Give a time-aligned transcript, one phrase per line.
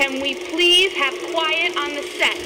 [0.00, 2.38] Can we please have quiet on the set?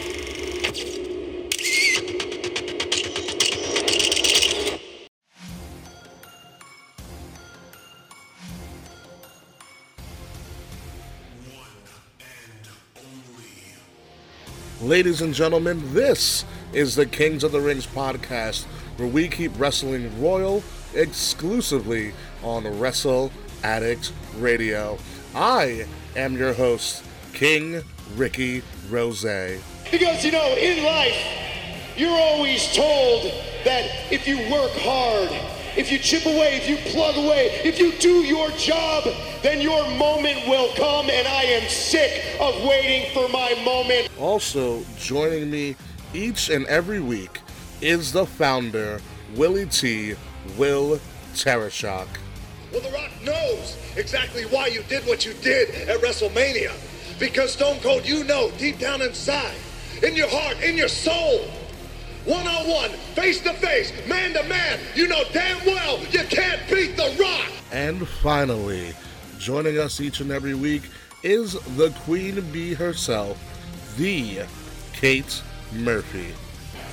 [14.82, 18.64] Ladies and gentlemen, this is the Kings of the Rings podcast,
[18.96, 23.30] where we keep wrestling royal exclusively on Wrestle
[23.62, 24.98] Addict Radio.
[25.36, 25.86] I
[26.16, 27.82] am your host, King
[28.16, 29.60] Ricky Rose.
[29.90, 31.16] Because, you know, in life,
[31.96, 33.24] you're always told
[33.64, 35.30] that if you work hard,
[35.76, 39.04] if you chip away, if you plug away, if you do your job,
[39.42, 41.10] then your moment will come.
[41.10, 44.08] And I am sick of waiting for my moment.
[44.18, 45.74] Also, joining me
[46.14, 47.40] each and every week
[47.80, 49.00] is the founder,
[49.34, 50.14] Willie T.
[50.56, 51.00] Will
[51.34, 52.06] Tarashuk.
[52.72, 56.72] Well, The Rock knows exactly why you did what you did at WrestleMania.
[57.18, 59.56] Because Stone Cold, you know deep down inside,
[60.02, 61.46] in your heart, in your soul,
[62.24, 66.60] one on one, face to face, man to man, you know damn well you can't
[66.68, 67.50] beat The Rock.
[67.70, 68.94] And finally,
[69.38, 70.82] joining us each and every week
[71.22, 73.38] is the Queen Bee herself,
[73.96, 74.44] the
[74.92, 76.34] Kate Murphy.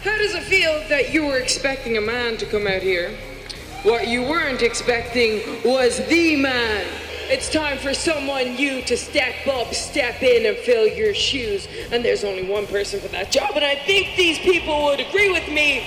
[0.03, 3.11] How does it feel that you were expecting a man to come out here?
[3.83, 6.85] What you weren't expecting was the man.
[7.33, 11.65] It's time for someone you to step up, step in, and fill your shoes.
[11.89, 15.31] And there's only one person for that job, and I think these people would agree
[15.31, 15.79] with me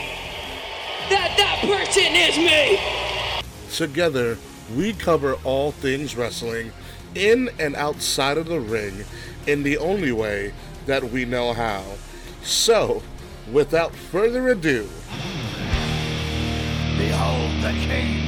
[1.10, 2.80] that that person is me.
[3.76, 4.38] Together,
[4.74, 6.72] we cover all things wrestling
[7.14, 9.04] in and outside of the ring
[9.46, 10.54] in the only way
[10.86, 11.84] that we know how.
[12.42, 13.02] So,
[13.52, 14.88] without further ado,
[16.96, 18.22] Behold the King,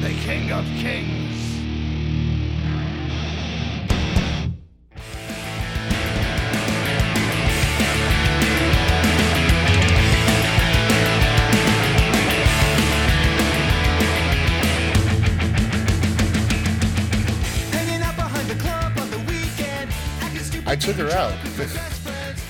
[0.00, 1.41] the King of Kings.
[20.72, 21.91] I took her out.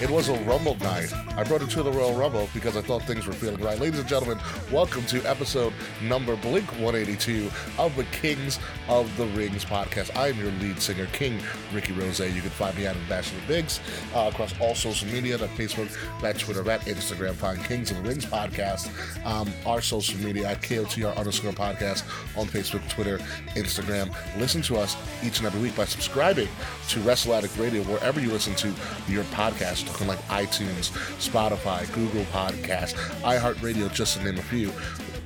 [0.02, 1.14] It was a Rumble night.
[1.36, 3.78] I brought it to the Royal Rumble because I thought things were feeling right.
[3.78, 4.36] Ladies and gentlemen,
[4.72, 7.48] welcome to episode number Blink 182
[7.78, 8.58] of the Kings
[8.88, 10.16] of the Rings podcast.
[10.16, 11.40] I am your lead singer, King
[11.72, 12.18] Ricky Rose.
[12.18, 13.78] You can find me at Ambassador Biggs
[14.12, 17.34] uh, across all social media, that Facebook, that Twitter, that Instagram.
[17.34, 18.90] Find Kings of the Rings podcast.
[19.24, 22.02] Um, our social media at KOTR underscore podcast
[22.36, 23.18] on Facebook, Twitter,
[23.54, 24.12] Instagram.
[24.36, 26.48] Listen to us each and every week by subscribing
[26.88, 28.74] to Wrestle Addict Radio wherever you listen to
[29.06, 34.72] your podcast, like iTunes, Spotify, Google Podcasts, iHeartRadio, just to name a few.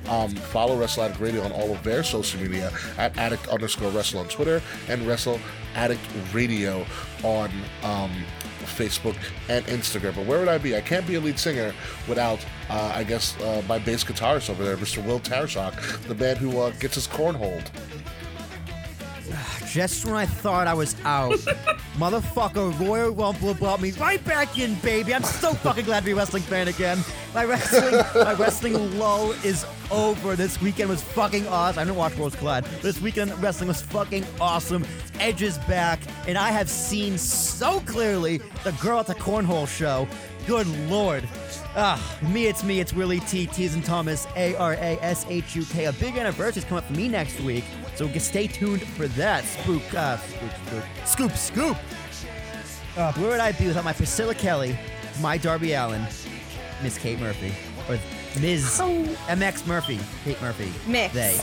[0.09, 4.21] Um, follow Wrestle Addict Radio on all of their social media at addict underscore wrestle
[4.21, 5.39] on Twitter and Wrestle
[5.75, 6.01] Addict
[6.33, 6.85] Radio
[7.23, 7.49] on
[7.83, 8.11] um,
[8.63, 9.15] Facebook
[9.49, 10.15] and Instagram.
[10.15, 10.75] But where would I be?
[10.75, 11.73] I can't be a lead singer
[12.07, 15.03] without, uh, I guess, uh, my bass guitarist over there, Mr.
[15.05, 15.73] Will Tarashuk,
[16.07, 17.69] the man who uh, gets his cornholed.
[19.67, 21.31] Just when I thought I was out,
[21.97, 25.13] motherfucker Royal Rumble brought me right back in, baby.
[25.13, 26.99] I'm so fucking glad to be a wrestling fan again.
[27.33, 30.35] My wrestling, my wrestling lull is over.
[30.35, 31.79] This weekend was fucking awesome.
[31.79, 34.85] I didn't watch Worlds Collide, this weekend wrestling was fucking awesome.
[35.19, 40.07] Edge is back, and I have seen so clearly the girl at the cornhole show.
[40.47, 41.27] Good lord.
[41.75, 45.57] Ah, me, it's me, it's Willie T, T's and Thomas, A R A S H
[45.57, 45.85] U K.
[45.85, 47.65] A big anniversary is coming up for me next week,
[47.95, 49.43] so stay tuned for that.
[49.43, 51.77] Spook, uh, spook, spook, scoop, scoop.
[52.95, 54.79] Uh, where would I be without my Priscilla Kelly,
[55.19, 56.01] my Darby Allin,
[56.81, 57.53] Miss Kate Murphy,
[57.89, 57.99] or
[58.39, 58.79] Ms.
[58.81, 59.03] Oh.
[59.27, 61.13] MX Murphy, Kate Murphy, Mix.
[61.13, 61.37] they,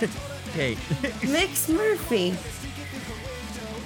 [0.54, 0.78] Kate.
[1.22, 2.34] Mix Murphy.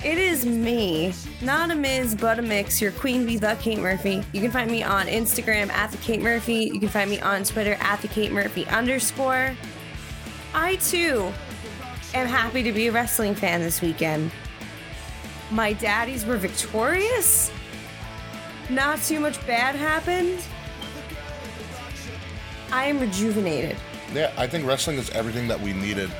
[0.05, 4.23] It is me, not a Ms., but a mix, your queen bee, the Kate Murphy.
[4.33, 6.71] You can find me on Instagram at the Kate Murphy.
[6.73, 9.57] You can find me on Twitter at the Kate Murphy underscore.
[10.55, 11.33] I too
[12.15, 14.31] am happy to be a wrestling fan this weekend.
[15.51, 17.51] My daddies were victorious.
[18.71, 20.41] Not too much bad happened.
[22.71, 23.77] I am rejuvenated.
[24.15, 26.11] Yeah, I think wrestling is everything that we needed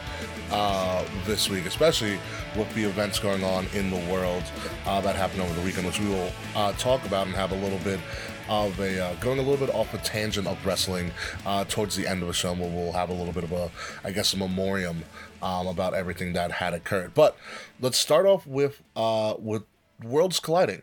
[0.51, 2.19] uh, this week, especially
[2.57, 4.43] with the events going on in the world
[4.87, 7.57] uh, that happened over the weekend, which we will uh, talk about and have a
[7.57, 8.01] little bit
[8.49, 11.11] of a uh, going a little bit off a tangent of wrestling
[11.45, 12.53] uh, towards the end of the show.
[12.55, 13.71] Where we'll have a little bit of a,
[14.05, 15.05] I guess, a memoriam
[15.43, 17.15] um, about everything that had occurred.
[17.15, 17.37] But
[17.81, 19.65] let's start off with uh, with
[20.03, 20.83] worlds colliding,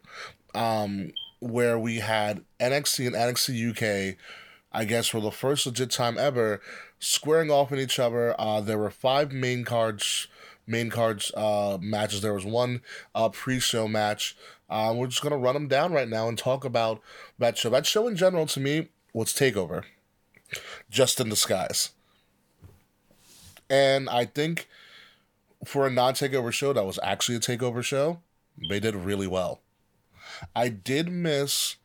[0.54, 4.18] um, where we had NXT and NXT UK.
[4.72, 6.60] I guess for the first legit time ever,
[7.00, 8.36] squaring off in each other.
[8.40, 10.28] Uh, there were five main cards
[10.68, 12.22] main cards uh, matches.
[12.22, 12.82] There was one
[13.14, 14.36] uh, pre-show match.
[14.70, 17.02] Uh, we're just gonna run them down right now and talk about
[17.38, 17.70] that show.
[17.70, 19.84] That show in general, to me, was Takeover,
[20.90, 21.92] just in disguise.
[23.70, 24.68] And I think
[25.64, 28.22] for a non-takeover show, that was actually a takeover show.
[28.70, 29.62] They did really well.
[30.56, 31.76] I did miss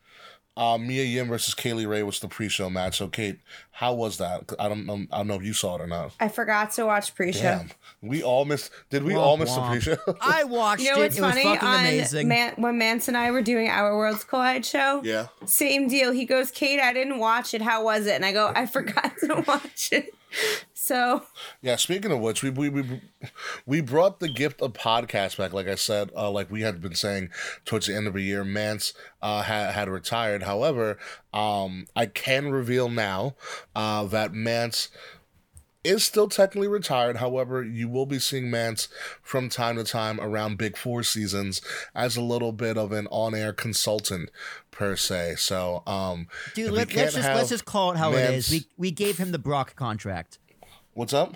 [0.57, 2.97] uh, Mia Yim versus Kay Lee Ray was the pre-show match.
[2.97, 3.39] So, Kate,
[3.71, 4.51] how was that?
[4.59, 5.05] I don't know.
[5.11, 6.13] I don't know if you saw it or not.
[6.19, 7.41] I forgot to watch pre-show.
[7.41, 7.71] Damn,
[8.01, 8.69] we all missed.
[8.89, 9.97] Did we Womp all miss the pre-show?
[10.21, 11.03] I watched You know it.
[11.03, 11.43] what's it was funny?
[11.43, 12.27] fucking On amazing.
[12.27, 15.27] Man- when Mance and I were doing our Worlds Collide show, yeah.
[15.45, 16.11] same deal.
[16.11, 17.61] He goes, Kate, I didn't watch it.
[17.61, 18.13] How was it?
[18.15, 20.13] And I go, I forgot to watch it.
[20.91, 21.23] So
[21.61, 23.01] Yeah, speaking of which, we we we,
[23.65, 25.53] we brought the gift of podcast back.
[25.53, 27.29] Like I said, uh, like we had been saying
[27.63, 28.91] towards the end of the year, Mance
[29.21, 30.43] uh, had had retired.
[30.43, 30.97] However,
[31.33, 33.35] um, I can reveal now
[33.73, 34.89] uh, that Mance
[35.85, 37.17] is still technically retired.
[37.17, 38.89] However, you will be seeing Mance
[39.21, 41.61] from time to time around Big Four seasons
[41.95, 44.29] as a little bit of an on-air consultant
[44.71, 45.35] per se.
[45.37, 48.47] So, um, Dude, if let, us just have let's just call it how it Mance-
[48.47, 48.51] is.
[48.51, 50.37] We we gave him the Brock contract.
[50.93, 51.35] What's up?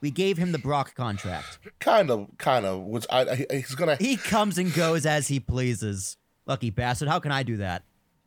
[0.00, 1.58] We gave him the Brock contract.
[1.80, 2.82] Kind of, kind of.
[2.82, 6.16] Which I, I he's gonna He comes and goes as he pleases.
[6.46, 7.08] Lucky bastard.
[7.08, 7.84] How can I do that?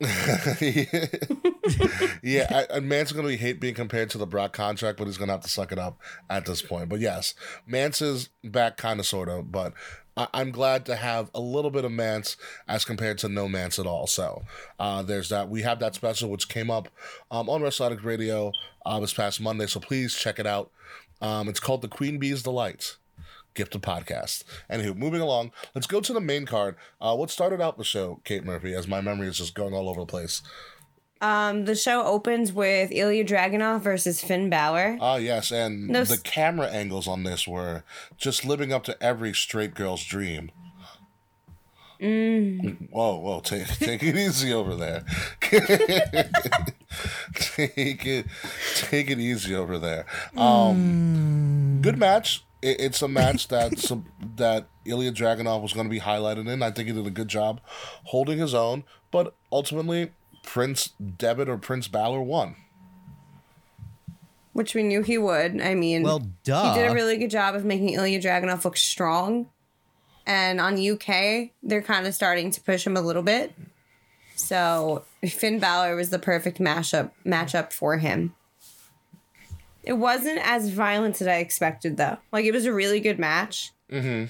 [2.22, 5.08] yeah, I, and Mance is going to hate being compared to the Brock contract, but
[5.08, 5.98] he's going to have to suck it up
[6.30, 6.88] at this point.
[6.88, 7.34] But yes,
[7.66, 9.50] Mance is back, kind of, sort of.
[9.50, 9.72] But
[10.18, 12.36] I, I'm glad to have a little bit of Mance
[12.66, 14.06] as compared to no Mance at all.
[14.06, 14.42] So
[14.78, 15.48] uh, there's that.
[15.48, 16.88] We have that special which came up
[17.30, 18.52] um, on Wrestling Radio
[18.84, 19.66] uh, this past Monday.
[19.66, 20.70] So please check it out.
[21.22, 22.96] Um, it's called The Queen Bee's Delight.
[23.54, 24.44] Gifted podcast.
[24.70, 26.76] Anywho, moving along, let's go to the main card.
[27.00, 29.88] Uh, what started out the show, Kate Murphy, as my memory is just going all
[29.88, 30.42] over the place.
[31.20, 34.98] Um, the show opens with Ilja Dragunov versus Finn Balor.
[35.00, 37.82] Ah, yes, and No the camera angles on this were
[38.16, 40.52] just living up to every straight girl's dream.
[42.00, 42.90] Mm.
[42.90, 45.04] Whoa, whoa, take take it easy over there.
[45.40, 45.68] take
[48.06, 48.26] it
[48.76, 50.06] take it easy over there.
[50.36, 52.44] Um, good match.
[52.62, 54.06] It, it's a match that some,
[54.36, 56.62] that Ilja Dragunov was going to be highlighted in.
[56.62, 57.60] I think he did a good job
[58.04, 60.12] holding his own, but ultimately
[60.44, 62.56] Prince Devitt or Prince Balor won.
[64.54, 65.60] which we knew he would.
[65.60, 66.72] I mean, Well, duh.
[66.74, 69.48] he did a really good job of making Ilja Dragunov look strong.
[70.26, 73.54] And on UK, they're kind of starting to push him a little bit.
[74.34, 78.34] So Finn Balor was the perfect mashup matchup for him.
[79.84, 82.18] It wasn't as violent as I expected, though.
[82.32, 84.24] Like it was a really good match, Mm-hmm.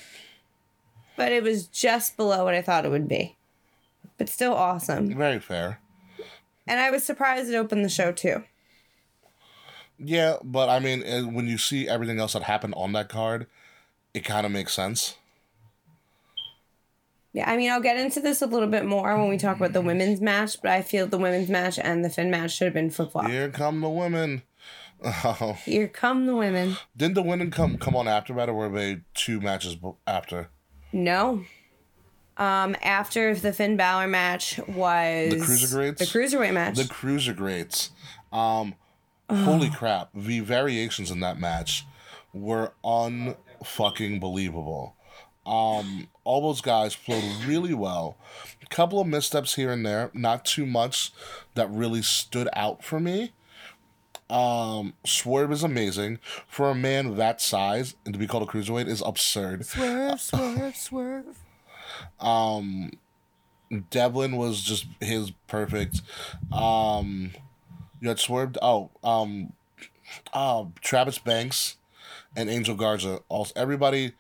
[1.17, 3.37] but it was just below what I thought it would be.
[4.19, 5.17] But still awesome.
[5.17, 5.81] Very fair.
[6.69, 8.45] And I was surprised it opened the show too.
[9.99, 11.03] Yeah, but I mean,
[11.35, 13.47] when you see everything else that happened on that card,
[14.15, 15.17] it kind of makes sense.
[17.33, 19.73] Yeah, I mean, I'll get into this a little bit more when we talk about
[19.73, 22.75] the women's match, but I feel the women's match and the Finn match should have
[22.75, 23.29] been flip flop.
[23.29, 24.43] Here come the women.
[25.05, 26.77] Oh, Here come the women.
[26.97, 29.77] didn't the women come come on after that, or were they two matches
[30.07, 30.49] after?
[30.93, 31.45] No.
[32.39, 35.99] Um, after the Finn Balor match was The cruiserweights?
[35.99, 36.77] The cruiserweight match.
[36.77, 37.91] The cruiserweights.
[38.33, 38.75] Um,
[39.29, 40.11] holy crap!
[40.15, 41.85] The variations in that match
[42.33, 44.95] were unfucking believable.
[45.45, 48.19] Um, all those guys flowed really well.
[48.63, 51.13] A couple of missteps here and there, not too much
[51.55, 53.33] that really stood out for me.
[54.29, 58.87] Um, Swerve is amazing for a man that size and to be called a cruiserweight
[58.89, 59.65] is absurd.
[59.65, 61.39] Swerve, swerve, swerve.
[62.21, 62.93] Um,
[63.91, 66.03] Devlin was just his perfect.
[66.53, 67.33] Um,
[68.01, 68.59] you had swerved.
[68.63, 69.53] Oh, um,
[70.33, 71.77] uh, Travis Banks
[72.37, 73.21] and Angel Garza.
[73.29, 74.13] Also, everybody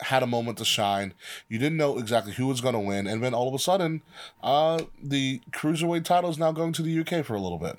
[0.00, 1.14] had a moment to shine.
[1.48, 4.02] You didn't know exactly who was going to win, and then all of a sudden,
[4.42, 7.76] uh, the cruiserweight title is now going to the UK for a little bit.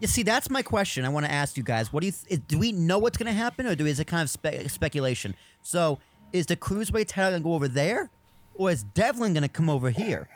[0.00, 1.04] You see, that's my question.
[1.04, 1.92] I want to ask you guys.
[1.92, 2.58] What do you th- do?
[2.58, 5.34] We know what's going to happen, or do is it kind of spe- speculation?
[5.62, 5.98] So,
[6.32, 8.08] is the cruiserweight title going to go over there,
[8.54, 10.28] or is Devlin going to come over here?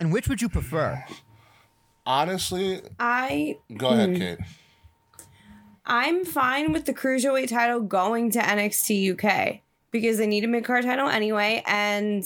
[0.00, 1.04] And which would you prefer?
[2.04, 4.38] Honestly, I go ahead, Kate.
[5.84, 10.64] I'm fine with the cruiserweight title going to NXT UK because they need a mid
[10.64, 12.24] card title anyway, and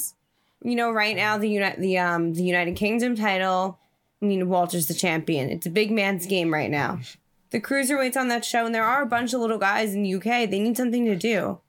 [0.63, 3.79] you know, right now the Uni- the um the United Kingdom title.
[4.23, 5.49] I mean, Walter's the champion.
[5.49, 7.01] It's a big man's game right now.
[7.53, 10.15] The cruiserweights on that show, and there are a bunch of little guys in the
[10.15, 10.49] UK.
[10.51, 11.61] They need something to do.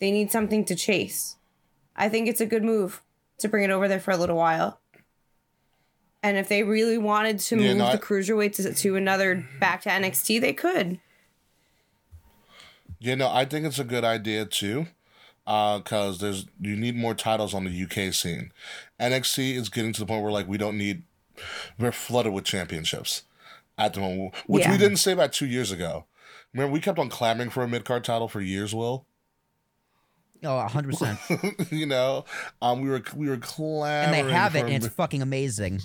[0.00, 1.36] They need something to chase.
[1.96, 3.02] I think it's a good move
[3.38, 4.80] to bring it over there for a little while.
[6.22, 9.44] And if they really wanted to Yeah, move no, I- the cruiserweight to, to another
[9.58, 11.00] back to NXT, they could.
[12.98, 14.86] You know, I think it's a good idea too,
[15.46, 18.52] uh, because there's you need more titles on the UK scene.
[19.00, 21.02] NXT is getting to the point where like we don't need,
[21.78, 23.24] we're flooded with championships
[23.76, 26.04] at the moment, which we didn't say about two years ago.
[26.52, 28.72] Remember, we kept on clamoring for a mid card title for years.
[28.72, 29.04] Will
[30.44, 31.70] Oh, 100%.
[31.72, 32.24] you know?
[32.60, 35.80] Um, we were we were clamoring, and they have it, and it's fucking amazing.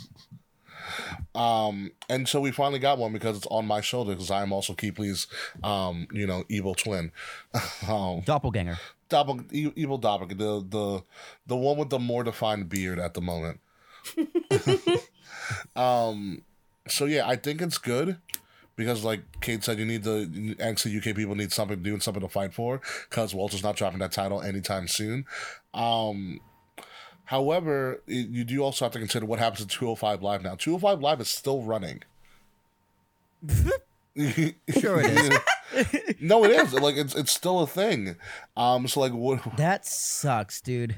[1.36, 4.54] Um, and so we finally got one because it's on my shoulder because I am
[4.54, 5.28] also Keepley's,
[5.64, 7.12] um, you know, evil twin,
[7.88, 8.78] um, Doppelganger.
[9.10, 11.04] doppel, e- evil doppelganger, the the
[11.48, 13.60] the one with the more defined beard at the moment.
[15.76, 16.42] um,
[16.88, 18.18] so yeah, I think it's good
[18.77, 20.27] because, like Kate said, you need the
[20.60, 22.79] NXT UK people need something to do and something to fight for
[23.10, 25.25] because Walter's not dropping that title anytime soon.
[25.74, 26.39] Um,
[27.25, 30.55] however, it, you do also have to consider what happens to 205 Live now.
[30.55, 32.03] 205 Live is still running.
[34.17, 36.15] Sure it is.
[36.19, 36.74] no, it is.
[36.74, 38.15] Like it's it's still a thing.
[38.55, 39.41] Um, so like what?
[39.57, 40.96] That sucks, dude.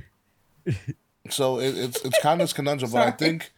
[1.29, 3.51] So it, it's it's kind of this conundrum, but I think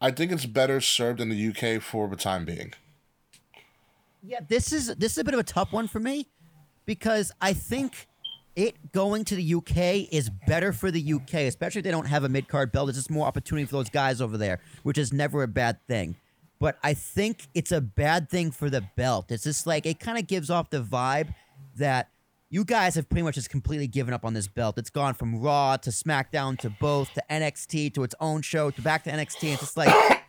[0.00, 2.72] I think it's better served in the UK for the time being.
[4.22, 6.28] Yeah, this is this is a bit of a tough one for me
[6.86, 8.06] because I think
[8.54, 12.24] it going to the UK is better for the UK, especially if they don't have
[12.24, 12.88] a mid card belt.
[12.88, 16.16] It's just more opportunity for those guys over there, which is never a bad thing.
[16.60, 19.32] But I think it's a bad thing for the belt.
[19.32, 21.34] It's just like it kind of gives off the vibe
[21.76, 22.08] that
[22.50, 24.78] you guys have pretty much just completely given up on this belt.
[24.78, 28.82] It's gone from Raw to SmackDown to both to NXT to its own show to
[28.82, 29.52] back to NXT.
[29.54, 30.21] It's just like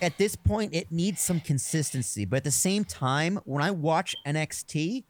[0.00, 2.24] at this point, it needs some consistency.
[2.24, 5.04] But at the same time, when I watch NXT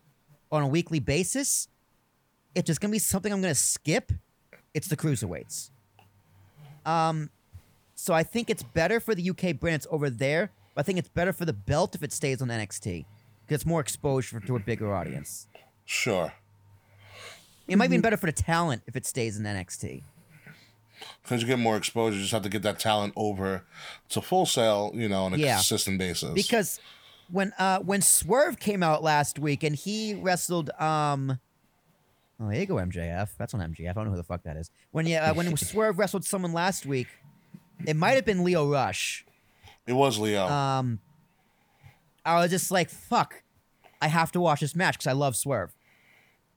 [0.51, 1.69] on a weekly basis,
[2.55, 4.13] it's just gonna be something I'm gonna skip.
[4.75, 5.71] It's the cruiserweights.
[6.87, 7.31] Um,
[7.95, 9.77] so I think it's better for the UK brand.
[9.77, 12.49] It's over there, but I think it's better for the belt if it stays on
[12.49, 13.05] NXT
[13.45, 15.49] because it's more exposure to a bigger audience.
[15.85, 16.33] Sure,
[17.67, 20.03] It might be better for the talent if it stays in NXT.
[21.23, 22.17] Because you get more exposure.
[22.17, 23.65] You just have to get that talent over
[24.11, 25.57] to Full Sail, you know, on a Yeah.
[25.57, 26.33] consistent basis.
[26.35, 26.81] because
[27.31, 31.39] when uh when Swerve came out last week and he wrestled um
[32.41, 34.57] oh there you go MJF that's on MJF I don't know who the fuck that
[34.57, 37.09] is when yeah uh, when Swerve wrestled someone last week
[37.87, 39.27] it might have been Lio Rush
[39.87, 40.47] it was Leo.
[40.49, 41.01] um
[42.25, 43.43] I was just like fuck
[44.01, 45.75] I have to watch this match because I love Swerve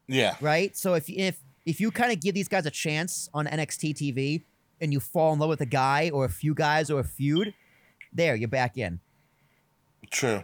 [0.08, 3.46] yeah, right so if if if you kind of give these guys a chance on
[3.46, 4.44] NXT TV
[4.80, 7.54] and you fall in love with a guy or a few guys or a feud
[8.14, 9.00] there you're back in
[10.10, 10.44] true.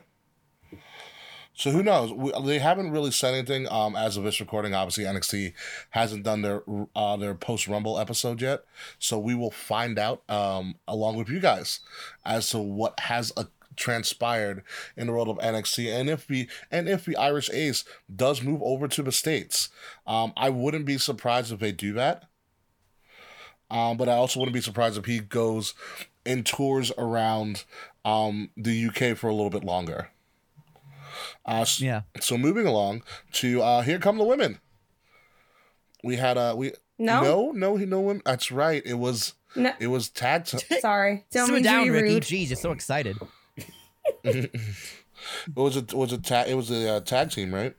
[1.53, 2.13] So who knows?
[2.13, 4.75] We, they haven't really said anything um, as of this recording.
[4.75, 5.53] Obviously, NXT
[5.89, 6.61] hasn't done their
[6.95, 8.63] uh, their post Rumble episode yet,
[8.99, 11.79] so we will find out um, along with you guys
[12.23, 13.45] as to what has uh,
[13.77, 14.63] transpired
[14.97, 18.61] in the world of NXT, and if the and if the Irish Ace does move
[18.63, 19.69] over to the states.
[20.05, 22.25] Um, I wouldn't be surprised if they do that.
[23.69, 25.73] Um, but I also wouldn't be surprised if he goes
[26.25, 27.63] and tours around
[28.05, 30.09] um, the UK for a little bit longer.
[31.45, 33.03] Uh, s- yeah So moving along
[33.33, 34.59] to uh, here come the women.
[36.03, 37.21] We had uh we No?
[37.23, 38.21] no no no women.
[38.25, 38.81] That's right.
[38.85, 40.45] It was No, it was tag.
[40.45, 41.25] T- sorry.
[41.31, 42.23] Don't Simmer mean to down be Ricky rude.
[42.23, 43.17] jeez you're so excited
[44.23, 44.51] it
[45.55, 46.49] was a it was a tag.
[46.49, 47.75] It was a uh, tag team, right?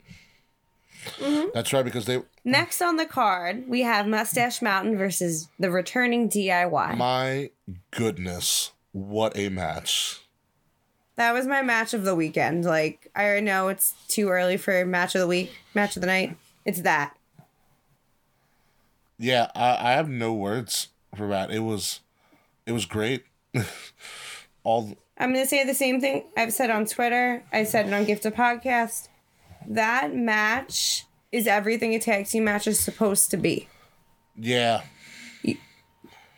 [1.17, 1.49] Mm-hmm.
[1.53, 6.29] That's right because they Next on the card, we have Mustache Mountain versus the returning
[6.29, 6.97] DIY.
[6.97, 7.51] my
[7.91, 10.21] goodness what a match.
[11.15, 12.65] that was my match of the weekend.
[12.65, 16.37] Like, I know it's too early for match of the week, match of the night.
[16.65, 17.15] It's that.
[19.17, 21.51] Yeah, I, I have no words for that.
[21.51, 21.99] It was
[22.65, 23.25] it was great.
[24.63, 27.43] All I'm going to say the same thing I've said on Twitter.
[27.51, 29.09] I said it on Gift of Podcast.
[29.67, 33.67] That match is everything a tag team match is supposed to be.
[35.43, 35.57] yeah.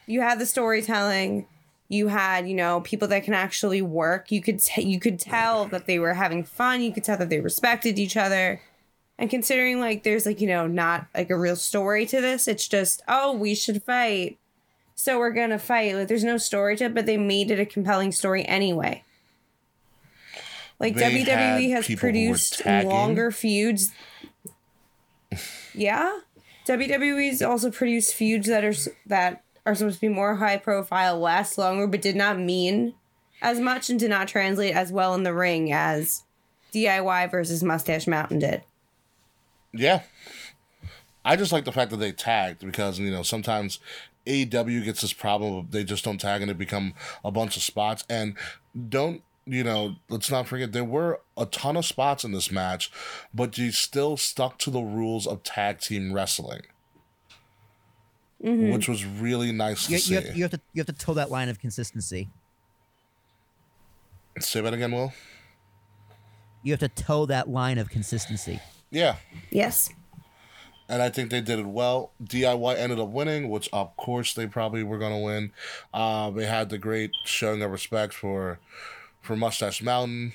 [0.08, 1.46] You had the storytelling.
[1.88, 4.32] You had, you know, people that can actually work.
[4.32, 6.82] You could t- you could tell that they were having fun.
[6.82, 8.62] You could tell that they respected each other.
[9.18, 12.68] And considering like there's like, you know, not like a real story to this, it's
[12.68, 14.38] just, oh, we should fight.
[15.01, 15.96] So we're to fight.
[15.96, 19.03] Like there's no story to it, but they made it a compelling story anyway.
[20.79, 23.93] Like They WWE has people who were produced longer feuds.
[25.74, 26.20] yeah.
[26.67, 28.75] WWE's also produced feuds that are
[29.08, 32.93] that are supposed to be more high profile, last longer, but did not mean
[33.41, 36.25] as much and did not translate as well in the ring as
[36.75, 38.62] DIY versus Mustache Mountain did.
[39.74, 40.03] Yeah.
[41.25, 43.79] I just like the fact that they tagged because, you know, sometimes
[44.25, 47.63] AEW gets this problem of they just don't tag and it become a bunch of
[47.63, 48.04] spots.
[48.10, 48.36] And
[48.90, 52.92] don't you know, let's not forget there were a ton of spots in this match,
[53.34, 56.62] but you still stuck to the rules of tag team wrestling,
[58.44, 58.72] mm-hmm.
[58.72, 60.13] which was really nice to You, see.
[60.13, 62.30] have, you have to you have to toe that line of consistency.
[64.40, 65.12] Say that again, Will.
[66.63, 68.60] You have to toe that line of consistency.
[68.92, 69.16] Yeah,
[69.50, 69.90] Yes.
[70.91, 72.12] And I think they did it well.
[72.21, 75.53] DIY ended up winning, which of course they probably were gonna win.
[75.93, 78.60] Uh, they had the great showing of respect for
[79.21, 80.33] for Mustache Mountain.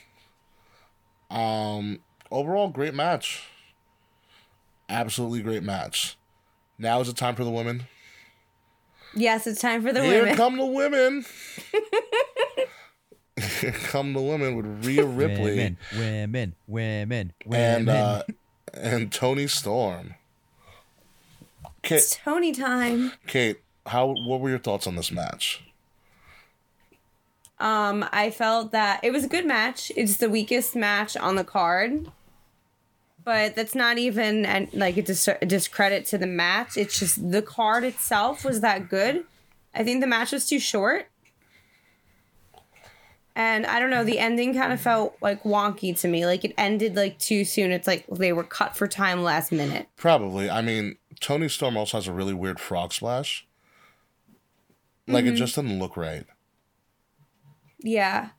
[1.30, 1.98] Um,
[2.30, 3.42] overall, great match.
[4.88, 6.16] Absolutely great match.
[6.78, 7.86] Now is the time for the women.
[9.14, 10.26] Yes, it's time for the Here women.
[10.28, 11.26] Here come the women.
[13.60, 17.88] Here come the women with Rhea Ripley Women, women, women, women.
[17.88, 18.22] and uh,
[18.72, 20.14] and Toni Storm.
[21.87, 23.12] Kate, It's Toni time.
[23.26, 25.62] Kate, how what were your thoughts on this match?
[27.59, 29.90] Um, I felt that it was a good match.
[29.97, 32.11] It's the weakest match on the card.
[33.25, 36.76] But that's not even and like a, dis- a discredit to the match.
[36.76, 39.25] It's just the card itself was that good.
[39.75, 41.07] I think the match was too short.
[43.35, 46.25] And I don't know, the ending kind of felt like wonky to me.
[46.25, 47.71] Like it ended like too soon.
[47.71, 49.88] It's like they were cut for time last minute.
[49.97, 50.49] Probably.
[50.49, 53.46] I mean, Toni Storm also has a really weird frog splash.
[55.08, 55.35] Like Mm-hmm.
[55.35, 56.26] it just doesn't look right.
[57.80, 58.30] Yeah.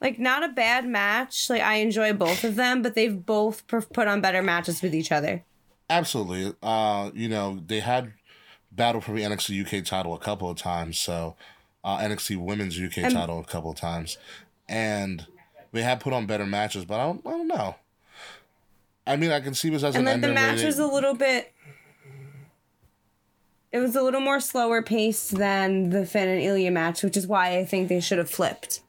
[0.00, 1.48] Like not a bad match.
[1.48, 4.94] Like I enjoy both of them, but they've both per- put on better matches with
[4.94, 5.44] each other.
[5.88, 6.54] Absolutely.
[6.62, 8.12] Uh, you know, they had
[8.72, 11.36] battle for the NXT UK title a couple of times, so
[11.84, 14.18] uh, NXT Women's UK title a couple of times,
[14.68, 15.26] and
[15.72, 16.84] they have put on better matches.
[16.84, 17.76] But I don't, I don't know.
[19.06, 21.14] I mean, I can see this as and an like the match was a little
[21.14, 21.52] bit
[23.72, 27.26] it was a little more slower paced than the Finn and Ilja match, which is
[27.26, 28.80] why I think they should have flipped.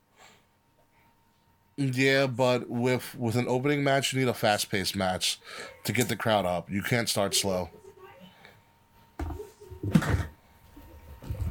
[1.75, 5.39] Yeah, but with with an opening match, you need a fast paced match
[5.83, 6.69] to get the crowd up.
[6.71, 7.69] You can't start slow.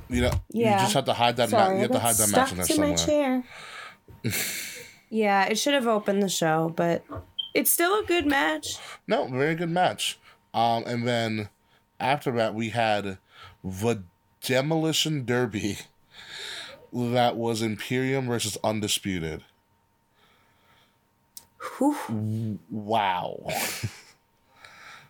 [0.08, 0.74] You know, Yeah.
[0.78, 1.48] you just have to hide that.
[1.50, 3.42] Sorry, ma- you have to hide that match in there to my somewhere.
[4.24, 4.32] chair.
[5.10, 7.04] yeah, it should have opened the show, but
[7.54, 8.78] it's still a good match.
[9.08, 10.18] No, very good match.
[10.54, 11.48] Um, and then
[11.98, 13.18] after that, we had
[13.64, 14.02] the
[14.42, 15.78] Demolition Derby.
[16.92, 19.44] That was Imperium versus Undisputed.
[21.78, 22.58] Whew.
[22.70, 23.46] Wow.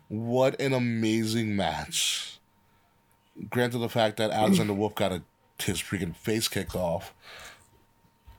[0.09, 2.38] what an amazing match.
[3.51, 5.22] Granted the fact that Alexander Wolfe got a,
[5.59, 7.14] his freaking face kicked off.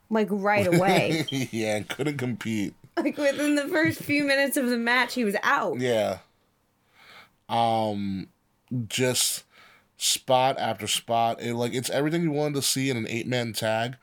[0.09, 1.25] Like right away.
[1.51, 2.73] yeah, and couldn't compete.
[2.95, 5.79] like within the first few minutes of the match, he was out.
[5.79, 6.19] Yeah.
[7.49, 8.27] Um
[8.87, 9.43] just
[9.97, 11.41] spot after spot.
[11.41, 13.95] It like it's everything you wanted to see in an eight man tag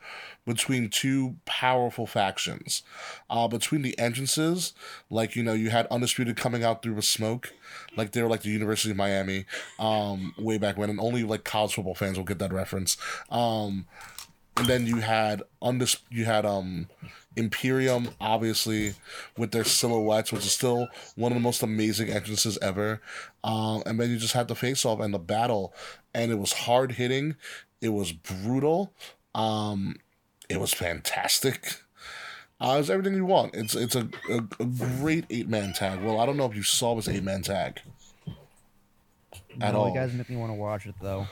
[0.45, 2.83] between two powerful factions.
[3.29, 4.73] Uh between the entrances,
[5.09, 7.53] like you know, you had Undisputed coming out through the smoke.
[7.95, 9.45] Like they were like the University of Miami,
[9.79, 12.97] um, way back when, and only like college football fans will get that reference.
[13.29, 13.87] Um
[14.57, 16.87] and then you had undis- you had um
[17.35, 18.95] Imperium obviously
[19.37, 23.01] with their silhouettes, which is still one of the most amazing entrances ever.
[23.43, 25.73] Um, and then you just had the face off and the battle,
[26.13, 27.35] and it was hard hitting,
[27.81, 28.93] it was brutal,
[29.33, 29.97] um,
[30.49, 31.81] it was fantastic.
[32.59, 33.53] Uh, it's everything you want.
[33.53, 36.01] It's it's a, a, a great eight man tag.
[36.01, 37.81] Well, I don't know if you saw this eight man tag
[39.61, 39.89] at no, all.
[39.89, 41.27] You guys make me want to watch it though.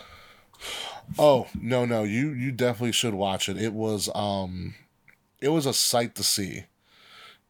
[1.18, 3.58] Oh no no you you definitely should watch it.
[3.58, 4.76] It was um,
[5.44, 6.64] it was a sight to see.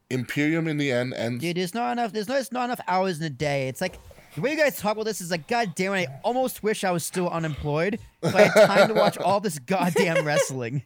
[0.09, 2.11] Imperium in the end and Dude, there's not enough.
[2.11, 3.67] There's not, there's not enough hours in a day.
[3.67, 3.97] It's like
[4.35, 6.09] the way you guys talk about this is like, God damn it!
[6.09, 9.59] I almost wish I was still unemployed so I had time to watch all this
[9.59, 10.83] goddamn wrestling.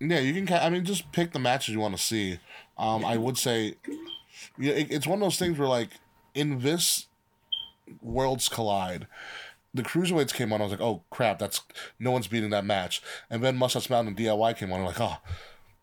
[0.00, 0.52] yeah you can.
[0.60, 2.38] I mean, just pick the matches you want to see.
[2.78, 3.74] Um, I would say,
[4.58, 5.90] yeah, it, it's one of those things where like
[6.34, 7.06] in this
[8.00, 9.06] worlds collide.
[9.74, 10.60] The cruiserweights came on.
[10.60, 11.60] I was like, "Oh crap, that's
[11.98, 14.80] no one's beating that match." And then Mustache Mountain and DIY came on.
[14.80, 15.16] I'm like, "Oh,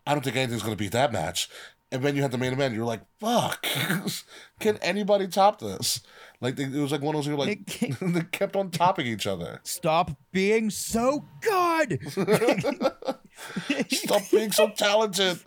[0.06, 1.48] I don't think anything's gonna beat that match."
[1.92, 2.74] And then you had the main event.
[2.74, 3.64] You're like, "Fuck,
[4.60, 6.00] can anybody top this?"
[6.40, 7.28] Like it was like one of those.
[7.28, 7.64] You're like,
[8.00, 9.60] they kept on topping each other.
[9.62, 12.00] Stop being so good.
[13.90, 15.38] Stop being so talented.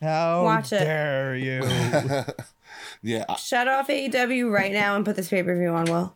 [0.00, 0.78] How Watch it.
[0.78, 1.62] dare you?
[3.02, 6.14] Yeah, Shut off AEW right now and put this pay per view on, Will.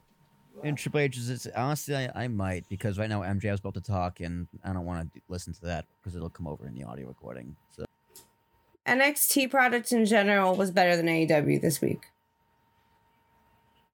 [0.62, 1.18] And Triple H
[1.56, 4.84] honestly, I, I might because right now MJ is about to talk, and I don't
[4.84, 7.56] want to listen to that because it'll come over in the audio recording.
[7.70, 7.84] So
[8.86, 12.06] NXT product in general was better than AEW this week.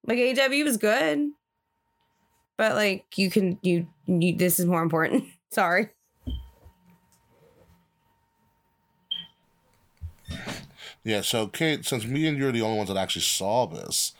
[0.07, 1.31] Like AEW was good,
[2.57, 5.24] but like you can you, you this is more important.
[5.50, 5.88] Sorry.
[11.09, 14.12] Yeah, so Kate, since me and you are the only ones that actually saw this,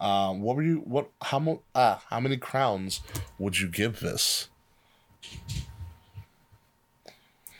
[0.00, 0.76] um, what were you?
[0.86, 1.10] What?
[1.20, 3.02] How mo- Ah, how many crowns
[3.38, 4.48] would you give this?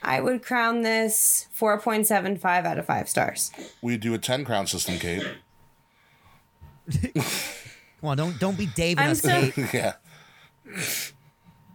[0.01, 3.51] I would crown this 4.75 out of 5 stars.
[3.83, 5.27] We do a ten crown system, Kate.
[7.13, 9.69] Come on, don't don't be Dave and I'm us, so- Kate.
[9.75, 9.93] yeah.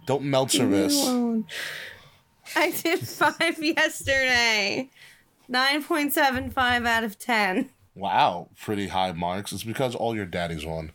[0.07, 0.93] Don't Meltzer this.
[1.01, 1.47] Alone.
[2.57, 4.91] I did 5 yesterday.
[5.51, 7.71] 9.75 out of 10.
[7.95, 9.53] Wow, pretty high marks.
[9.53, 10.93] It's because all your daddies won.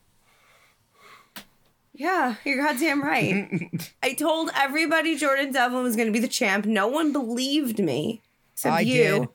[1.93, 3.49] Yeah, you're goddamn right.
[4.03, 6.65] I told everybody Jordan Devlin was going to be the champ.
[6.65, 8.21] No one believed me.
[8.53, 8.93] Except I you.
[9.03, 9.27] did.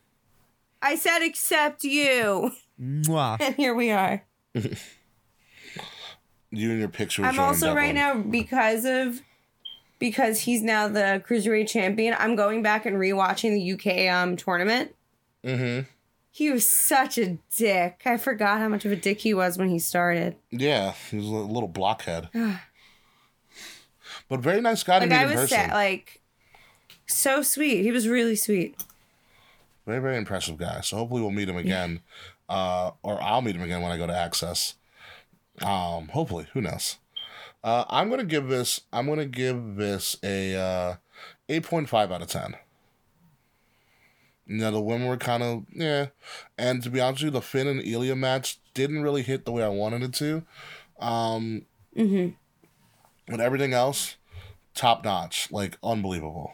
[0.82, 2.52] I said, except you.
[2.80, 3.38] Mwah.
[3.40, 4.22] And here we are.
[6.52, 7.22] You and your picture.
[7.22, 9.20] I'm Jordan also right now because of
[9.98, 12.14] because he's now the cruiserweight champion.
[12.18, 14.94] I'm going back and rewatching the UK um tournament.
[15.46, 15.88] Mm-hmm.
[16.30, 18.02] He was such a dick.
[18.04, 20.36] I forgot how much of a dick he was when he started.
[20.50, 22.28] Yeah, he was a little blockhead.
[24.28, 25.56] but very nice guy to Like meet I in was person.
[25.56, 26.20] sad, like
[27.06, 27.82] so sweet.
[27.82, 28.76] He was really sweet.
[29.86, 30.80] Very, very impressive guy.
[30.82, 32.00] So hopefully we'll meet him again.
[32.48, 34.74] Uh, or I'll meet him again when I go to Axxess.
[35.62, 36.48] Um, hopefully.
[36.52, 36.96] Who knows?
[37.64, 40.94] Uh, I'm gonna give this I'm gonna give this a uh,
[41.48, 42.56] eight point five out of ten.
[44.46, 46.06] You know, the women were kind of yeah.
[46.56, 49.52] And to be honest with you, the Finn and Ilja match didn't really hit the
[49.52, 50.42] way I wanted it to.
[51.00, 51.66] Um
[53.28, 54.16] but everything else,
[54.74, 56.52] top notch, like unbelievable.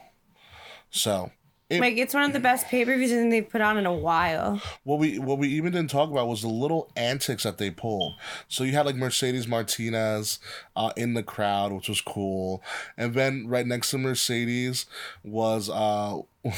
[0.90, 1.31] So
[1.68, 3.94] it, Like it's one of the best pay per views they've put on in a
[3.94, 4.61] while.
[4.85, 8.14] What we what we even didn't talk about was the little antics that they pulled.
[8.48, 10.38] So you had like Mercedes Martinez
[10.76, 12.62] uh, in the crowd, which was cool,
[12.96, 14.85] and then right next to Mercedes
[15.24, 16.18] was uh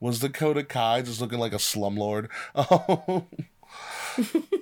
[0.00, 2.28] was Dakota Kai just looking like a slumlord.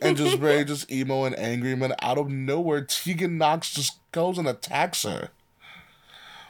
[0.02, 4.38] and just very just emo and angry, and out of nowhere, Tegan Nox just goes
[4.38, 5.30] and attacks her,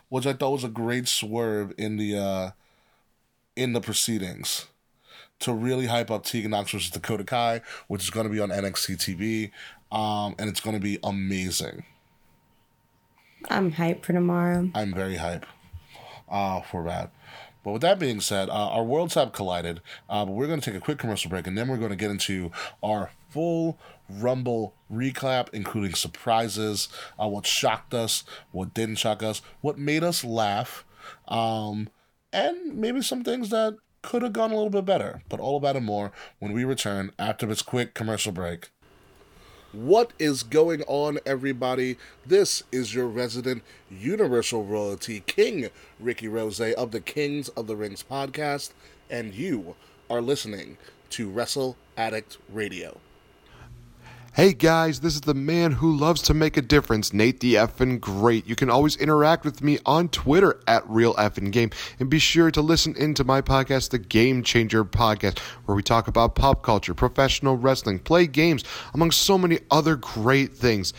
[0.08, 2.50] which I thought was a great swerve in the uh,
[3.54, 4.66] in the proceedings
[5.38, 8.50] to really hype up Tegan Nox versus Dakota Kai, which is going to be on
[8.50, 11.84] NXT TV, um, and it's going to be amazing.
[13.48, 14.70] I'm hyped for tomorrow.
[14.74, 15.46] I'm very hype
[16.28, 17.10] uh, for that.
[17.66, 19.80] But with that being said, uh, our worlds have collided.
[20.08, 21.96] Uh, but we're going to take a quick commercial break, and then we're going to
[21.96, 23.76] get into our full
[24.08, 26.88] Rumble recap, including surprises,
[27.20, 30.84] uh, what shocked us, what didn't shock us, what made us laugh,
[31.26, 31.88] um,
[32.32, 35.22] and maybe some things that could have gone a little bit better.
[35.28, 38.70] But all about it more when we return after this quick commercial break.
[39.76, 41.98] What is going on, everybody?
[42.24, 45.68] This is your resident Universal Royalty King,
[46.00, 48.70] Ricky Rose of the Kings of the Rings podcast,
[49.10, 49.76] and you
[50.08, 50.78] are listening
[51.10, 52.96] to Wrestle Addict Radio.
[54.36, 57.98] Hey guys, this is the man who loves to make a difference, Nate the Effin'
[57.98, 58.46] Great.
[58.46, 62.50] You can always interact with me on Twitter at Real Effin' Game, and be sure
[62.50, 66.92] to listen into my podcast, the Game Changer Podcast, where we talk about pop culture,
[66.92, 70.92] professional wrestling, play games, among so many other great things.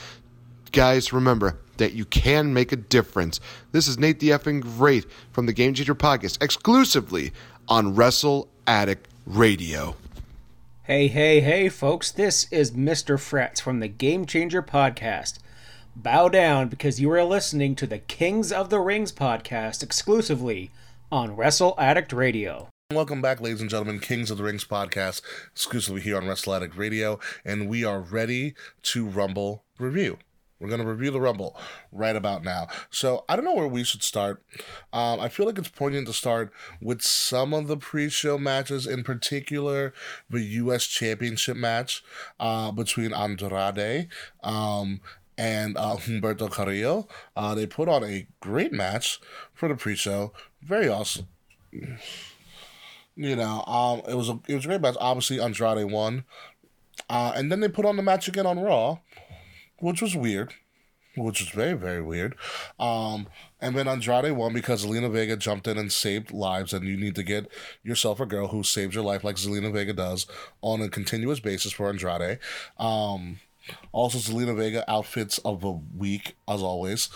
[0.71, 3.39] Guys, remember that you can make a difference.
[3.71, 7.33] This is Nate the Effin' Great from the Game Changer Podcast, exclusively
[7.67, 9.95] on Wrestle Addict Radio.
[10.87, 13.19] Hey, hey, hey, folks, this is Mr.
[13.19, 15.39] Frets from the Game Changer Podcast.
[15.97, 20.71] Bow down because you are listening to the Kings of the Rings podcast exclusively
[21.11, 22.69] on Wrestle Addict Radio.
[22.93, 25.21] Welcome back, ladies and gentlemen, Kings of the Rings podcast,
[25.51, 30.17] exclusively here on Wrestle Addict Radio, and we are ready to Rumble review.
[30.59, 31.55] We're going to review the Rumble
[31.91, 32.67] right about now.
[32.89, 34.43] So I don't know where we should start.
[34.91, 39.03] Um, I feel like it's poignant to start with some of the pre-show matches, in
[39.03, 39.93] particular
[40.29, 40.85] the U.S.
[40.85, 42.03] Championship match
[42.39, 44.07] uh, between Andrade
[44.43, 45.01] um,
[45.37, 47.07] and uh, Humberto Carrillo.
[47.35, 49.19] Uh, they put on a great match
[49.53, 50.33] for the pre-show.
[50.61, 51.27] Very awesome.
[53.15, 54.95] You know, um, it was a it was a great match.
[54.99, 56.23] Obviously, Andrade won,
[57.09, 58.99] uh, and then they put on the match again on Raw,
[59.79, 60.53] which was weird,
[61.15, 62.35] which was very very weird.
[62.79, 63.27] Um,
[63.59, 67.15] and then Andrade won because Zelina Vega jumped in and saved lives, and you need
[67.15, 67.49] to get
[67.83, 70.27] yourself a girl who saves your life like Zelina Vega does
[70.61, 72.39] on a continuous basis for Andrade.
[72.77, 73.39] Um,
[73.91, 77.09] also, Zelina Vega outfits of the week as always.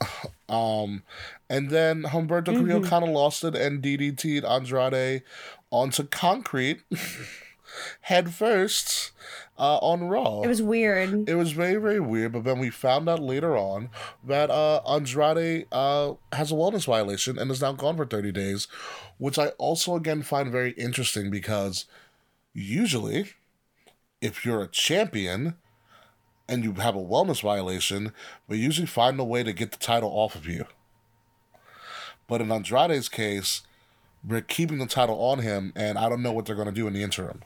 [0.46, 1.02] Um,
[1.48, 5.22] and then Humberto Carrillo kind of lost it and DDT'd Andrade
[5.70, 6.82] onto concrete
[8.02, 9.12] head first
[9.58, 10.42] uh, on Raw.
[10.42, 11.28] It was weird.
[11.28, 13.90] It was very, very weird, but then we found out later on
[14.24, 18.66] that uh, Andrade uh, has a wellness violation and is now gone for 30 days,
[19.18, 21.86] which I also, again, find very interesting because
[22.54, 23.32] Usually,
[24.20, 25.56] if you're a champion
[26.48, 28.12] and you have a wellness violation,
[28.46, 30.66] we usually find a way to get the title off of you.
[32.28, 33.62] But in Andrade's case,
[34.26, 36.86] we're keeping the title on him, and I don't know what they're going to do
[36.86, 37.42] in the interim.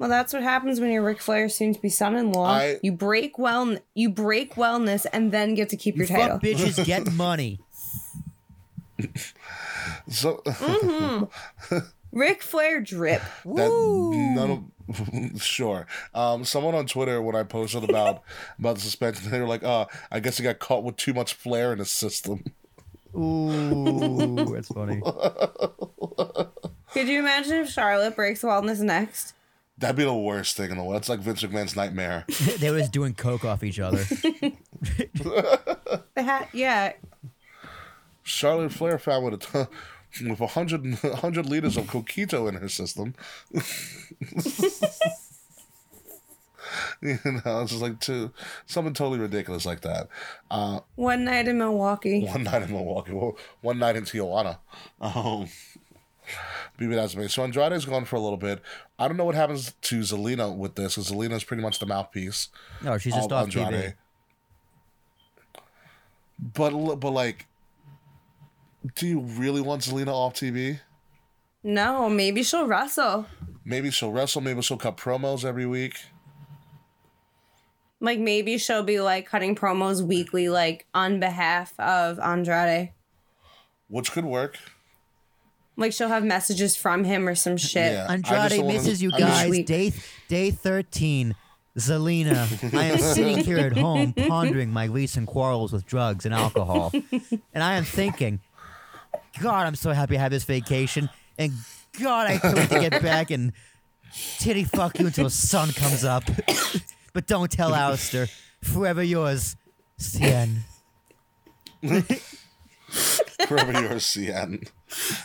[0.00, 2.46] Well, that's what happens when you're Ric Flair's soon-to-be son-in-law.
[2.50, 6.38] I- you break well, you break wellness, and then get to keep your title.
[6.38, 7.60] Fuck bitches, get money.
[10.08, 11.78] So Mm-hmm.
[12.12, 13.20] Ric Flair drip.
[13.44, 14.34] that Woo.
[14.34, 15.86] none of sure.
[16.14, 18.22] Um, someone on Twitter when I posted about
[18.58, 21.34] about the suspension, they were like, "Uh, I guess he got caught with too much
[21.34, 22.42] flair in his system."
[23.16, 25.00] Ooh, that's funny.
[26.92, 29.34] Could you imagine if Charlotte breaks wellness next?
[29.80, 31.00] That'd be the worst thing in the world.
[31.00, 32.24] It's like Vince McMahon's nightmare.
[32.58, 34.04] they were just doing coke off each other.
[36.14, 36.92] They had, yeah.
[38.22, 39.66] Charlotte Flair found with a ton,
[40.28, 43.14] with 100, 100 liters of coquito in her system.
[47.02, 48.32] you know, it's just like two,
[48.66, 50.08] something totally ridiculous like that.
[50.50, 52.24] Uh, One night in Milwaukee.
[52.24, 54.58] one night in Milwaukee, well, one night in Tijuana.
[55.00, 55.48] Um,
[56.80, 57.28] maybe that's me.
[57.28, 58.60] So Andrade's gone for a little bit.
[58.98, 61.86] I don't know what happens to Zelina with this, because Zelina is pretty much the
[61.86, 62.48] mouthpiece.
[62.82, 63.94] No, she's just of off TV.
[66.38, 67.46] But but like,
[68.96, 70.80] do you really want Zelina off TV?
[71.62, 73.26] No, maybe she'll wrestle.
[73.62, 74.40] Maybe she'll wrestle.
[74.40, 76.00] Maybe she'll cut promos every week.
[78.00, 82.92] Like maybe she'll be like cutting promos weekly, like on behalf of Andrade.
[83.90, 84.56] which could work.
[85.80, 87.94] Like she'll have messages from him or some shit.
[87.94, 88.06] Yeah.
[88.08, 89.64] I just Andrade don't misses you I guys.
[89.64, 89.92] Day
[90.28, 91.34] day thirteen.
[91.78, 96.92] Zelina, I am sitting here at home pondering my recent quarrels with drugs and alcohol,
[96.92, 98.40] and I am thinking,
[99.40, 101.52] God, I'm so happy I have this vacation, and
[101.98, 103.52] God, I can't wait to get back and
[104.40, 106.24] titty fuck you until the sun comes up.
[107.12, 108.26] but don't tell Alistair.
[108.62, 109.56] Forever yours,
[109.98, 110.58] Cien.
[113.46, 114.68] Forever your CN.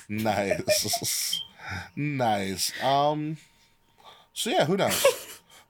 [0.09, 1.41] Nice.
[1.95, 2.71] nice.
[2.83, 3.37] Um
[4.33, 5.05] so yeah, who knows?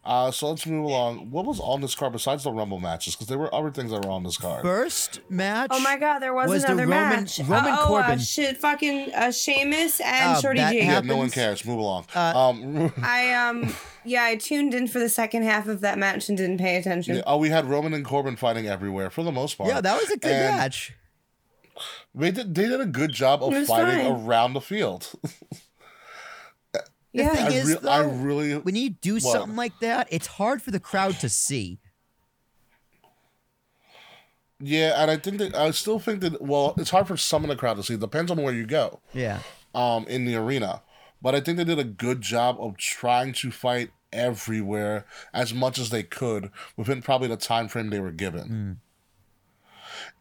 [0.04, 1.32] Uh, so let's move along.
[1.32, 3.16] What was on this card besides the Rumble matches?
[3.16, 4.62] Because there were other things that were on this card.
[4.62, 5.70] First match.
[5.72, 7.40] Oh my god, there was, Was the another Roman- match.
[7.40, 10.78] Roman uh, oh, Uh, shit, fucking uh, Sheamus and Oh, Shorty that G.
[10.78, 11.66] yeah, no one cares.
[11.66, 12.06] Move along.
[12.14, 16.30] Uh, um, I um yeah, I tuned in for the second half of that match
[16.30, 17.16] and didn't pay attention.
[17.16, 19.70] yeah, oh, we had Roman and Corbin fighting everywhere for the most part.
[19.72, 20.94] Yeah, that was a good And match.
[22.14, 22.56] They did.
[22.56, 24.26] They did a good job of fighting fine.
[24.26, 25.12] around the field.
[26.74, 27.34] The Yeah.
[27.34, 28.58] thing I, is, re- I really.
[28.58, 29.22] when you do What?
[29.24, 31.80] something like that, it's hard for the crowd to see.
[34.60, 36.42] Yeah, and I think that I still think that.
[36.42, 37.94] Well, it's hard for some of the crowd to see.
[37.96, 39.00] It depends on where you go.
[39.14, 39.40] Yeah.
[39.74, 40.82] um, in the arena.
[41.22, 45.78] But I think they did a good job of trying to fight everywhere as much
[45.80, 48.80] as they could within probably the time frame they were given.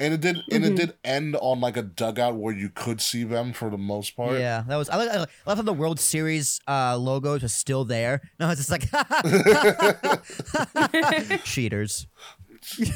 [0.00, 3.22] And it did, and it did end on like a dugout where you could see
[3.22, 4.40] them for the most part.
[4.40, 4.90] Yeah, that was.
[4.90, 5.10] I like.
[5.10, 8.20] I love how the World Series uh, logos are still there.
[8.40, 8.90] No, it's just like
[11.44, 12.08] cheaters.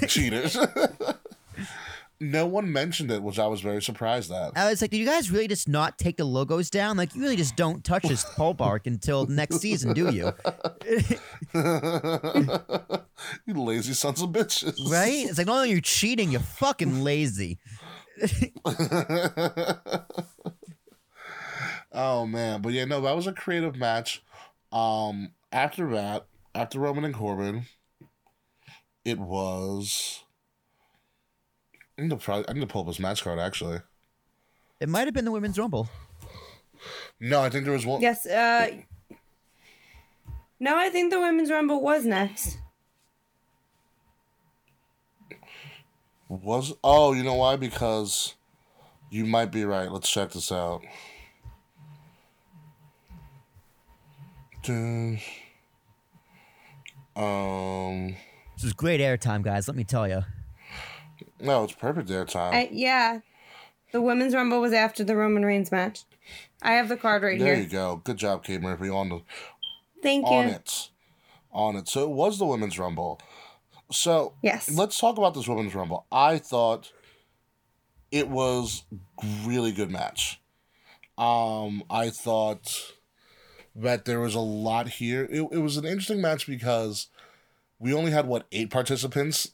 [0.08, 0.56] Cheaters.
[2.20, 4.56] No one mentioned it, which I was very surprised at.
[4.56, 6.96] I was like, "Do you guys really just not take the logos down?
[6.96, 10.32] Like, you really just don't touch this pole bark until next season, do you?
[13.46, 14.90] you lazy sons of bitches.
[14.90, 15.26] Right?
[15.26, 17.58] It's like not only are you cheating, you're fucking lazy.
[21.92, 24.22] Oh man, but yeah, no, that was a creative match.
[24.72, 27.66] Um, after that, after Roman and Corbin,
[29.04, 30.24] it was.
[31.98, 33.80] I need to probably, I need to pull up his match card actually.
[34.80, 35.88] It might have been the women's rumble.
[37.18, 38.00] No, I think there was one.
[38.00, 38.70] Yes, uh
[40.60, 42.58] No, I think the women's rumble was next.
[46.28, 47.56] Was oh, you know why?
[47.56, 48.34] Because
[49.10, 49.90] you might be right.
[49.90, 50.82] Let's check this out.
[57.16, 58.14] Um,
[58.56, 59.66] This is great airtime, guys.
[59.66, 60.22] Let me tell you.
[61.40, 62.52] No, it's perfect airtime.
[62.52, 63.20] I, yeah.
[63.92, 66.04] The women's rumble was after the Roman Reigns match.
[66.60, 67.54] I have the card right there here.
[67.56, 68.02] There you go.
[68.04, 69.20] Good job, Kate Murphy, on the
[70.02, 70.54] Thank on you.
[70.54, 70.90] it.
[71.52, 71.88] On it.
[71.88, 73.20] So it was the women's rumble.
[73.90, 74.70] So Yes.
[74.70, 76.06] let's talk about this women's rumble.
[76.12, 76.92] I thought
[78.10, 78.84] it was
[79.44, 80.40] really good match.
[81.16, 82.92] Um, I thought
[83.74, 85.24] that there was a lot here.
[85.30, 87.08] It, it was an interesting match because
[87.78, 89.52] we only had what eight participants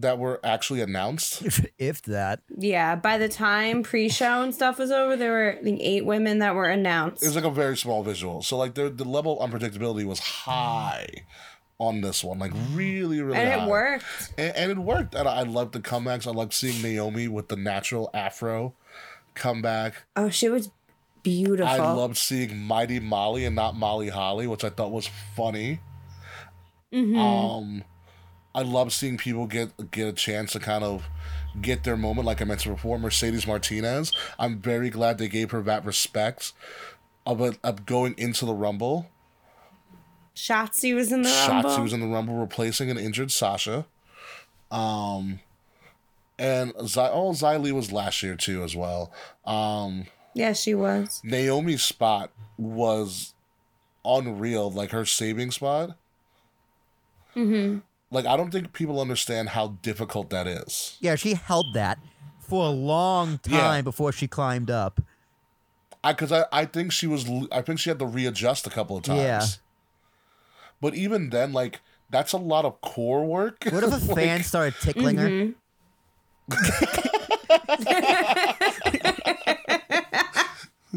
[0.00, 1.42] that were actually announced.
[1.78, 2.40] if that.
[2.56, 6.38] Yeah, by the time pre-show and stuff was over, there were I think eight women
[6.38, 7.22] that were announced.
[7.22, 8.42] It was like a very small visual.
[8.42, 11.08] So like the the level of unpredictability was high
[11.78, 13.64] on this one, like really, really and high.
[13.64, 14.04] it worked.
[14.38, 15.14] And, and it worked.
[15.14, 16.26] And I, I loved the comebacks.
[16.26, 18.74] I loved seeing Naomi with the natural afro
[19.34, 20.04] come back.
[20.16, 20.70] Oh, she was
[21.22, 21.66] beautiful.
[21.72, 25.80] I loved seeing Mighty Molly and not Molly Holly, which I thought was funny.
[26.92, 27.16] Mhm.
[27.16, 27.84] Um,
[28.54, 31.08] I love seeing people get get a chance to kind of
[31.60, 32.98] get their moment, like I mentioned before.
[32.98, 36.52] Mercedes Martinez, I'm very glad they gave her that respect
[37.26, 39.08] of, it, of going into the Rumble.
[40.34, 41.70] Shotzi was in the rumble.
[41.70, 43.86] Shotzi was in the Rumble, replacing an injured Sasha.
[44.70, 45.40] Um,
[46.38, 49.12] and Zy- oh, Xia Li was last year too as well.
[49.44, 51.20] Um, yeah, she was.
[51.22, 53.34] Naomi's spot was
[54.04, 55.96] unreal, like her saving spot.
[57.36, 57.78] Mm-hmm.
[58.12, 60.96] Like I don't think people understand how difficult that is.
[61.00, 61.98] Yeah, she held that
[62.38, 63.80] for a long time Yeah.
[63.82, 65.00] before she climbed up.
[66.04, 68.96] I because I, I think she was I think she had to readjust a couple
[68.96, 69.20] of times.
[69.20, 69.44] Yeah.
[70.80, 73.64] But even then, like that's a lot of core work.
[73.70, 75.28] What if a Like, fan started tickling her?
[75.28, 75.52] Mm-hmm.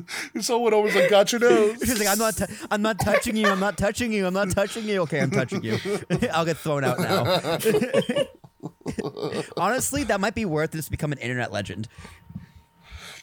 [0.42, 1.78] Someone always like got your nose.
[1.80, 3.48] She's like, I'm not, tou- I'm not touching you.
[3.48, 4.28] I'm not touching you.
[4.28, 5.02] I'm not touching you.
[5.04, 5.78] Okay, I'm touching you.
[6.34, 7.58] I'll get thrown out now.
[9.58, 11.88] Honestly, that might be worth this to become an internet legend.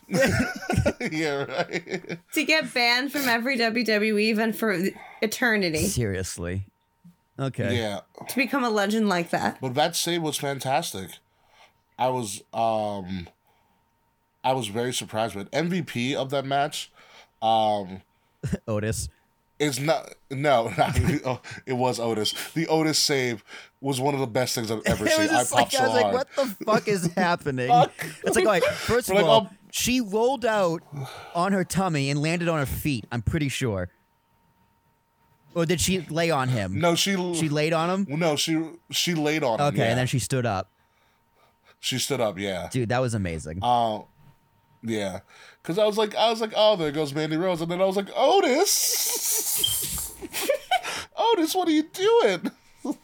[0.09, 2.19] yeah, right.
[2.35, 4.79] To get banned from every WWE event for
[5.21, 5.87] eternity.
[5.87, 6.67] Seriously.
[7.39, 7.77] Okay.
[7.79, 8.01] Yeah.
[8.29, 9.59] To become a legend like that.
[9.61, 11.11] But that save was fantastic.
[11.99, 13.29] I was um
[14.45, 16.91] I was very surprised with MVP of that match.
[17.41, 18.03] Um
[18.69, 19.09] Otis.
[19.59, 20.73] is not no,
[21.25, 22.35] oh, it was Otis.
[22.55, 23.45] The Otis save
[23.81, 25.29] was one of the best things I've ever seen.
[25.31, 27.69] I popped like, so I was like, what the fuck is happening?
[27.69, 27.93] Fuck.
[28.25, 29.57] It's like, right, first of like, all, oh.
[29.71, 30.83] she rolled out
[31.35, 33.07] on her tummy and landed on her feet.
[33.13, 33.89] I'm pretty sure.
[35.55, 36.81] Or did she lay on him?
[36.81, 38.19] No, she She laid on him.
[38.19, 39.67] no, she she laid on him.
[39.67, 39.91] Okay, yeah.
[39.91, 40.71] and then she stood up.
[41.79, 42.69] she stood up, yeah.
[42.73, 43.59] Dude, that was amazing.
[43.61, 44.01] Uh,
[44.83, 45.21] yeah,
[45.63, 47.85] because I was like, I was like, oh, there goes Mandy Rose, and then I
[47.85, 50.13] was like, Otis,
[51.17, 52.51] Otis, what are you doing?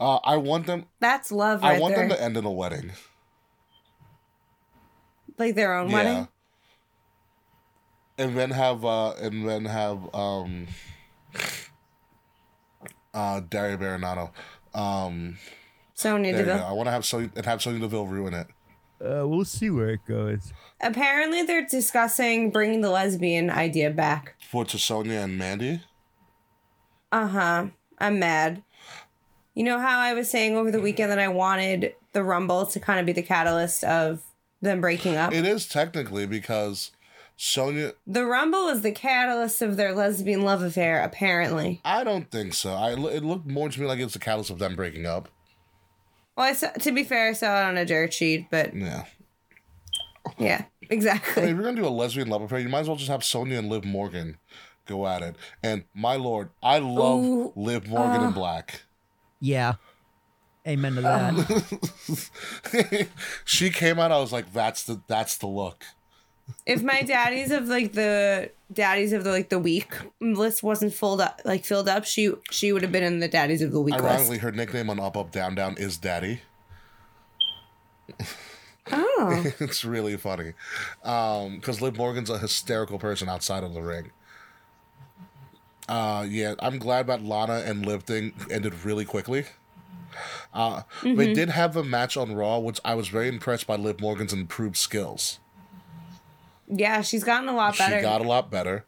[0.00, 0.86] uh, I want them.
[1.00, 2.08] That's love right I want there.
[2.08, 2.92] them to end in a wedding.
[5.38, 5.94] like their own Yeah.
[5.94, 6.28] wedding.
[8.18, 10.66] And then have uh, and then have um,
[13.14, 14.30] uh, Dario Baronato.
[14.74, 15.38] Um,
[15.94, 16.52] Sonya there you go.
[16.54, 16.66] Deville.
[16.68, 18.46] I want to have Sonya and have Sonya Deville ruin it.
[19.02, 20.52] Uh, we'll see where it goes.
[20.80, 24.36] Apparently, they're discussing bringing the lesbian idea back.
[24.48, 25.82] For to Sonya and Mandy.
[27.10, 27.66] Uh huh.
[27.98, 28.62] I'm mad.
[29.54, 32.80] You know how I was saying over the weekend that I wanted the Rumble to
[32.80, 34.22] kind of be the catalyst of
[34.60, 35.32] them breaking up?
[35.32, 36.92] It is technically because
[37.36, 37.92] Sonya.
[38.06, 41.80] the Rumble is the catalyst of their lesbian love affair, apparently.
[41.84, 42.72] I don't think so.
[42.72, 45.28] I it looked more to me like it's the catalyst of them breaking up.
[46.36, 49.04] Well, I saw, to be fair, I saw it on a dirt sheet, but Yeah.
[50.38, 51.44] yeah, I mean, exactly.
[51.44, 53.58] if you're gonna do a lesbian love affair, you might as well just have Sonya
[53.58, 54.38] and Liv Morgan
[54.86, 55.36] go at it.
[55.62, 58.26] And my lord, I love Ooh, Liv Morgan uh.
[58.28, 58.82] in black.
[59.40, 59.74] Yeah.
[60.66, 63.08] Amen to that.
[63.44, 65.84] she came out, I was like, that's the that's the look.
[66.66, 71.20] If my daddies of like the daddies of the like the week list wasn't filled
[71.20, 73.94] up, like filled up, she she would have been in the daddies of the week
[73.94, 74.42] Ironically, list.
[74.42, 76.40] her nickname on Up Up Down Down is Daddy.
[78.90, 80.52] Oh, it's really funny.
[81.04, 84.10] Um, because Liv Morgan's a hysterical person outside of the ring.
[85.88, 89.44] Uh yeah, I'm glad that Lana and Liv thing ended really quickly.
[90.54, 91.34] Uh they Mhm.
[91.34, 94.76] did have a match on Raw, which I was very impressed by Liv Morgan's improved
[94.76, 95.40] skills.
[96.78, 97.96] Yeah, she's gotten a lot better.
[97.96, 98.84] She got a lot better.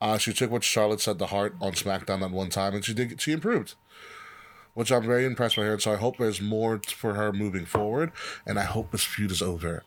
[0.00, 2.92] Uh, she took what Charlotte said to heart on SmackDown that one time, and she
[2.94, 3.20] did.
[3.20, 3.74] She improved,
[4.74, 5.72] which I'm very impressed by her.
[5.72, 8.12] And so I hope there's more for her moving forward,
[8.46, 9.82] and I hope this feud is over.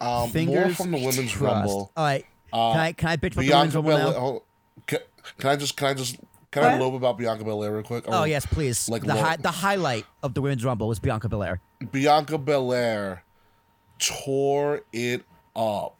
[0.00, 1.40] Um, more from the women's crossed.
[1.42, 1.92] rumble.
[1.96, 2.26] All right.
[2.52, 4.04] Uh, can I can I bitch about the women's rumble Belair.
[4.12, 4.16] now?
[4.18, 4.42] oh,
[4.86, 4.98] Can,
[5.38, 5.76] can I just?
[5.76, 6.16] Can I just?
[6.50, 6.80] Can I What?
[6.80, 8.04] lobe about Bianca Belair real quick?
[8.08, 8.88] Oh yes, please.
[8.88, 11.60] Like the lo- hi- the highlight of the women's rumble was Bianca Belair.
[11.92, 13.22] Bianca Belair
[13.98, 15.24] tore it
[15.54, 15.98] up.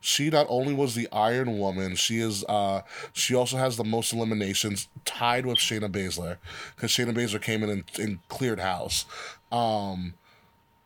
[0.00, 2.82] She not only was the Iron Woman, she is uh
[3.12, 6.38] she also has the most eliminations tied with Shayna Baszler
[6.74, 9.04] because Shayna Baszler came in and, and cleared house.
[9.52, 10.14] Um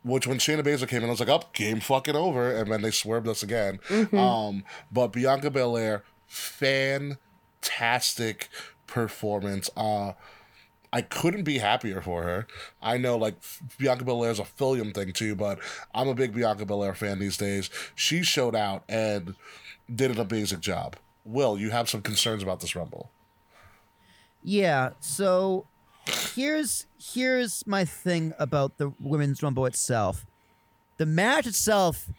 [0.03, 2.83] which when Shayna Baszler came in, I was like, "Up, game fucking over," and then
[2.83, 3.79] they swerved us again.
[3.89, 4.13] Mhm.
[4.15, 7.17] Um, but Bianca Belair, fantastic
[8.85, 9.71] performance.
[9.75, 10.11] Uh,
[10.95, 12.47] I couldn't be happier for her.
[12.81, 13.35] I know like
[13.77, 15.59] Bianca Belair's a Philium thing too, but
[15.93, 17.69] I'm a big Bianca Belair fan these days.
[17.95, 19.35] She showed out and
[19.93, 20.95] did an amazing job.
[21.25, 23.09] Will, you have some concerns about this Rumble.
[24.41, 25.67] Yeah, so
[26.33, 30.25] here's here's my thing about the women's rumble itself.
[30.95, 32.09] The match itself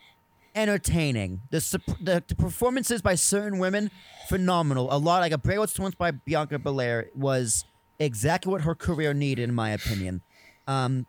[0.54, 1.40] entertaining.
[1.48, 3.90] The the, the performances by certain women
[4.28, 4.88] phenomenal.
[4.92, 7.64] A lot like a Bray Wyatt's by Bianca Belair was
[7.98, 10.22] exactly what her career needed in my opinion.
[10.66, 11.06] Um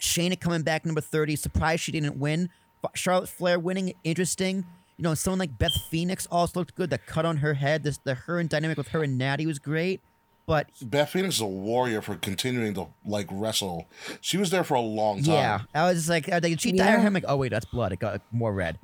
[0.00, 2.50] Shayna coming back number 30, surprised she didn't win.
[2.94, 4.64] Charlotte Flair winning, interesting.
[4.96, 6.90] You know, someone like Beth Phoenix also looked good.
[6.90, 9.58] The cut on her head, this, the her and dynamic with her and Natty was
[9.60, 10.00] great.
[10.44, 13.86] But Beth Phoenix is a warrior for continuing to like wrestle.
[14.20, 15.34] She was there for a long time.
[15.34, 16.98] Yeah, I was just like, are they cheat Yeah.
[17.00, 17.06] yeah.
[17.06, 17.92] I'm like, oh wait, that's blood.
[17.92, 18.76] It got more red.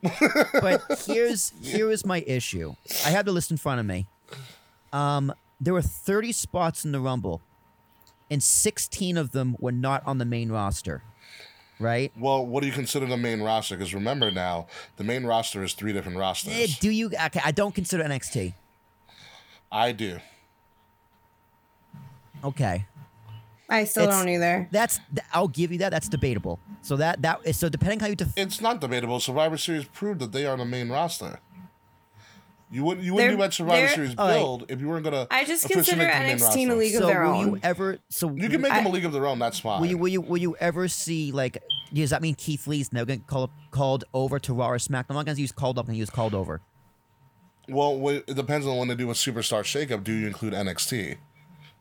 [0.61, 2.76] but here's here is my issue.
[3.05, 4.07] I have the list in front of me.
[4.93, 7.40] Um, there were 30 spots in the Rumble,
[8.30, 11.02] and 16 of them were not on the main roster.
[11.80, 12.11] Right?
[12.18, 13.76] Well, what do you consider the main roster?
[13.76, 16.52] Because remember now, the main roster is three different rosters.
[16.54, 17.06] Eh, Do you?
[17.26, 18.54] Okay, I don't consider NXT.
[19.70, 20.18] I do.
[22.42, 22.86] Okay.
[23.68, 24.68] I still It's- don't either.
[24.72, 25.90] That's th- I'll give you that.
[25.90, 26.59] That's debatable.
[26.82, 29.20] So that that is so depending how you def- It's not debatable.
[29.20, 31.38] Survivor Series proved that they are the main roster.
[32.70, 34.34] You wouldn't you wouldn't They're- do that Survivor Series All right.
[34.34, 35.26] build if you weren't gonna.
[35.30, 37.46] I just consider make the main NXT a league of so their will own.
[37.48, 39.38] you ever so You can make them a I- league of their own.
[39.38, 39.80] That's fine.
[39.80, 41.62] Will you will you will you ever see like
[41.94, 45.06] does that mean Keith Lee's never gonna call called over to Raw or SmackDown?
[45.10, 46.60] I'm not gonna use called up and use called over.
[47.68, 50.04] well, it depends on when they do a superstar shakeup.
[50.04, 51.16] Do you include NXT?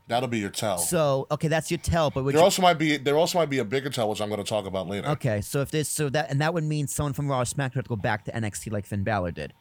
[0.06, 0.78] That'll be your tell.
[0.78, 3.50] So okay, that's your tell, but would there you, also might be there also might
[3.50, 5.06] be a bigger tell, which I'm going to talk about later.
[5.08, 7.56] okay, so if this so that and that would mean someone from Raw or SmackDown
[7.58, 9.52] would have to go back to NXT like Finn Balor did.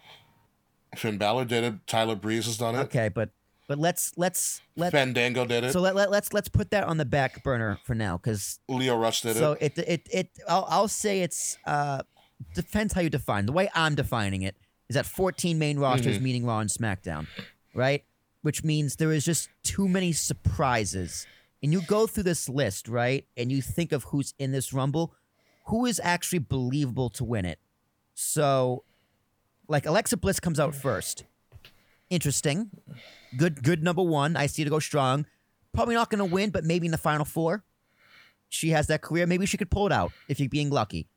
[0.95, 1.73] Finn Balor did it.
[1.87, 2.79] Tyler Breeze has done it.
[2.79, 3.29] Okay, but
[3.67, 5.73] but let's let's let Fandango did it.
[5.73, 8.97] so let, let let's let's put that on the back burner for now because Lio
[8.97, 9.75] Rush did so it.
[9.75, 12.03] So it it it I'll, I'll say it's uh
[12.55, 14.55] depends how you define the way I'm defining it
[14.89, 16.23] is that 14 main rosters Mm-hmm.
[16.23, 17.27] meaning Raw and SmackDown,
[17.73, 18.03] right?
[18.41, 21.27] Which means there is just too many surprises.
[21.61, 23.25] And you go through this list, right?
[23.35, 25.13] And you think of who's in this Rumble,
[25.65, 27.59] who is actually believable to win it.
[28.13, 28.83] So,
[29.67, 31.25] like Alexa Bliss comes out first.
[32.09, 32.69] Interesting.
[33.35, 34.35] Good good number one.
[34.35, 35.25] I see to go strong.
[35.73, 37.63] Probably not gonna win, but maybe in the final four.
[38.49, 39.27] She has that career.
[39.27, 41.07] Maybe she could pull it out if you're being lucky.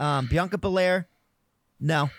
[0.00, 1.08] Um, Bianca Belair,
[1.78, 2.10] no.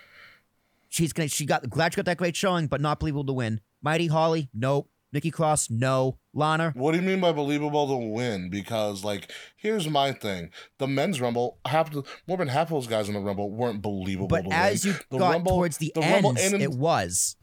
[0.88, 1.28] She's gonna.
[1.28, 3.62] She got glad she got that great showing, but not believable to win.
[3.82, 4.88] Molly Holly, no.
[5.12, 6.19] Nikki Cross, no.
[6.34, 8.50] Lana, What do you mean by believable to win?
[8.50, 12.88] Because like, here's my thing: the men's rumble, half the, more than half of those
[12.88, 14.28] guys in the rumble weren't believable.
[14.28, 14.94] but as win.
[14.94, 17.36] you the got rumble, towards the, the end, rumble in and, it was.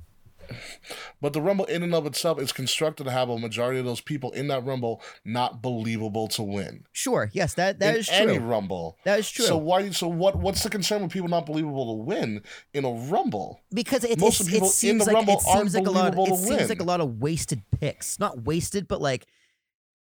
[1.20, 4.00] But the rumble in and of itself is constructed to have a majority of those
[4.00, 6.84] people in that rumble not believable to win.
[6.92, 8.46] Sure, yes, that that in is any true.
[8.46, 8.98] rumble.
[9.04, 9.44] That is true.
[9.44, 9.90] So why?
[9.90, 10.36] So what?
[10.36, 12.42] What's the concern with people not believable to win
[12.74, 13.60] in a rumble?
[13.72, 15.86] because it, Most it's, of people it in seems the like Rumble it aren't like
[15.86, 16.08] a lot.
[16.08, 18.18] Of, believable it seems like a lot of wasted picks.
[18.18, 19.26] Not wasted, but like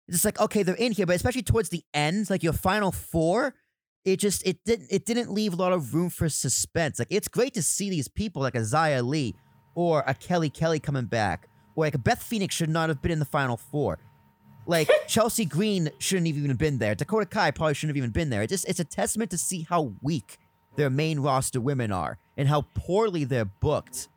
[0.08, 2.92] it's just like okay, they're in here, but especially towards the end, like your final
[2.92, 3.56] four,
[4.06, 6.98] it just it didn't it didn't leave a lot of room for suspense.
[7.00, 9.36] Like it's great to see these people like Xia Li
[9.78, 13.12] or a Kelly Kelly coming back, or like a Beth Phoenix should not have been
[13.12, 14.00] in the final four.
[14.66, 16.96] Like Chelsea Green shouldn't have even been there.
[16.96, 18.42] Dakota Kai probably shouldn't have even been there.
[18.42, 20.40] It just it's a testament to see how weak
[20.78, 24.10] their main roster women are and how poorly they're booked.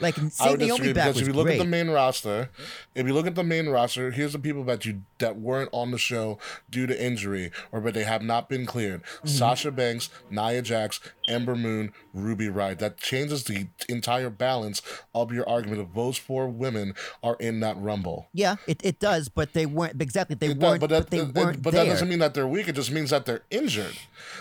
[0.00, 1.60] Like seeing Naomi back was if you look great.
[1.60, 2.48] at the main roster,
[2.94, 5.90] if you look at the main roster, here's the people that you that weren't on
[5.90, 6.38] the show
[6.70, 9.28] due to injury or but they have not been cleared: Mm-hmm.
[9.28, 10.98] Sasha Banks, Nia Jax,
[11.28, 12.78] Ember Moon, Ruby Riott.
[12.78, 14.82] That changes the entire balance
[15.14, 15.80] of your argument.
[15.82, 20.00] If those four women are in that rumble, yeah, it, it does, but they weren't
[20.00, 20.36] exactly.
[20.36, 20.80] They It weren't.
[20.80, 21.84] but But, that, they it- weren't but there.
[21.84, 22.68] that doesn't mean that they're weak.
[22.68, 23.96] It just means that they're injured.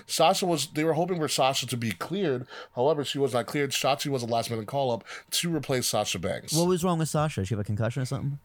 [0.08, 0.68] Sasha was.
[0.68, 2.48] They were hoping for Sasha to be cleared.
[2.76, 3.72] However, she was not cleared.
[3.72, 6.54] Shotzi was a last minute call up to replace Sasha Banks.
[6.54, 7.46] what was wrong with Sasha?
[7.46, 8.40] She have a concussion or something?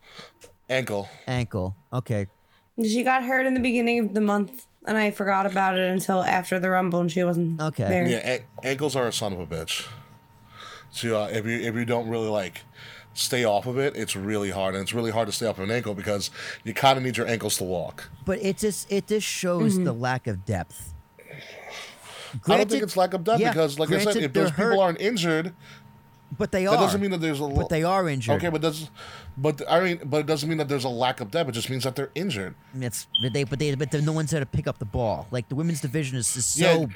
[0.69, 1.09] Ankle.
[1.27, 1.77] Ankle.
[1.93, 2.27] Okay.
[2.83, 6.23] She got hurt in the beginning of the month, and I forgot about it until
[6.23, 7.85] after the Rumble, and she wasn't Okay.
[7.89, 8.07] there.
[8.07, 9.87] Yeah, an- ankles are a son of a bitch.
[10.91, 12.63] So uh, if you if you don't really like
[13.15, 15.65] stay off of it, it's really hard, and it's really hard to stay off of
[15.65, 16.31] an ankle because
[16.65, 18.09] you kind of need your ankles to walk.
[18.25, 20.93] But it just it just shows the lack of depth.
[22.49, 24.51] I don't think it's lack of depth yeah, because, like I said, if those they're
[24.51, 25.55] people hurt, aren't injured,
[26.39, 26.77] but they that are.
[26.77, 27.47] doesn't mean that there's a.
[27.49, 28.37] but they are injured.
[28.37, 28.91] Okay, but that's,
[29.37, 31.49] but I mean, but it doesn't mean that there's a lack of depth.
[31.51, 32.55] It just means that they're injured.
[32.75, 35.27] It's but they but they but no one's there to pick up the ball.
[35.31, 36.87] Like the women's division is, is so Yeah,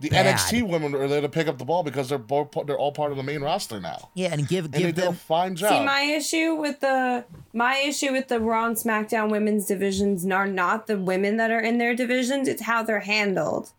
[0.00, 0.36] the bad.
[0.36, 3.10] NXT women are there to pick up the ball because they're both they're all part
[3.12, 4.10] of the main roster now.
[4.14, 5.70] Yeah, and give And they give did a them fine job.
[5.70, 10.46] See, my issue with the my issue with the Raw and SmackDown women's divisions are
[10.46, 13.70] not the women that are in their divisions; it's how they're handled.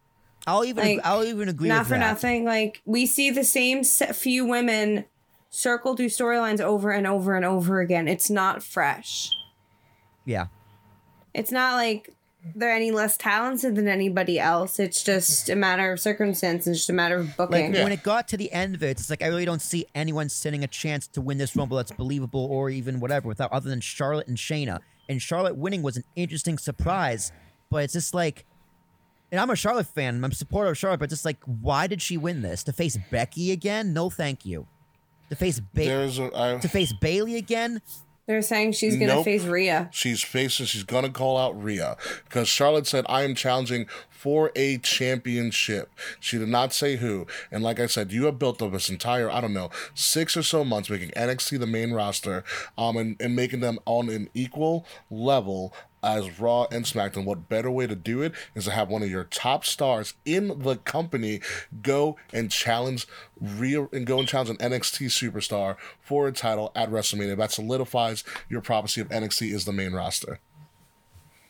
[0.47, 1.99] I'll even Like, I'll even agree Not for that.
[1.99, 2.45] nothing.
[2.45, 5.05] Like we see the same few women
[5.49, 8.07] circle through storylines over and over and over again.
[8.07, 9.29] It's not fresh.
[10.25, 10.47] Yeah.
[11.33, 12.11] It's not like
[12.55, 14.79] they're any less talented than anybody else.
[14.79, 16.67] It's just a matter of circumstance.
[16.67, 17.71] It's just a matter of Like booking.
[17.73, 20.29] when it got to the end of it, it's like I really don't see anyone
[20.29, 23.81] sitting a chance to win this rumble that's believable or even whatever without other than
[23.81, 24.79] Charlotte and Shayna.
[25.09, 27.31] And Charlotte winning was an interesting surprise,
[27.71, 28.45] but it's just like
[29.35, 32.01] and I'm a Charlotte fan, I'm a supporter of Charlotte, but just like why did
[32.01, 32.63] she win this?
[32.63, 33.91] To face Becky again?
[33.91, 34.65] No thank you.
[35.29, 37.81] To face ba- a, I, to face Bayley again?
[38.27, 39.25] They're saying she's gonna Nope.
[39.25, 39.89] face Rhea.
[39.91, 40.65] She's facing.
[40.65, 46.39] She's gonna call out Rhea because Charlotte said, "I am challenging for a championship." She
[46.39, 47.27] did not say who.
[47.51, 50.41] And like I said, you have built up this entire I don't know six or
[50.41, 52.43] so months making NXT the main roster,
[52.79, 55.71] um, and, and making them on an equal level
[56.05, 57.25] as Raw and SmackDown.
[57.25, 60.59] What better way to do it is to have one of your top stars in
[60.59, 61.41] the company
[61.81, 63.07] go and challenge
[63.41, 67.37] real and go and challenge an NXT superstar for a title at WrestleMania.
[67.37, 70.39] That solidifies your prophecy of NXT is the main roster.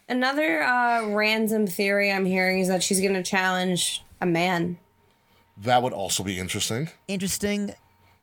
[0.07, 4.77] Another uh, random theory I'm hearing is that she's gonna challenge a man.
[5.57, 6.89] That would also be interesting.
[7.07, 7.73] Interesting.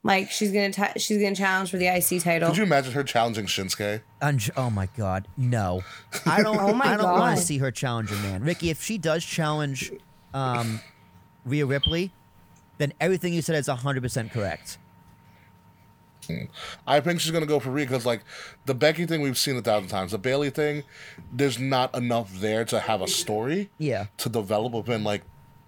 [0.05, 2.49] Like she's gonna ta- she's gonna challenge for the IC title.
[2.49, 4.03] Could you imagine her challenging Shinsuke?
[4.21, 5.83] Unj- oh my god, no!
[6.27, 6.57] I don't.
[6.61, 8.43] Oh my I don't want to see her challenge a man.
[8.43, 9.93] Ricky, if she does challenge
[10.35, 10.81] um,
[11.45, 12.13] Rhea Ripley,
[12.79, 14.79] then everything you said is hundred percent correct.
[16.87, 18.23] I think she's gonna go for Rhea because like
[18.67, 20.13] the Becky thing we've seen a thousand times.
[20.13, 20.85] The Bayley thing,
[21.33, 23.71] there's not enough there to have a story.
[23.79, 24.07] Yeah.
[24.19, 25.23] To develop within like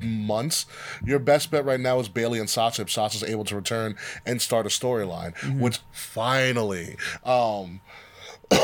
[0.04, 0.66] months.
[1.04, 3.96] Your best bet right now is Bayley and Sasha if Sasha's able to return
[4.26, 6.96] and start a storyline, which finally.
[7.24, 7.80] Um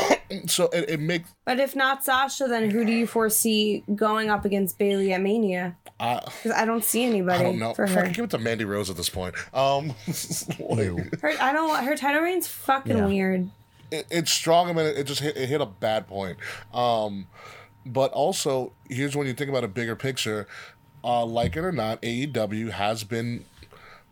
[0.47, 4.45] so it, it makes But if not Sasha, then who do you foresee going up
[4.45, 5.75] against Bayley at Mania?
[5.99, 7.73] I Because I don't see anybody I don't know.
[7.73, 7.93] for her.
[7.95, 9.35] Fucking give it to Mandy Rose at this point.
[9.53, 9.93] Um
[10.59, 11.33] like, her.
[11.39, 11.83] I don't.
[11.83, 13.05] Her title reign's fucking Yeah.
[13.07, 13.49] weird.
[13.91, 14.69] it, it's strong.
[14.69, 16.37] I mean, it just hit, it hit a bad point.
[16.73, 17.27] Um,
[17.85, 20.47] but also, here's when you think about a bigger picture.
[21.03, 23.45] Uh, like it or not, AEW has been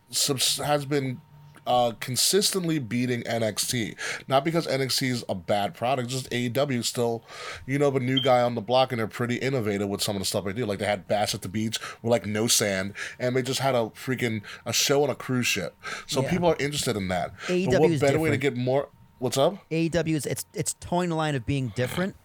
[0.10, 1.22] subs- has been
[1.68, 3.96] uh, consistently beating NXT.
[4.28, 7.24] Not because NXT is a bad product, just AEW still,
[7.68, 10.20] you know, the new guy on the block, and they're pretty innovative with some of
[10.20, 10.66] the stuff they do.
[10.66, 13.76] Like they had Bash at the Beach with like no sand, and they just had
[13.76, 15.76] a freaking a show on a cruise ship.
[16.08, 16.30] So Yeah.
[16.32, 17.38] people are interested in that.
[17.48, 18.90] AEW but what better way to get more?
[19.20, 19.58] What's up?
[19.70, 22.16] AEW is it's it's towing the line of being different,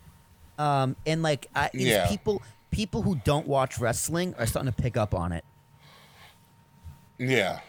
[0.59, 2.07] um, and like I, Yeah.
[2.09, 2.41] people
[2.75, 5.45] people who don't watch wrestling are starting to pick up on it,
[7.19, 7.61] Yeah.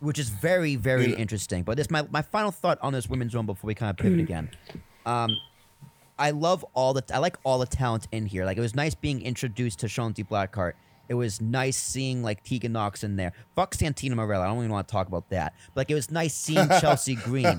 [0.00, 1.16] which is very very Yeah.
[1.18, 1.62] interesting.
[1.62, 4.20] But this my my final thought on this women's rumble before we kind of pivot
[4.28, 4.50] again.
[5.06, 5.36] Um,
[6.18, 8.44] I love all the I like all the talent in here.
[8.44, 10.72] Like it was nice being introduced to Shotzi Blackheart.
[11.06, 13.32] It was nice seeing like Tegan Nox in there.
[13.54, 14.44] Fuck Santina Marella.
[14.44, 15.52] I don't even want to talk about that.
[15.74, 17.58] But like it was nice seeing Chelsea Green.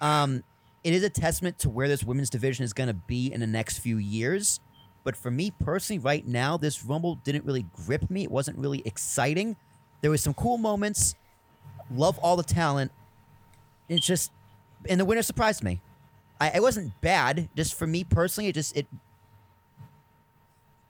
[0.00, 0.42] Um,
[0.82, 3.46] it is a testament to where this women's division is going to be in the
[3.46, 4.60] next few years.
[5.04, 8.24] But for me personally, right now, this Rumble didn't really grip me.
[8.24, 9.56] It wasn't really exciting.
[10.00, 11.14] There was some cool moments.
[11.94, 12.90] Love all the talent.
[13.88, 14.32] It's just,
[14.88, 15.80] and the winner surprised me.
[16.40, 17.48] I, it wasn't bad.
[17.54, 18.86] Just for me personally, it just it.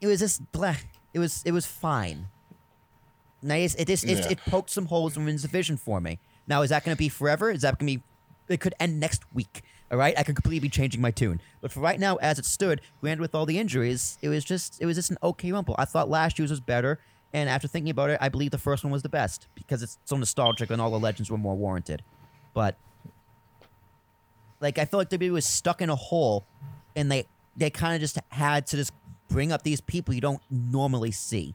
[0.01, 0.77] It was just blah.
[1.13, 2.29] It was it was fine.
[3.43, 3.75] Nice.
[3.75, 4.29] It just it, Yeah.
[4.31, 6.19] it poked some holes in women's division for me.
[6.47, 7.51] Now is that going to be forever?
[7.51, 8.03] Is that going to be?
[8.49, 9.63] It could end next week.
[9.95, 11.41] All right, I could completely be changing my tune.
[11.61, 14.83] But for right now, as it stood, granted with all the injuries, it was just
[14.83, 15.77] it was just an okay rumble.
[15.79, 16.99] I thought last year's was better,
[17.33, 20.01] and after thinking about it, I believe the first one was the best because it's
[20.05, 22.03] so nostalgic and all the legends were more warranted.
[22.55, 22.77] But
[24.59, 26.45] like I feel like WWE was stuck in a hole,
[26.97, 28.93] and they they kind of just had to just
[29.29, 31.55] bring up these people you don't normally see.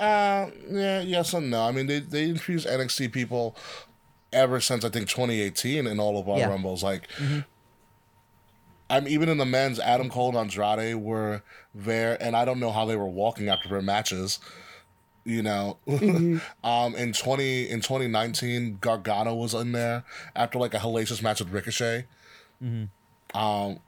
[0.00, 1.60] Uh, yeah, yes and no.
[1.60, 3.54] I mean, they they infused NXT people
[4.32, 6.48] ever since I think 2018 in all of our Yeah.
[6.48, 6.82] rumbles.
[6.82, 7.08] Like,
[8.90, 9.78] I'm even in the men's.
[9.80, 11.42] Adam Cole and Andrade were
[11.74, 14.38] there, and I don't know how they were walking after their matches.
[15.24, 15.78] You know,
[16.64, 20.04] um, in 20 in 2019, Gargano was in there
[20.34, 22.06] after like a hellacious match with Ricochet.
[23.34, 23.78] Um,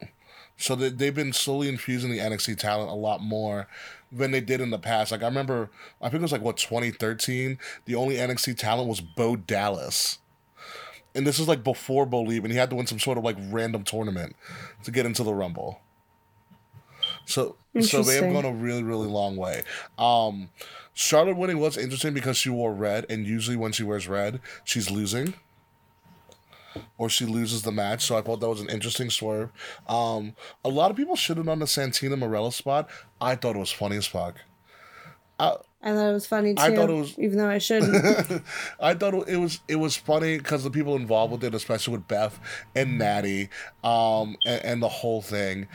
[0.56, 3.66] so they, they've been slowly infusing the NXT talent a lot more
[4.12, 5.10] than they did in the past.
[5.12, 5.70] Like I remember,
[6.00, 7.58] I think it was like what 2013.
[7.84, 10.18] The only NXT talent was Bo Dallas,
[11.14, 13.24] and this is like before Bo Leave, and he had to win some sort of
[13.24, 14.36] like random tournament
[14.82, 15.80] to get into the Rumble.
[17.26, 19.62] So so they have gone a really really long way.
[19.98, 20.50] Um,
[20.94, 24.90] Charlotte winning was interesting because she wore red, and usually when she wears red, she's
[24.90, 25.34] losing.
[26.98, 29.50] Or she loses the match, so I thought that was an interesting swerve.
[29.88, 30.34] Um,
[30.64, 32.90] a lot of people shitted on the Santina Marella spot.
[33.20, 34.40] I thought it was funny as fuck.
[35.38, 35.56] I
[35.92, 36.62] thought it was funny too.
[36.62, 38.42] I thought it was- even though I shouldn't.
[38.80, 42.08] I thought it was it was funny because the people involved with it, especially with
[42.08, 42.38] Beth
[42.74, 43.48] and Natty,
[43.82, 45.66] um, and, and the whole thing.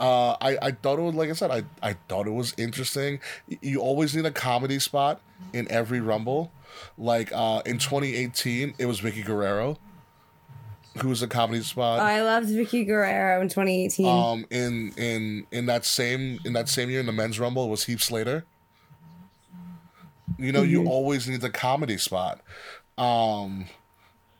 [0.00, 3.20] Uh, I, I thought it was like I said, I, I thought it was interesting.
[3.60, 5.20] You always need a comedy spot
[5.52, 6.50] in every Rumble.
[6.98, 9.78] Like uh, in 2018, it was Vickie Guerrero,
[11.00, 12.00] who was a comedy spot.
[12.00, 14.06] Oh, I loved Vickie Guerrero in 2018.
[14.06, 17.70] Um, in in in that same in that same year in the men's rumble it
[17.70, 18.44] was Heath Slater.
[20.42, 22.40] You know, you always need the comedy spot,
[22.98, 23.66] um,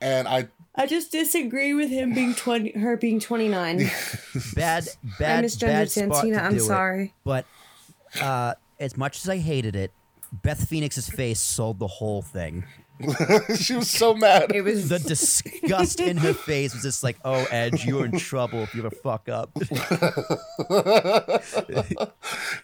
[0.00, 3.76] and I I just disagree with him being 20, her being 29.
[4.54, 4.88] Bad,
[5.18, 6.60] bad, I misgendered bad spot Santina, to I'm do it.
[6.60, 7.14] sorry.
[7.24, 7.44] But
[8.20, 9.90] uh, as much as I hated it,
[10.32, 12.64] Beth Phoenix's face sold the whole thing.
[13.56, 14.52] she was so mad.
[14.54, 18.62] It was The disgust in her face was just like, "Oh, Edge, you're in trouble
[18.62, 19.50] if you ever fuck up."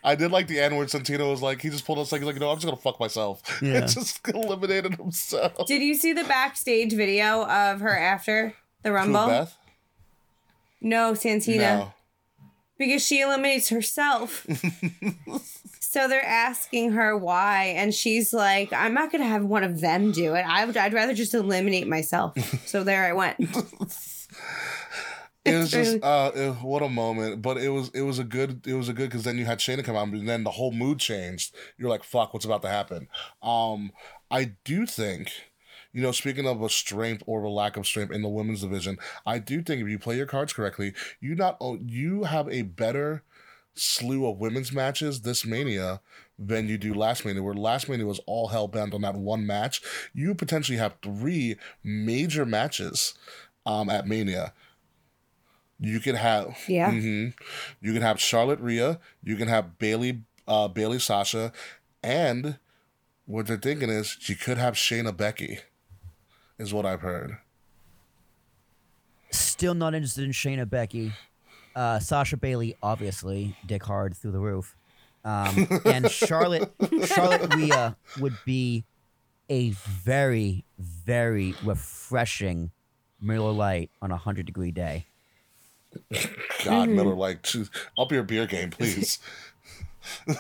[0.05, 0.89] I did like the N word.
[0.89, 3.01] Santino was like, he just pulled us like, he's like, "No, I'm just gonna fuck
[3.01, 3.43] myself.
[3.69, 3.79] Yeah.
[3.79, 5.67] And just eliminated himself.
[5.67, 9.27] Did you see the backstage video of her after the Who, Rumble?
[9.27, 9.57] Beth?
[10.81, 11.63] No, Santina.
[11.77, 11.93] No.
[12.79, 14.47] Because she eliminates herself.
[15.91, 19.81] So they're asking her why, and she's like, I'm not going to have one of
[19.81, 20.43] them do it.
[20.43, 22.37] I would, I'd rather just eliminate myself.
[22.67, 23.37] so there I went.
[25.45, 27.43] It was just uh, it- what a moment.
[27.43, 29.59] But it was it was a good it was a good because then you had
[29.59, 31.55] Shayna come out, and then the whole mood changed.
[31.79, 33.09] You're like, fuck, what's about to happen?
[33.43, 33.93] Um,
[34.31, 35.33] I do think.
[35.91, 38.99] You know, speaking of a strength or a lack of strength in the women's division,
[39.25, 43.25] I do think if you play your cards correctly, you not you have a better
[43.79, 46.01] slew of women's matches this mania
[46.39, 49.47] than you do last mania where last mania was all hell bent on that one
[49.47, 49.81] match
[50.15, 53.15] you potentially have three major matches
[53.67, 54.53] um, at mania
[55.81, 56.91] you could have Yeah.
[56.91, 57.35] mhm.
[57.81, 58.99] you can have charlotte Rhea.
[59.23, 61.53] you can have bayley uh, bayley sasha
[62.03, 62.59] and
[63.27, 65.59] what they're thinking is you could have shayna becky
[66.59, 67.39] is what i've heard
[69.31, 71.13] Still not interested in Shayna Becky.
[71.79, 74.77] Uh, Sasha Bailey, obviously, dick hard through the roof.
[75.25, 76.73] Um, and Charlotte,
[77.07, 78.85] Charlotte Rhea would be
[79.49, 82.73] a very, very refreshing
[83.21, 85.07] Miller Lite on a hundred degree day.
[86.65, 87.47] god miller like
[87.99, 89.19] up your beer game please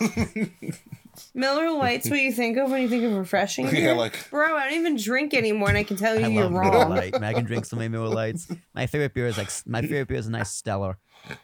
[1.34, 3.64] Miller Lite's what you think of when you think of refreshing.
[3.66, 3.94] Yeah, beer?
[3.94, 6.52] like- Bro, I don't even drink anymore, and I can tell you I you're love
[6.52, 6.90] Miller wrong.
[6.90, 7.20] Lite.
[7.20, 8.46] Megan drinks so many Miller Lites.
[8.74, 10.96] My favorite beer is like my favorite beer is a nice Stella,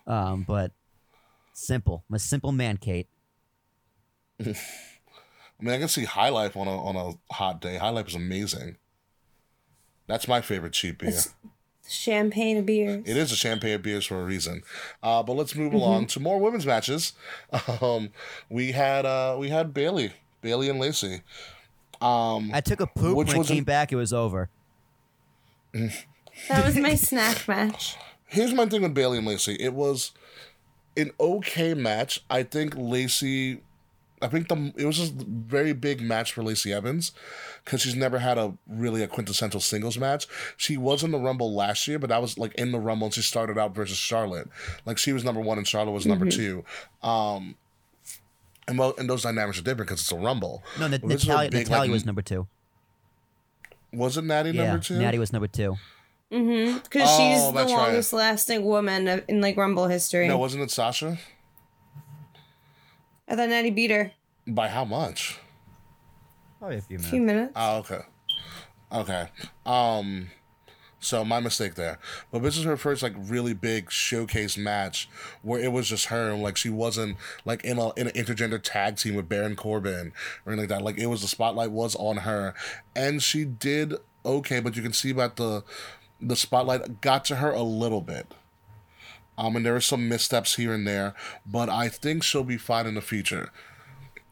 [0.07, 0.72] um, but
[1.53, 2.05] simple.
[2.09, 3.09] I'm a simple man, Kate.
[4.45, 4.55] I
[5.61, 7.77] mean, I can see High Life on a on a hot day.
[7.77, 8.77] High Life is amazing.
[10.07, 11.18] That's my favorite cheap beer.
[11.89, 13.03] Champagne of beers.
[13.07, 14.62] It is a champagne of beers for a reason.
[15.03, 15.77] Uh, but let's move Mm-hmm.
[15.77, 17.12] along to more women's matches.
[17.83, 18.11] Um,
[18.51, 20.12] we had uh, we had Bayley,
[20.43, 21.22] Bayley and Lacey.
[22.01, 23.93] Um, I took a poop Which when I came an- back.
[23.93, 24.51] It was over.
[25.72, 27.97] That was my snack match.
[28.35, 29.57] Here's my thing with Bayley and Lacey.
[29.61, 30.12] It was
[30.97, 32.22] an okay match.
[32.28, 33.61] I think Lacey.
[34.22, 37.12] I think the it was just a very big match for Lacey Evans
[37.64, 40.26] because she's never had a really a quintessential singles match.
[40.57, 43.14] She was in the Rumble last year, but that was like in the Rumble and
[43.14, 44.49] she started out versus Charlotte.
[44.87, 46.64] Like she was number one and Charlotte was number two.
[47.03, 47.57] Um,
[48.66, 50.62] and well, and those dynamics are different because it's a Rumble.
[50.80, 52.47] No, Na- But this is a Natalya, Natalya like, was number two.
[53.93, 54.99] Was it Natty Yeah, number two?
[54.99, 55.76] Natty was number two.
[56.35, 57.78] Because Oh, she's the that's right.
[57.78, 60.26] longest lasting woman in like Rumble history.
[60.26, 61.18] No, wasn't it Sasha?
[63.28, 64.12] I thought Natty beat her.
[64.47, 65.39] By how much?
[66.59, 67.09] Probably a few minutes.
[67.09, 67.53] A few minutes.
[67.57, 68.01] Oh, okay.
[68.93, 69.28] Okay.
[69.64, 70.30] Um
[71.01, 71.99] so my mistake there.
[72.32, 75.09] But this is her first like really big showcase match
[75.43, 78.61] where it was just her and like she wasn't like in a in an intergender
[78.62, 80.12] tag team with Baron Corbin
[80.45, 80.82] or anything like that.
[80.85, 82.55] Like it was the spotlight was on her.
[82.97, 83.95] And she did
[84.26, 85.62] okay, but you can see about the
[86.21, 88.33] the spotlight got to her a little bit.
[89.37, 92.87] Um, and there were some missteps here and there, but I think she'll be fine
[92.87, 93.51] in the future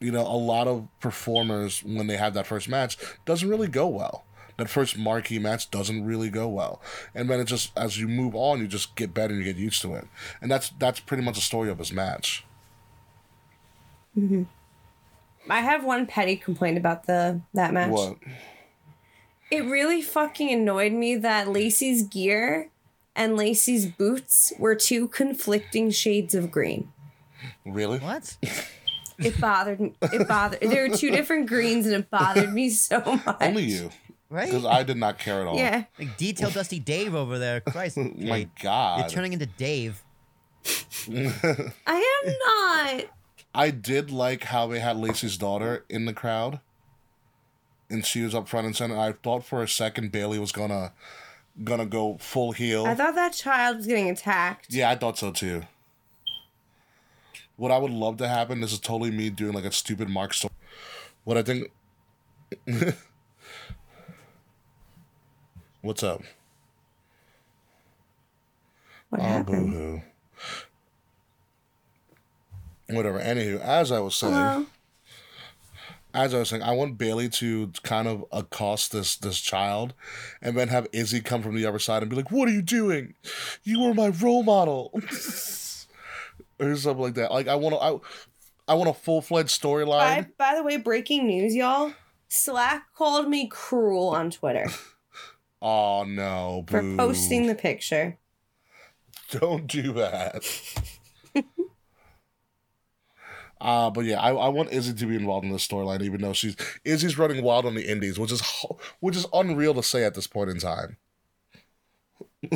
[0.03, 3.87] you know, a lot of performers when they have that first match doesn't really go
[3.87, 4.25] well.
[4.59, 6.83] That first marquee match doesn't really go well,
[7.15, 9.59] and then it just as you move on, you just get better and you get
[9.59, 10.07] used to it,
[10.43, 12.45] and that's that's pretty much the story of this match.
[14.17, 14.47] Mhm.
[15.49, 17.91] I have one petty complaint about the that match.
[17.91, 18.17] What?
[19.53, 22.71] It really fucking annoyed me that Lacey's gear
[23.15, 26.91] and Lacey's boots were two conflicting shades of green.
[27.67, 27.99] Really?
[27.99, 28.39] What?
[29.19, 29.93] It bothered me.
[30.01, 30.61] It bothered.
[30.63, 33.37] There were two different greens, and it bothered me so much.
[33.43, 33.91] Only you.
[34.31, 34.47] Right?
[34.47, 35.57] Because I did not care at all.
[35.59, 35.85] Yeah.
[35.99, 37.61] Like detail Dusty Dave over there.
[37.61, 37.99] Christ.
[38.19, 39.01] My God.
[39.01, 40.03] You're turning into Dave.
[41.07, 43.05] I am not.
[43.55, 46.61] I did like how they had Lacey's daughter in the crowd,
[47.93, 48.99] and she was up front and center.
[48.99, 50.93] I thought for a second Bayley was gonna
[51.63, 52.87] gonna go full heel.
[52.87, 54.67] I thought that child was getting attacked.
[54.71, 55.63] yeah, I thought so too.
[57.57, 58.61] What I would love to happen.
[58.61, 60.53] This is totally me doing like a stupid Mark story.
[61.25, 61.71] What I think.
[65.83, 66.23] What's up?
[69.11, 69.71] What Oh, happened?
[69.73, 70.01] boo
[72.89, 72.95] hoo.
[72.97, 73.21] Whatever.
[73.21, 74.67] Anywho, as I was saying, Hello?
[76.15, 79.95] As I was saying, I want Bayley to kind of accost this this child,
[80.41, 82.63] and then have Izzy come from the other side and be like, "What are you
[82.63, 83.15] doing?
[83.63, 84.91] You were my role model,"
[86.59, 87.33] or something like that.
[87.33, 90.37] Like I want to, I, I want a full fledged storyline.
[90.39, 91.93] By, by the way, breaking news, y'all.
[92.29, 94.67] Slack called me cruel on Twitter
[95.63, 98.19] Oh no, for posting the picture.
[99.31, 100.43] Don't do that.
[103.63, 106.33] Uh, but yeah, I, I want Izzy to be involved in this storyline, even though
[106.33, 108.43] she's Izzy's running wild on the Indies, which is
[108.99, 110.97] which is unreal to say at this point in time.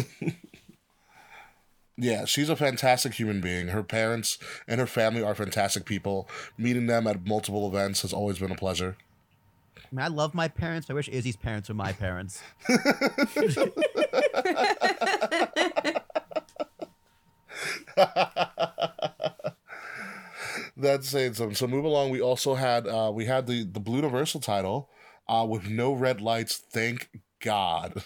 [1.97, 3.69] yeah, she's a fantastic human being.
[3.69, 4.37] Her parents
[4.67, 6.29] and her family are fantastic people.
[6.59, 8.97] Meeting them at multiple events has always been a pleasure.
[9.77, 10.91] I mean, I love my parents.
[10.91, 12.43] I wish Izzy's parents were my parents.
[20.77, 21.55] That's saying something.
[21.55, 22.11] So move along.
[22.11, 24.91] We also had uh, we had the the Blue Universal title
[25.29, 26.57] uh, with no red lights.
[26.57, 27.09] Thank
[27.41, 28.03] God.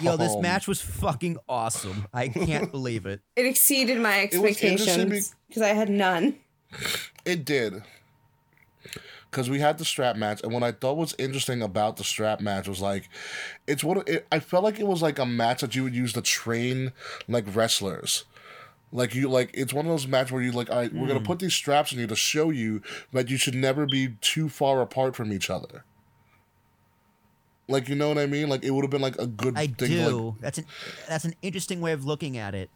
[0.00, 2.06] Yo, this Um, match was fucking awesome.
[2.12, 3.20] I can't believe it.
[3.36, 6.36] It exceeded my It was interesting expectations because I had none.
[7.24, 7.82] It did.
[9.30, 12.40] Because we had the strap match, and what I thought was interesting about the strap
[12.40, 13.10] match was like,
[13.66, 16.14] it's what it, I felt like it was like a match that you would use
[16.14, 16.92] to train
[17.28, 18.24] like wrestlers.
[18.90, 21.20] Like you like it's one of those matches where you like, all right, we're gonna
[21.20, 21.24] Mm.
[21.24, 22.80] put these straps on you to show you
[23.12, 25.84] that you should never be too far apart from each other.
[27.68, 28.48] Like you know what I mean?
[28.48, 29.74] Like it would have been like a good I thing.
[29.76, 30.36] to, like, do.
[30.40, 30.64] That's an
[31.06, 32.70] that's an interesting way of looking at it.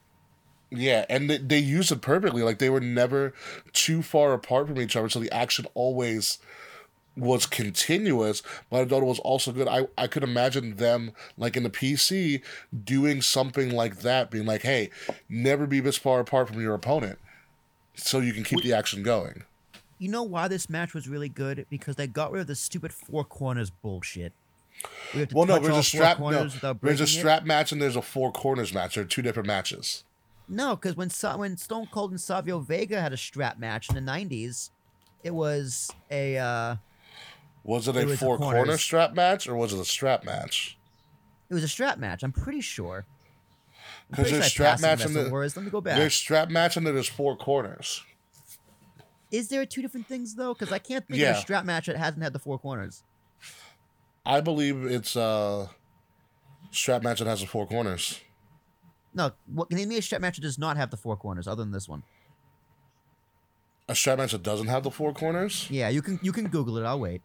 [0.71, 2.43] Yeah, and they, they used it perfectly.
[2.43, 3.33] Like they were never
[3.73, 6.39] too far apart from each other, so the action always
[7.17, 8.43] was continuous.
[8.71, 9.69] But I thought it was also good.
[9.69, 12.43] I I could imagine them like in the PC
[12.85, 14.91] doing something like that, being like, "Hey,
[15.29, 17.19] never be this far apart from your opponent,
[17.95, 19.45] so you can keep the action going."
[19.99, 21.67] You know why this match was really good?
[21.71, 24.33] Because they got rid of the stupid four corners bullshit.
[25.15, 26.19] We Well, no, there's a strap.
[26.19, 27.07] No, there's a breaking it.
[27.07, 28.97] strap match and there's a four corners match.
[28.97, 30.05] They're two different matches.
[30.49, 33.95] No, because when Sa- when Stone Cold and Savio Vega had a strap match in
[33.95, 34.71] the '90s,
[35.23, 36.77] it was a uh,
[37.65, 40.77] Was it It a was four corner strap match or was it a strap match?
[41.51, 42.23] it was a strap match.
[42.23, 43.05] I'm pretty sure.
[44.11, 45.57] Because there's sure strap match and Vessel the, Wars.
[45.57, 45.97] Let me go back.
[45.99, 48.03] there's strap match and there's four corners.
[49.31, 50.55] Is there two different things though?
[50.55, 53.03] Because I can't think of a strap match that hasn't had the four corners.
[54.25, 55.69] I believe it's uh
[56.71, 58.21] strap match that has the four corners.
[59.15, 61.63] No, what name me a strap match that does not have the four corners other
[61.63, 62.03] than this one.
[63.89, 65.67] A strap match that doesn't have the four corners?
[65.71, 66.85] Yeah, you can you can Google it.
[66.85, 67.21] I'll wait.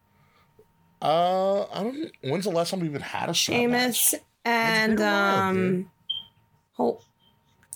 [1.01, 3.95] Uh I don't when's the last time we even had a strap match?
[3.95, 5.91] Sheamus and been a while, um,
[6.73, 7.03] Hol-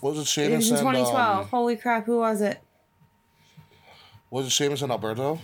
[0.01, 1.39] Was it it was Sheamus in and 2012.
[1.39, 2.59] um, Holy crap, who was it?
[4.31, 5.39] was it Sheamus and Alberto?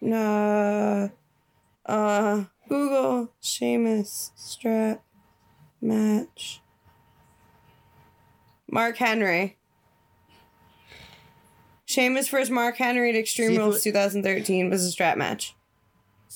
[0.00, 1.10] No,
[1.86, 5.02] uh, Google Sheamus strap
[5.80, 6.60] match.
[8.70, 9.56] Mark Henry.
[11.86, 15.54] Sheamus versus Mark Henry at Extreme See Rules 2013 was a strap match.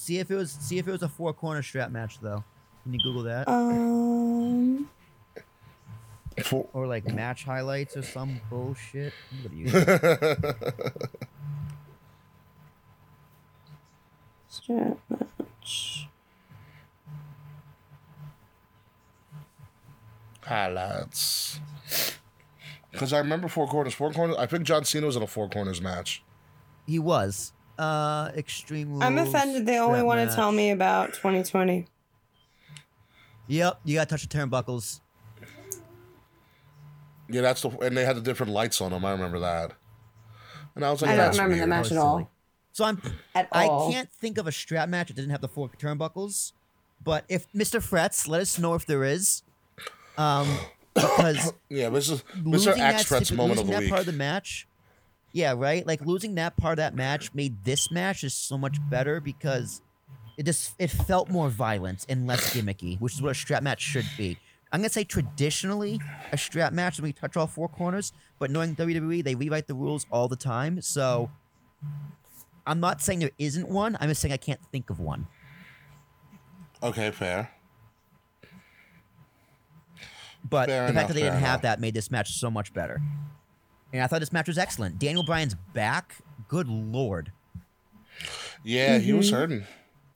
[0.09, 2.43] See if it was see if it was a four corner strap match though.
[2.83, 3.47] Can you Google that?
[3.47, 4.89] Um,
[6.45, 9.13] Four- or like match highlights or some bullshit.
[9.31, 11.11] I'm gonna use it.
[14.49, 16.09] strap match.
[20.41, 21.61] Highlights.
[22.93, 23.93] Because I remember four corners.
[23.93, 24.37] Four corners.
[24.39, 26.23] I think John Cena was in a four corners match.
[26.87, 27.53] He was.
[27.79, 29.03] Uh extreme rules.
[29.03, 31.87] I'm offended they only strap want to tell me about 2020.
[33.47, 35.01] Yep, you gotta touch the turnbuckles.
[37.31, 39.05] Yeah, that's the and they had the different lights on them.
[39.05, 39.73] I remember that.
[40.75, 42.31] And I was like, I don't that's remember the match at all.
[42.73, 43.03] So I'm
[43.35, 43.89] At all.
[43.89, 46.53] I can't think of a strap match that didn't have the four turnbuckles.
[47.03, 47.83] But if Mr.
[47.83, 49.43] Frets, let us know if there is.
[50.17, 50.49] Um
[50.95, 52.45] because Yeah, this is Mr.
[52.45, 53.91] losing X Frets moment of losing the that week.
[53.91, 54.68] part of the match
[55.33, 55.87] Yeah, right.
[55.87, 59.83] Like losing that part of that match made this match just so much better because
[60.37, 63.81] it just it felt more violent and less gimmicky, which is what a strap match
[63.83, 64.39] should be.
[64.73, 66.01] I'm gonna say traditionally
[66.33, 69.75] a strap match when we touch all four corners, but knowing WWE, they rewrite the
[69.75, 70.81] rules all the time.
[70.83, 71.31] So
[72.67, 73.97] I'm not saying there isn't one.
[74.01, 75.27] I'm just saying I can't think of one.
[76.83, 77.51] Okay, fair.
[80.49, 82.73] But Fair the enough, fact that they didn't have that made this match so much
[82.73, 83.03] better.
[83.93, 84.99] And I thought this match was excellent.
[84.99, 86.17] Daniel Bryan's back.
[86.49, 87.33] Good lord.
[88.65, 89.19] Yeah, he Mm-hmm.
[89.19, 89.65] was hurting.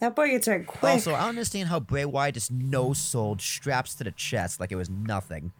[0.00, 0.82] That boy gets hurt quick.
[0.92, 4.72] Also, I don't understand how Bray Wyatt just no sold straps to the chest like
[4.72, 5.52] it was nothing.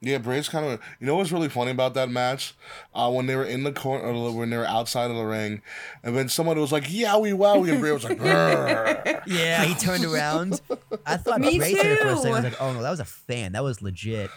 [0.00, 0.80] Yeah, Bray's kind of.
[1.00, 2.54] You know what's really funny about that match?
[2.94, 5.62] Uh, when they were in the corner, or when they were outside of the ring,
[6.04, 10.04] and then someone was like, "Yowie wowie," and Bray was like, "Brrr." Yeah, he turned
[10.04, 10.60] around.
[11.06, 12.32] I thought Me Bray said it for a second.
[12.32, 13.52] I was like, oh no, that was a fan.
[13.52, 14.30] That was legit.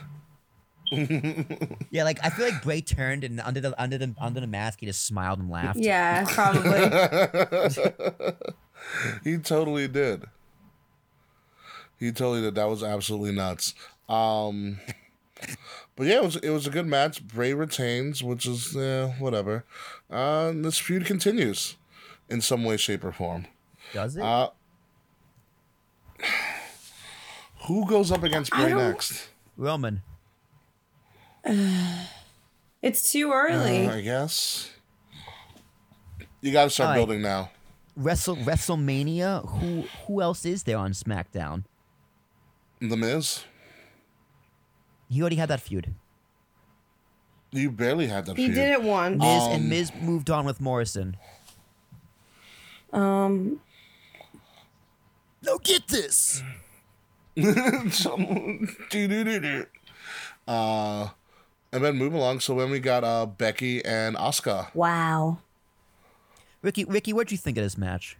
[1.92, 4.80] yeah, like I feel like Bray turned and under the under the under the mask,
[4.80, 5.80] he just smiled and laughed.
[5.80, 6.80] yeah, probably.
[9.24, 10.26] he totally did.
[12.00, 12.56] He totally did.
[12.56, 13.76] That was absolutely nuts.
[14.08, 14.80] Um,
[15.96, 17.26] but yeah, it was it was a good match.
[17.28, 19.66] Bray retains, which is eh, whatever.
[20.10, 21.76] Uh, this feud continues
[22.30, 23.46] in some way, shape, or form.
[23.94, 24.24] Does it?
[24.24, 24.50] Uh,
[27.68, 29.30] who goes up against Bray don't- next?
[29.58, 30.02] Roman.
[32.82, 33.88] it's too early.
[33.88, 34.70] Uh, I guess.
[36.42, 36.98] You got to start All right.
[37.00, 37.52] building now.
[37.96, 39.48] Wrestle WrestleMania.
[39.60, 41.66] Who who else is there on SmackDown?
[42.80, 43.44] The Miz.
[45.10, 45.94] He already had that feud.
[47.52, 48.38] You barely had that.
[48.38, 48.56] he feud.
[48.56, 49.20] did it once.
[49.20, 51.18] Miz Um, and Miz moved on with Morrison.
[52.94, 53.60] Um,
[55.44, 56.42] No, get this.
[60.48, 61.10] Uh,
[61.72, 62.40] and then move along.
[62.40, 65.40] So when we got uh, Becky and Asuka, wow.
[66.62, 68.18] Ricky, Ricky, what'd you think of this match?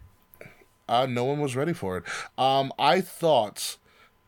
[0.90, 2.04] uh, no one was ready for it.
[2.36, 3.78] Um, I thought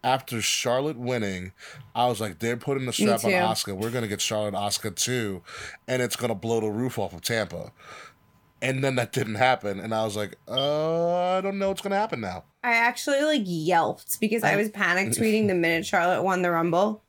[0.04, 1.52] after Charlotte winning,
[1.94, 3.36] I was like, they're putting the strap on too.
[3.36, 3.76] Asuka.
[3.76, 5.42] We're gonna get Charlotte Asuka too,
[5.88, 7.72] and it's gonna blow the roof off of Tampa.
[8.62, 11.96] And then that didn't happen, and I was like, uh, I don't know what's gonna
[11.96, 12.44] happen now.
[12.62, 17.02] I actually like yelped because I was panic tweeting the minute Charlotte won the Rumble.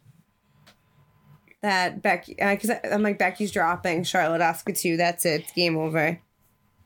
[1.63, 4.97] That Becky, uh, because I'm like Becky's dropping Charlotte Asuka two.
[4.97, 5.41] That's it.
[5.41, 6.19] It's game over.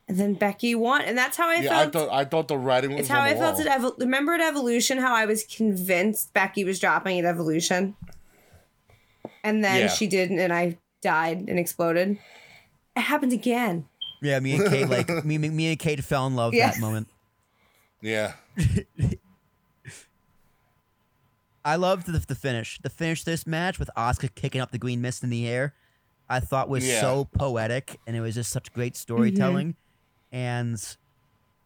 [0.08, 1.94] And then Becky won, and that's how I yeah, I felt.
[1.94, 3.68] thought I thought the writing was it's on how the I felt wall.
[3.68, 7.96] at Evol- remember at Evolution how I was convinced Becky was dropping at Evolution,
[9.44, 9.88] and then Yeah.
[9.90, 12.18] she didn't, and I died and exploded.
[12.96, 13.86] It happened again.
[14.22, 16.76] Yeah, me and Kate like me, me, me and Kate fell in love Yes.
[16.76, 17.08] that moment.
[18.02, 18.34] Yeah,
[21.68, 22.80] I loved the, the finish.
[22.82, 25.74] The finish this match with Asuka kicking up the green mist in the air,
[26.30, 27.02] I thought was Yeah.
[27.02, 29.76] so poetic, and it was just such great storytelling.
[30.32, 30.82] And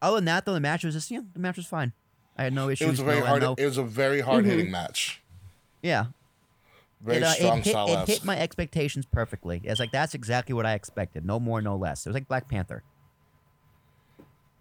[0.00, 1.92] other than that, though, the match was just yeah, the match was fine.
[2.36, 2.86] I had no issues.
[2.88, 3.42] it was a very no, hard.
[3.42, 5.22] no- It was a very hard hitting match.
[5.82, 6.06] yeah,
[7.00, 9.60] Very it, uh, strong it hit, it hit my expectations perfectly.
[9.64, 11.24] It's like that's exactly what I expected.
[11.24, 12.04] No more, no less.
[12.06, 12.82] It was like Black Panther.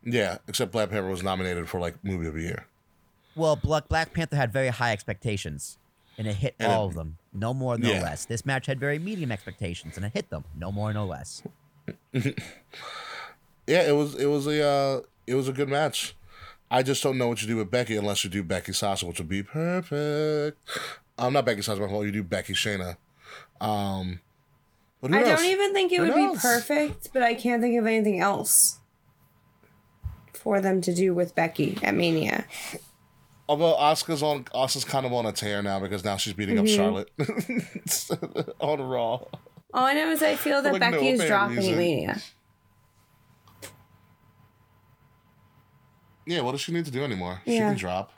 [0.03, 2.65] Yeah, except Black Panther was nominated for like movie of the year.
[3.35, 5.77] Well, Black Black Panther had very high expectations,
[6.17, 7.17] and it hit And all it- of them.
[7.33, 8.01] No more, no Yeah.
[8.03, 8.25] less.
[8.25, 10.43] This match had very medium expectations, and it hit them.
[10.55, 11.43] No more, no less.
[13.67, 16.15] Yeah, it was it was a uh, it was a good match.
[16.69, 19.19] I just don't know what you do with Becky unless you do Becky Sasha, which
[19.19, 20.57] would be perfect.
[21.17, 22.05] Um, not Becky Sasha, my fault.
[22.05, 22.97] You do Becky Shayna.
[23.61, 24.19] Um,
[24.99, 25.39] but who I knows?
[25.39, 26.37] don't even think it Who would knows?
[26.37, 28.79] be perfect, but I can't think of anything else
[30.33, 32.45] for them to do with Becky at Mania.
[33.51, 36.63] Although Asuka's on, Asuka's kind of on a tear now because now she's beating Mm-hmm.
[36.63, 39.25] up Charlotte on Raw.
[39.73, 41.75] All I know is I feel that Like, no Becky is dropping reason.
[41.77, 42.21] Mania.
[46.25, 47.41] Yeah, what does she need to do anymore?
[47.43, 48.13] She can drop.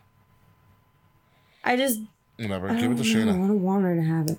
[1.64, 2.00] I just
[2.38, 2.70] Whatever.
[2.70, 3.10] I Give it to know.
[3.10, 3.48] I Shayna.
[3.48, 4.38] don't want her to have it.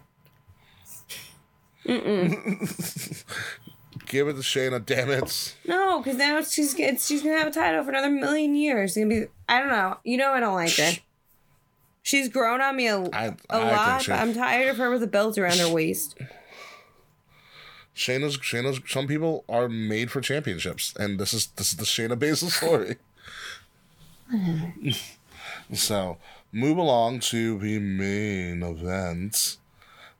[4.06, 4.84] Give it to Shayna.
[4.84, 5.56] Damn it.
[5.66, 8.92] No, because now she's it's, she's gonna have a title for another million years.
[8.92, 9.96] She's gonna be I don't know.
[10.04, 11.00] You know I don't like it.
[12.02, 15.06] She's grown on me a, a I lot, she- I'm tired of her with a
[15.06, 16.16] belt around her waist.
[17.96, 18.80] Shayna's Shayna's.
[18.90, 22.96] Some people are made for championships, and this is this is the Shayna Baszler story.
[25.72, 26.18] so
[26.52, 29.56] move along to the main event,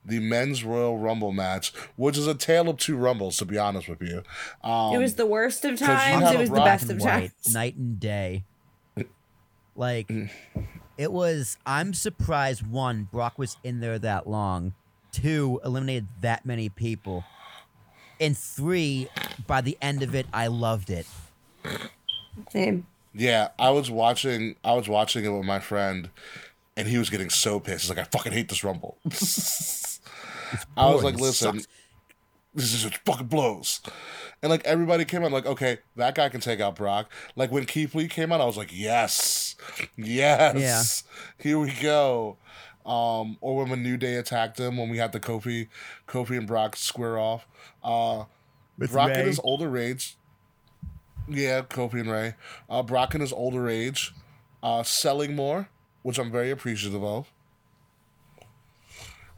[0.05, 3.37] the men's Royal Rumble match, which is a tale of two rumbles.
[3.39, 4.23] To be honest with you,
[4.63, 6.31] um, it was the worst of times.
[6.31, 7.33] It was the best of white, times.
[7.55, 8.45] night and day.
[9.77, 10.11] Like,
[10.97, 11.57] it was.
[11.67, 12.67] I'm surprised.
[12.67, 14.75] One, Brock was in there that long.
[15.11, 17.25] Two, eliminated that many people.
[18.21, 19.09] and three,
[19.47, 21.07] by the end of it, I loved it.
[22.51, 22.87] Same.
[23.15, 24.57] Yeah, I was watching.
[24.65, 26.11] I was watching it with my friend,
[26.77, 27.83] and he was getting so pissed.
[27.83, 28.99] He's like, "I fucking hate this Rumble."
[30.77, 31.69] I was like, "Listen, sucks."
[32.55, 33.81] this is it fucking blows."
[34.43, 37.65] And like everybody came out, like, "Okay, that guy can take out Brock." Like when
[37.67, 39.57] Keith Lee came out, I was like, "Yes,
[40.61, 41.05] yes,
[41.39, 42.37] here we go."
[42.87, 45.69] Um, or when the New Day attacked him, when we had the Kofi,
[46.07, 47.47] Kofi and Brock square off.
[47.83, 48.25] Uh,
[48.77, 50.19] With Brock in his older age,
[51.27, 52.35] yeah, Kofi and Ray.
[52.69, 54.13] Uh, Brock in his older age,
[54.63, 55.71] uh, selling more,
[56.03, 57.33] which I'm very appreciative of.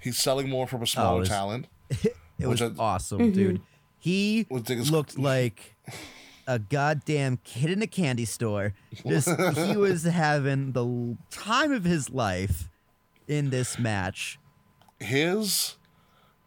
[0.06, 1.66] He's selling more from a oh, smaller Oh, it's- talent.
[1.90, 3.32] It was Which I- awesome, mm-hmm.
[3.32, 3.60] dude.
[3.98, 5.74] He Which I looked like
[6.46, 8.72] a goddamn kid in a candy store.
[9.04, 9.28] Just
[9.58, 12.68] he was having the time of his life
[13.26, 14.38] in this match.
[15.00, 15.74] His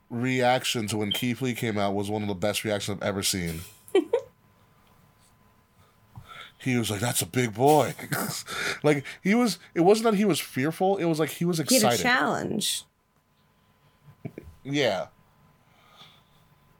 [0.09, 3.21] reaction to when Keith Lee came out was one of the best reactions I've ever
[3.23, 3.59] seen.
[6.59, 7.93] he was like, "That's a big boy."
[8.83, 9.59] like he was.
[9.73, 10.97] It wasn't that he was fearful.
[10.97, 12.01] It was like he was He had a excited.
[12.03, 12.83] challenge.
[14.73, 15.07] Yeah.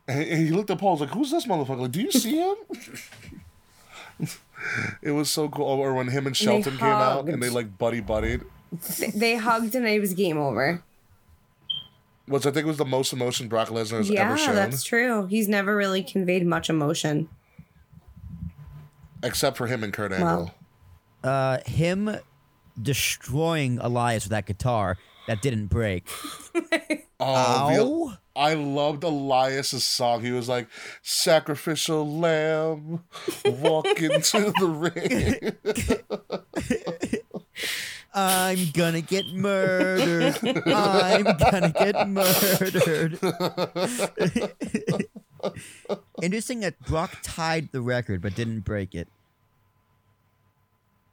[0.07, 0.91] And and he looked at Paul.
[0.93, 1.81] Was like, "Who's this motherfucker?
[1.81, 2.55] Like, do you see him?"
[5.01, 5.65] it was so cool.
[5.65, 8.41] Or when him and they Shelton came out and they like buddy buddied,
[8.99, 10.83] They- They hugged and it was game over.
[12.27, 15.25] which I think was the most emotion Brock Lesnar has Yeah, ever shown, that's true.
[15.27, 17.29] He's never really conveyed much emotion.
[19.23, 20.53] except for him and Kurt Angle.
[21.23, 21.33] Well.
[21.33, 22.15] Uh, him
[22.81, 24.97] destroying Elias with that guitar
[25.27, 26.07] that didn't break.
[27.19, 30.23] Oh, the- I loved Elias's song.
[30.23, 30.67] He was like,
[31.01, 33.03] "Sacrificial lamb,
[33.45, 36.53] walk into the ring."
[38.13, 40.37] I'm gonna get murdered.
[40.65, 43.19] I'm gonna get murdered.
[46.21, 49.07] Interesting that Brock tied the record but didn't break it.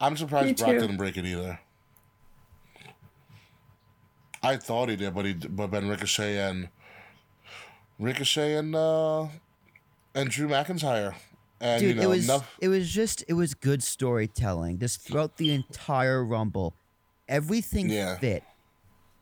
[0.00, 0.80] I'm surprised Me Brock too.
[0.80, 1.58] didn't break it either.
[4.46, 6.68] I thought he did, but he but then Ricochet and
[7.98, 9.26] Ricochet and uh
[10.14, 11.14] and Drew McIntyre
[11.60, 12.56] and Dude, you know it was enough.
[12.60, 14.78] it was just it was good storytelling.
[14.78, 16.74] Just throughout the entire rumble,
[17.28, 18.18] everything Yeah.
[18.18, 18.42] fit.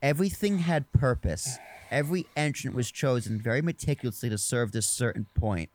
[0.02, 1.56] Everything had purpose.
[1.90, 5.70] Every entrant was chosen very meticulously to serve this certain point.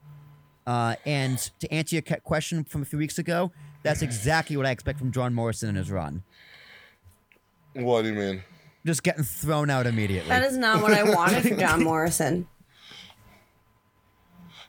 [0.67, 4.71] Uh, and to answer your question from a few weeks ago, that's exactly what I
[4.71, 6.21] expect from John Morrison in his run.
[7.73, 8.43] What do you mean?
[8.85, 10.29] Just getting thrown out immediately.
[10.29, 12.47] That is not what I wanted from John Morrison.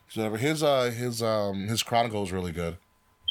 [0.09, 2.77] So his uh his um his chronicle is really good.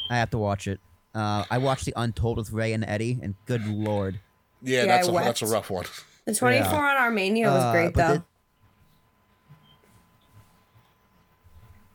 [0.09, 0.79] I have to watch it.
[1.13, 4.19] Uh, I watched the Untold with Rey and Eddie, and good lord,
[4.61, 5.85] Yeah, Yeah, that's I a that's a rough one.
[6.25, 8.23] The 24 on Armenia was Uh, great, but though.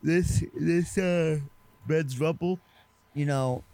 [0.03, 1.39] this this uh
[1.89, 2.59] Reds Rumble,
[3.15, 3.65] you know,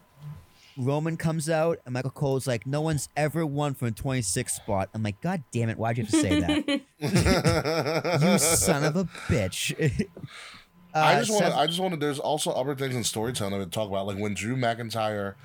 [0.76, 4.88] Roman comes out and Michael Cole's like, no one's ever won from a 26 spot.
[4.94, 6.80] I'm like, God damn it, why'd you have to say that?
[8.22, 9.74] you son of a bitch.
[9.78, 10.06] I
[10.94, 11.98] Uh, just want to, I just want to.
[12.00, 15.36] There's also other things in storytelling to talk about, like when Drew McIntyre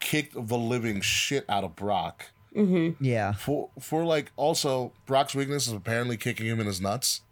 [0.00, 2.26] kicked the living shit out of Brock.
[2.54, 3.32] yeah.
[3.32, 7.22] For for like also Brock's weakness is apparently kicking him in his nuts.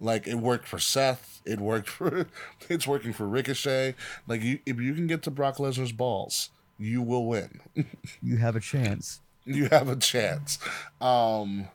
[0.00, 1.40] Like it worked for Seth.
[1.44, 2.26] It worked for.
[2.68, 3.94] It's working for Ricochet.
[4.26, 7.60] Like you, if you can get to Brock Lesnar's balls, you will win.
[8.22, 9.20] You have a chance.
[9.44, 10.58] you have a chance.
[11.00, 11.68] Um,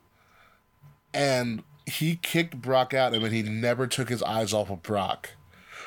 [1.14, 5.30] and he kicked Brock out, and then he never took his eyes off of Brock.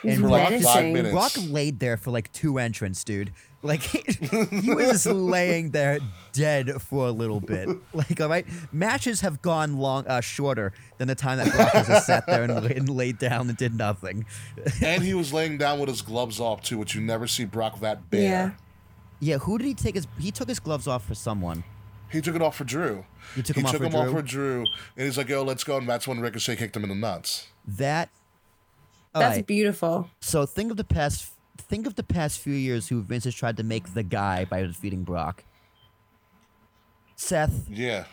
[0.04, 1.12] And For like five minutes.
[1.12, 3.32] Brock laid there for like two entrants, dude.
[3.62, 5.98] Like he was just laying there
[6.32, 7.68] dead for a little bit.
[7.92, 11.86] Like, all right, matches have gone long, uh, shorter than the time that Brock has
[11.88, 14.26] just sat there and, and laid down and did nothing.
[14.82, 17.80] and he was laying down with his gloves off too, which you never see Brock
[17.80, 18.22] that bare.
[18.22, 18.50] Yeah.
[19.20, 20.06] Yeah, who did he take his?
[20.20, 21.64] He took his gloves off for someone.
[22.10, 23.04] He took it off for Drew.
[23.34, 24.12] He took he him off took for him off Drew?
[24.12, 24.60] for Drew,
[24.96, 27.48] and he's like, "Yo, let's go." And that's when Ricochet kicked him in the nuts.
[27.66, 28.10] That.
[29.14, 30.10] All That's right, beautiful.
[30.20, 31.32] So think of the past.
[31.68, 34.62] Think of the past few years who Vince has tried to make the guy by
[34.62, 35.44] defeating Brock.
[37.16, 38.04] Seth, Yeah,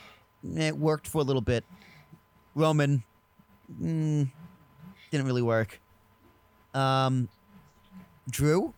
[0.55, 1.63] it worked for a little bit.
[2.55, 3.03] Roman,
[3.81, 4.29] mm,
[5.11, 5.79] didn't really work.
[6.73, 7.29] Um,
[8.29, 8.73] Drew,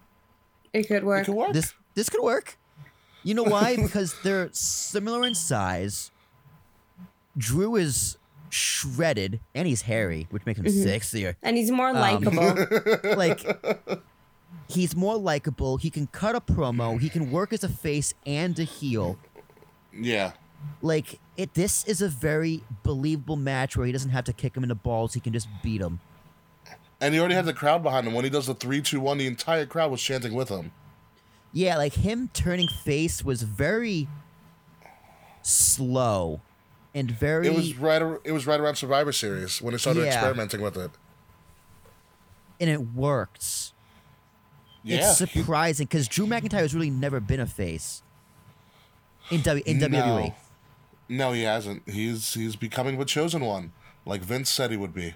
[0.74, 1.26] It could it work.
[1.26, 1.54] could work.
[1.54, 2.58] this this could work.
[3.24, 3.76] You know why?
[3.82, 6.12] because they're similar in size.
[7.38, 8.18] Drew is
[8.50, 11.36] shredded and he's hairy, which makes him sexier.
[11.42, 12.56] And he's Um, more likable.
[13.16, 13.44] like
[14.70, 15.78] he's more likable.
[15.78, 17.00] He can cut a promo.
[17.00, 19.18] He can work as a face and a heel.
[19.94, 20.34] yeah,
[20.82, 21.54] Like it.
[21.54, 24.76] This is a very believable match where he doesn't have to kick him in the
[24.76, 25.14] balls.
[25.14, 26.00] He can just beat him.
[27.00, 28.14] And he already had the crowd behind him.
[28.14, 30.72] When he does the three, two, one, the entire crowd was chanting with him.
[31.54, 34.08] Yeah, like him turning face was very
[35.42, 36.42] slow
[36.94, 38.02] and very It was right.
[38.24, 40.14] It was right around Survivor Series when they started Yeah.
[40.16, 40.92] experimenting with it.
[42.60, 43.72] and it worked.
[44.88, 48.02] Yeah, it's surprising because Drew McIntyre has really never been a face
[49.30, 49.82] in w- in E.
[49.82, 50.34] WWE.
[51.10, 51.88] No, he hasn't.
[51.90, 53.72] He's he's becoming the chosen one,
[54.06, 55.14] like Vince said he would be.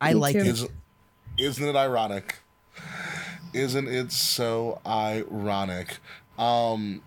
[0.00, 0.46] I like it.
[0.46, 0.66] Is,
[1.38, 2.36] isn't it ironic?
[3.52, 5.98] Isn't it so ironic?
[6.38, 7.02] Um,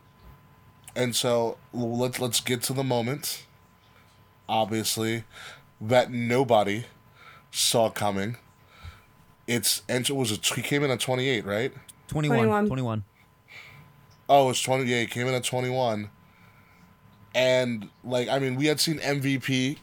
[0.96, 3.46] and so let's let's get to the moment.
[4.50, 5.26] Obviously,
[5.82, 6.86] that nobody
[7.52, 8.38] saw coming.
[9.48, 11.74] It's and it was a, he came in at twenty eight, right?
[12.10, 12.68] 21, 21.
[12.68, 13.04] 21.
[14.30, 14.86] Oh, it's twenty.
[14.86, 16.10] Yeah, he came in at twenty one.
[17.34, 19.78] And like, I mean, we had seen MVP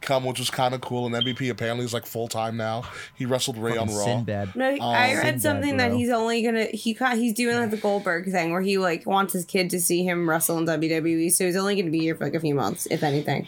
[0.00, 1.06] come, which was kind of cool.
[1.06, 2.84] And MVP apparently is like full time now.
[3.14, 4.04] He wrestled Rey on Raw.
[4.04, 4.56] Sinbad.
[4.56, 7.70] No, I um, read Sinbad, something that he's only gonna he ca- he's doing like
[7.70, 11.30] the Goldberg thing where he like wants his kid to see him wrestle in WWE,
[11.30, 13.46] so he's only gonna be here for like a few months, if anything.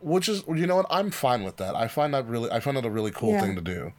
[0.00, 0.86] Which is, you know what?
[0.90, 1.74] I'm fine with that.
[1.74, 3.40] I find that really, I find that a really cool Yeah.
[3.40, 3.92] thing to do.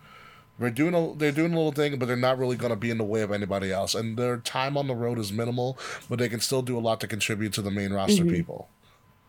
[0.58, 2.90] They're doing a, they're doing a little thing, but they're not really going to be
[2.90, 3.96] in the way of anybody else.
[3.96, 5.78] And their time on the road is minimal,
[6.10, 8.32] but they can still do a lot to contribute to the main roster Mhm.
[8.32, 8.70] people,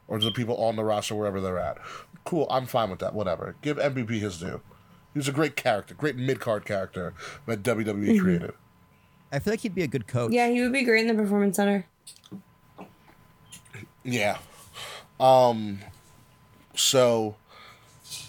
[0.08, 1.78] or to the people on the roster wherever they're at.
[2.24, 2.46] Cool.
[2.50, 3.14] I'm fine with that.
[3.14, 3.54] Whatever.
[3.62, 4.60] Give MVP his due.
[5.14, 7.14] He's a great character, great mid card character
[7.46, 8.20] that WWE Mhm.
[8.20, 8.52] created.
[9.32, 10.32] I feel like he'd be a good coach.
[10.32, 11.86] Yeah, he would be great in the performance center.
[14.02, 14.38] Yeah.
[15.18, 15.80] Um
[16.80, 17.36] so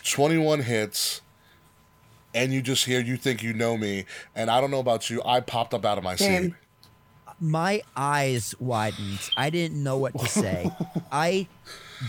[0.03, 1.21] 21 hits
[2.33, 5.21] and you just hear you think you know me and I don't know about you
[5.25, 6.53] I popped up out of my seat.
[7.39, 9.19] My eyes widened.
[9.35, 10.71] I didn't know what to say.
[11.11, 11.47] I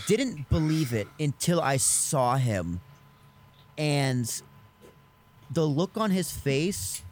[0.06, 2.80] didn't believe it until I saw him.
[3.78, 4.30] And
[5.50, 7.02] the look on his face,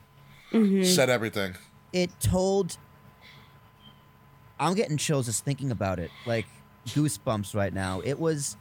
[0.53, 0.83] mm-hmm.
[0.85, 1.55] Said everything.
[1.93, 2.77] it told.
[4.59, 6.11] I'm getting chills just thinking about it.
[6.27, 6.45] Like
[6.89, 8.03] goosebumps right now.
[8.05, 8.59] It was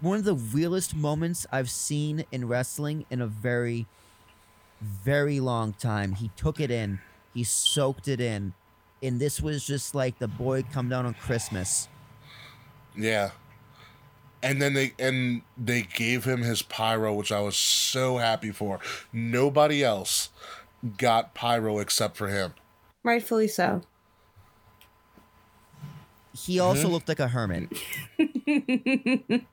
[0.00, 3.86] one of the realest moments I've seen in wrestling in a very,
[4.80, 6.12] very long time.
[6.12, 7.00] He took it in,
[7.34, 8.54] he soaked it in.
[9.02, 11.88] And this was just like the boy come down on Christmas.
[12.96, 13.30] Yeah.
[14.42, 18.80] And then they and they gave him his pyro which I was so happy for.
[19.12, 20.30] Nobody else
[20.98, 22.54] got pyro except for him.
[23.02, 23.82] Rightfully so.
[26.32, 26.92] He also Mhm.
[26.92, 27.70] looked like a hermit.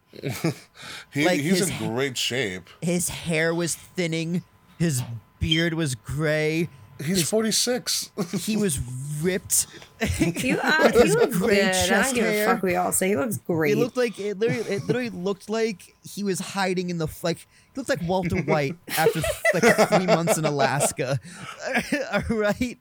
[1.13, 2.69] He, Like he's in great shape.
[2.81, 4.43] His hair was thinning,
[4.79, 5.03] his
[5.39, 6.69] beard was gray.
[7.05, 8.11] He's 46.
[8.39, 8.79] he was
[9.21, 9.67] ripped.
[10.03, 11.63] He, uh, he his looks gray good.
[11.63, 13.07] I don't chest give a fuck what y'all say.
[13.09, 13.71] He looks great.
[13.71, 17.37] It looked like it literally, it literally looked like he was hiding in the like.
[17.37, 17.45] He
[17.77, 19.21] looked like Walter White after
[19.53, 21.21] like three months in Alaska,
[22.11, 22.77] All right?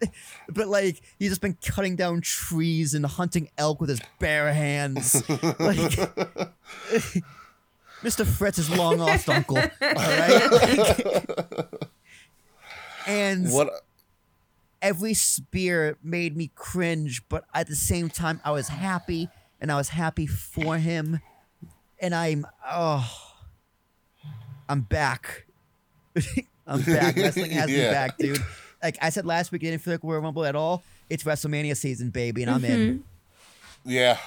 [0.48, 5.22] But like he's just been cutting down trees and hunting elk with his bare hands.
[5.28, 5.92] Like
[8.02, 8.26] Mr.
[8.26, 9.58] Fritz's long lost uncle.
[9.58, 10.48] All right.
[13.06, 13.70] and What
[14.83, 19.28] every spear made me cringe, but at the same time, I was happy
[19.61, 21.20] and I was happy for him.
[22.01, 23.09] And I'm, oh,
[24.68, 25.47] I'm back.
[26.66, 27.16] I'm back.
[27.16, 28.43] Wrestling has me back, dude.
[28.83, 30.83] Like I said last week, I didn't feel like we were Rumble at all.
[31.09, 33.05] It's WrestleMania season, baby, and I'm in.
[33.85, 34.18] Yeah,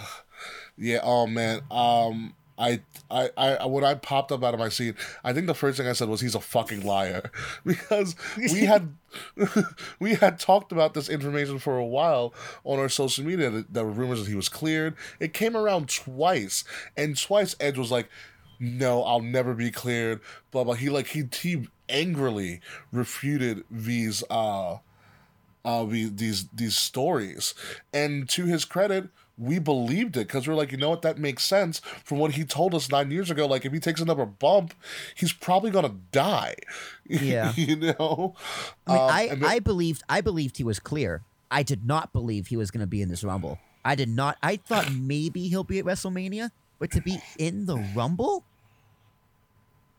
[0.78, 1.00] yeah.
[1.04, 1.62] Oh man.
[1.70, 2.82] Um, I,
[3.12, 5.88] I, I, when I popped up out of my seat, I think the first thing
[5.88, 7.30] I said was he's a fucking liar
[7.66, 8.96] because we had,
[10.00, 12.34] we had talked about this information for a while
[12.64, 13.50] on our social media.
[13.50, 14.96] that There were rumors that he was cleared.
[15.20, 16.64] It came around twice,
[16.96, 18.10] and twice Edge was like,
[18.60, 20.22] "No, I'll never be cleared."
[20.52, 20.74] Blah blah.
[20.76, 22.62] He like he he angrily
[22.92, 24.78] refuted these uh
[25.64, 27.54] uh the- these these stories
[27.94, 31.44] and to his credit we believed it because we're like you know what that makes
[31.44, 34.74] sense from what he told us nine years ago like if he takes another bump
[35.14, 36.56] he's probably gonna die
[37.10, 37.52] Yeah.
[37.56, 38.34] you know
[38.88, 41.22] I mean, Um, I, and then- I believed I believed he was clear.
[41.52, 43.60] I did not believe he was going to be in this Rumble.
[43.86, 44.38] I did not.
[44.42, 46.50] I thought maybe he'll be at WrestleMania,
[46.80, 48.44] but to be in the Rumble,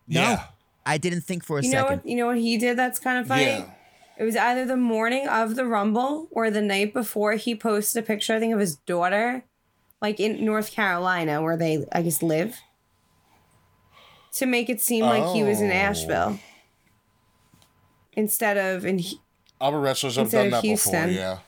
[0.08, 0.44] no, Yeah.
[0.84, 1.98] I didn't think for a you know second.
[1.98, 2.06] what?
[2.08, 2.76] You know what he did?
[2.78, 3.44] That's kind of funny.
[3.44, 3.70] Yeah.
[4.18, 8.06] It was either the morning of the Rumble or the night before he posted a
[8.06, 9.44] picture, I think, of his daughter,
[10.00, 12.56] like in North Carolina, where they, I guess, live,
[14.32, 15.74] to make it seem like he was in Oh.
[15.74, 16.38] Asheville
[18.14, 19.16] instead of in H-
[19.60, 21.12] other wrestlers have Instead done of that before Houston.
[21.12, 21.38] yeah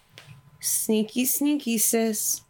[0.61, 2.43] sneaky, sneaky sis.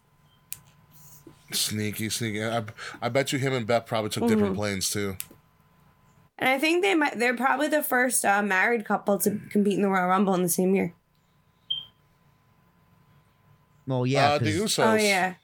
[1.53, 2.45] Sneaky, sneaky.
[2.45, 2.63] I,
[3.01, 4.57] I bet you him and Beth probably took different mm-hmm.
[4.57, 5.17] planes too.
[6.41, 7.19] And I think they might.
[7.19, 10.49] They're probably the first uh, married couple to compete in the Royal Rumble in the
[10.49, 10.95] same year.
[13.87, 14.33] Well, yeah.
[14.33, 14.87] uh, the 'cause- Usos.
[14.87, 15.35] Oh yeah,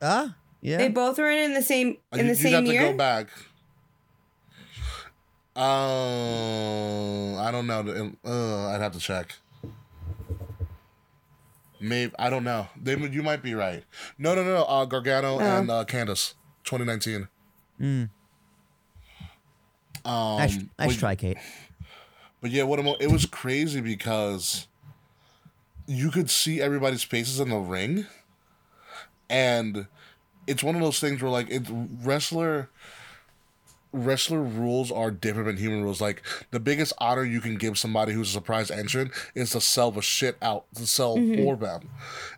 [0.00, 0.28] Huh?
[0.60, 0.76] Yeah.
[0.76, 2.72] they both were in in the same Uh, in you- the you'd have same to
[2.72, 2.90] year.
[2.92, 3.28] go back.
[5.56, 8.12] Uh, I don't know.
[8.24, 9.34] Uh, I'd have to check.
[11.80, 12.68] Maybe I don't know.
[12.80, 13.84] They you might be right.
[14.18, 14.64] No, no, no.
[14.64, 16.34] Uh, Gargano and uh, Candice,
[16.64, 17.28] 2019.
[17.80, 18.10] Mm.
[20.06, 21.38] Um, nice, nice but- try, Kate.
[22.40, 24.68] But yeah, what it was crazy because
[25.86, 28.06] you could see everybody's faces in the ring,
[29.28, 29.86] and
[30.46, 32.68] it's one of those things where like it wrestler
[33.92, 36.00] wrestler rules are different than human rules.
[36.00, 39.90] Like the biggest honor you can give somebody who's a surprise entrant is to sell
[39.90, 41.90] the shit out, to sell for them,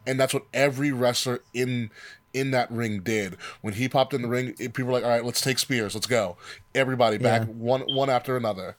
[0.07, 1.91] and that's what every wrestler in
[2.35, 3.37] in that ring did.
[3.63, 6.07] When he popped in the ring, people were like, "All right, let's take spears, let's
[6.07, 6.37] go."
[6.75, 7.53] Everybody back Yeah.
[7.55, 8.77] one one after another.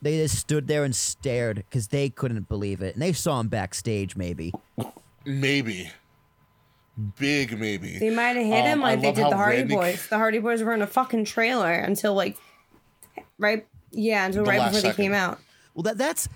[0.00, 3.48] They just stood there and stared because they couldn't believe it, and they saw him
[3.48, 4.16] backstage.
[4.16, 4.52] Maybe.
[5.24, 5.90] Maybe.
[7.18, 7.98] Big maybe.
[7.98, 10.08] They might have hit Um, him I like they did the Hardy Randy- Boys.
[10.08, 12.36] The Hardy Boys were in a fucking trailer until like
[13.38, 15.38] right yeah until The right last before they came out.
[15.74, 16.28] Well, that that's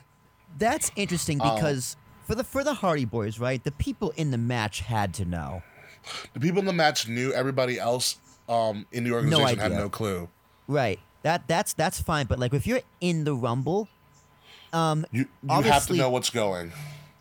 [0.58, 1.54] that's interesting Oh.
[1.56, 1.96] because
[2.26, 3.62] for the for the Hardy Boys, right?
[3.62, 5.62] The people in the match had to know.
[6.34, 8.16] The people in the match knew everybody else
[8.48, 10.28] um, in the organization had no clue.
[10.68, 10.98] Right.
[11.22, 13.88] That that's that's fine, but like if you're in the Rumble,
[14.72, 16.72] um, You you have to know what's going.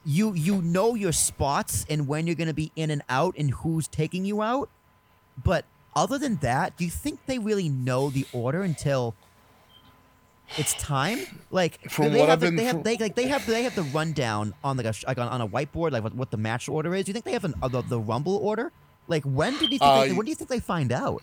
[0.06, 3.50] you you know your spots and when you're going to be in and out and
[3.52, 4.70] who's taking you out.
[5.44, 9.16] But other than that, do you think they really know the order until
[10.58, 11.20] it's time?
[11.52, 13.64] Like From they what have I've the- been they have they like they have they
[13.64, 16.38] have the rundown on like a like on, on a whiteboard like what, what the
[16.38, 17.06] match order is.
[17.06, 18.72] Do you think they have an, uh, the, the Rumble order?
[19.08, 21.22] Like when did you think Uh, they, when do you think they find out?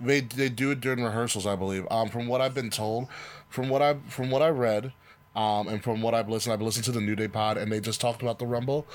[0.00, 1.86] They they do it during rehearsals, I believe.
[1.90, 3.08] Um, from what I've been told,
[3.48, 4.92] from what I from what I read,
[5.34, 7.80] um, and from what I've listened, I've listened to the New Day pod, and they
[7.80, 8.86] just talked about the Rumble.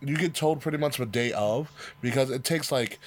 [0.00, 1.70] You get told pretty much the day of
[2.00, 2.98] because it takes like.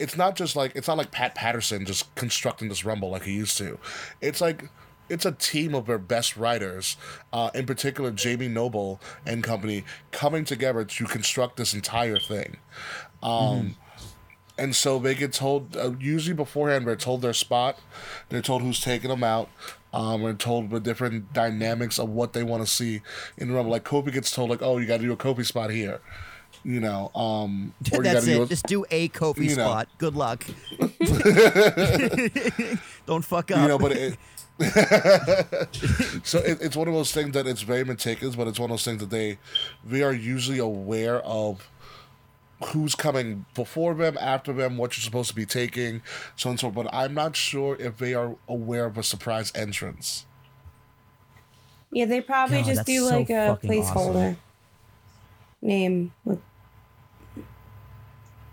[0.00, 3.32] It's not just like it's not like Pat Patterson just constructing this rumble like he
[3.32, 3.80] used to.
[4.20, 4.70] It's like
[5.08, 6.96] it's a team of their best writers,
[7.32, 12.56] uh, in particular Jamie Noble and company, coming together to construct this entire thing.
[13.22, 13.76] Um,
[14.56, 17.78] and so they get told uh, usually beforehand they're told their spot
[18.28, 19.48] they're told who's taking them out
[19.92, 23.00] um, they're told the different dynamics of what they want to see
[23.36, 25.44] in the rumble like Kofi gets told like oh you got to do a Kofi
[25.46, 26.00] spot here
[26.64, 28.44] you know um or you That's do it.
[28.44, 29.64] a- Just do a Kofi you know.
[29.64, 29.88] spot.
[29.98, 30.44] Good luck.
[33.06, 33.58] Don't fuck up.
[33.62, 34.16] you know but it
[36.24, 38.74] so it, it's one of those things that it's very meticulous but it's one of
[38.74, 39.38] those things that they
[39.84, 41.68] they are usually aware of
[42.66, 46.02] who's coming before them, after them, what you're supposed to be taking,
[46.36, 46.70] so on and so.
[46.70, 46.86] forth.
[46.86, 50.26] But I'm not sure if they are aware of a surprise entrance.
[51.90, 54.36] Yeah, they probably God, just that's do so like a placeholder awesome.
[55.62, 56.40] name with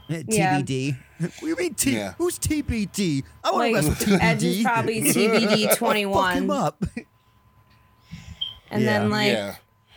[0.07, 0.61] Yeah.
[0.61, 0.97] TBD.
[1.17, 1.95] What do you mean T?
[1.95, 2.13] Yeah.
[2.17, 3.23] Who's TBD?
[3.43, 4.19] I want to like wrestle TBD.
[4.21, 6.83] Edge is probably TBD twenty Fuck him up.
[8.69, 8.99] and Yeah.
[8.99, 9.55] then like yeah.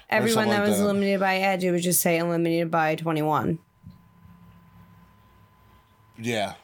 [0.09, 0.85] everyone that like was that.
[0.85, 3.59] eliminated by Edge, it would just say eliminated by twenty one.
[6.21, 6.55] Yeah.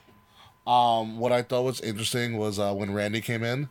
[0.67, 3.69] Um, what I thought was interesting was uh, when Randy came in,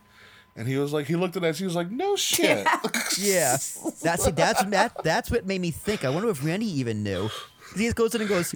[0.54, 2.66] and he was like, he looked at us, he was like, "No shit."
[3.18, 3.52] Yeah,
[4.02, 6.04] that's that's that that's what made me think.
[6.04, 7.28] I wonder if Randy even knew.
[7.76, 8.52] He just goes in and goes,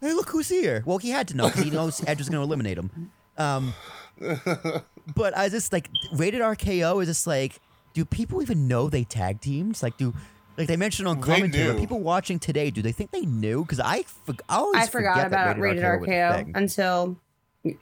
[0.00, 2.40] "Hey, look who's here." Well, he had to know because he knows Edge was going
[2.40, 3.10] to eliminate him.
[3.36, 3.74] Um,
[5.14, 7.60] but I just like rated RKO is just like,
[7.94, 9.82] do people even know they tag teams?
[9.82, 10.14] Like, do
[10.56, 11.68] like they mentioned on commentary?
[11.68, 11.78] are.
[11.78, 13.62] People watching today, do they think they knew?
[13.62, 17.18] Because I, for, I always I forgot forget that about rated was a RKO until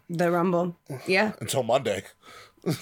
[0.08, 0.76] the Rumble.
[1.06, 2.02] Yeah, Until Monday.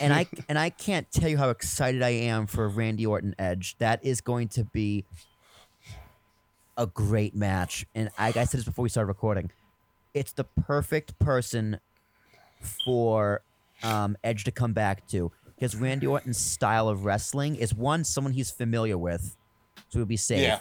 [0.01, 3.77] and I and I can't tell you how excited I am for Randy Orton Edge.
[3.79, 5.05] That is going to be
[6.77, 7.87] a great match.
[7.95, 9.51] And I, I said this before we started recording.
[10.15, 11.81] It's the perfect person
[12.85, 13.43] for
[13.83, 18.33] um, Edge to come back to because Randy Orton's style of wrestling is one someone
[18.33, 19.37] he's familiar with,
[19.89, 20.41] so he'll be safe.
[20.41, 20.61] Yeah.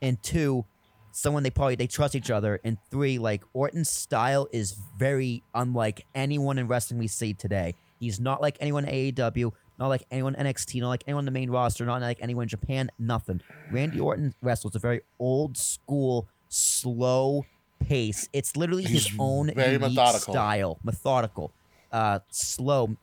[0.00, 0.64] And two,
[1.12, 2.60] someone they probably they trust each other.
[2.64, 7.74] And three, like Orton's style is very unlike anyone in wrestling we see today.
[8.00, 9.52] He's not like anyone in AEW,
[9.82, 12.48] not like anyone NXT, not like anyone on the main roster, not like anyone in
[12.48, 13.40] Japan, nothing.
[13.72, 17.44] Randy Orton wrestles a very old school, slow
[17.80, 18.28] pace.
[18.32, 20.34] It's literally his own very unique methodical.
[20.34, 21.52] style, methodical,
[21.90, 22.96] uh, slow,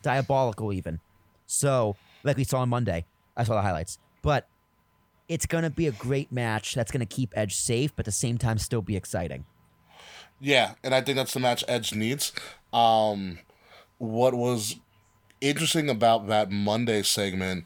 [0.00, 1.00] diabolical even.
[1.44, 3.04] So, like we saw on Monday,
[3.36, 4.48] I saw the highlights, but
[5.28, 8.38] it's gonna be a great match that's gonna keep Edge safe, but at the same
[8.38, 9.44] time still be exciting.
[10.40, 12.32] Yeah, and I think that's the match Edge needs.
[12.72, 13.38] Um,
[13.98, 14.76] what was
[15.40, 17.64] interesting about that Monday segment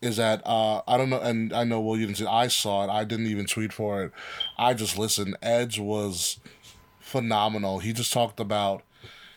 [0.00, 2.26] is that uh, I don't know, and I know well you didn't see.
[2.26, 2.90] I saw it.
[2.90, 4.12] I didn't even tweet for it.
[4.56, 5.36] I just listened.
[5.42, 6.38] Edge was
[7.00, 7.80] phenomenal.
[7.80, 8.82] He just talked about.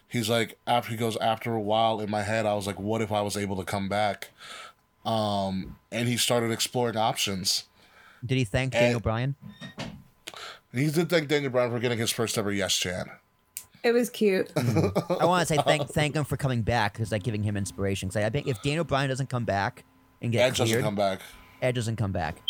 [0.08, 2.46] He's like after he goes after a while in my head.
[2.46, 4.32] I was like, what if I was able to come back?
[5.06, 7.64] Um, and he started exploring options.
[8.24, 9.36] Did he thank Daniel Bryan?
[10.74, 13.10] He did thank Daniel Bryan for getting his first ever yes chant.
[13.84, 14.52] It was cute.
[14.56, 18.10] I want to say thank thank him for coming back because like giving him inspiration.
[18.10, 19.84] Because I think if Daniel Bryan doesn't come back
[20.22, 21.22] and get Edge doesn't come back.
[21.62, 22.42] Edge doesn't come back.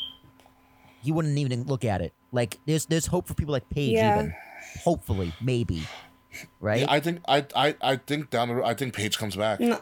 [1.01, 2.13] He wouldn't even look at it.
[2.31, 4.19] Like there's there's hope for people like Paige Yeah.
[4.19, 4.33] even.
[4.83, 5.83] Hopefully, maybe.
[6.59, 6.85] Right?
[6.87, 9.59] I think I I I think down the road, I think Paige comes back.
[9.59, 9.81] No.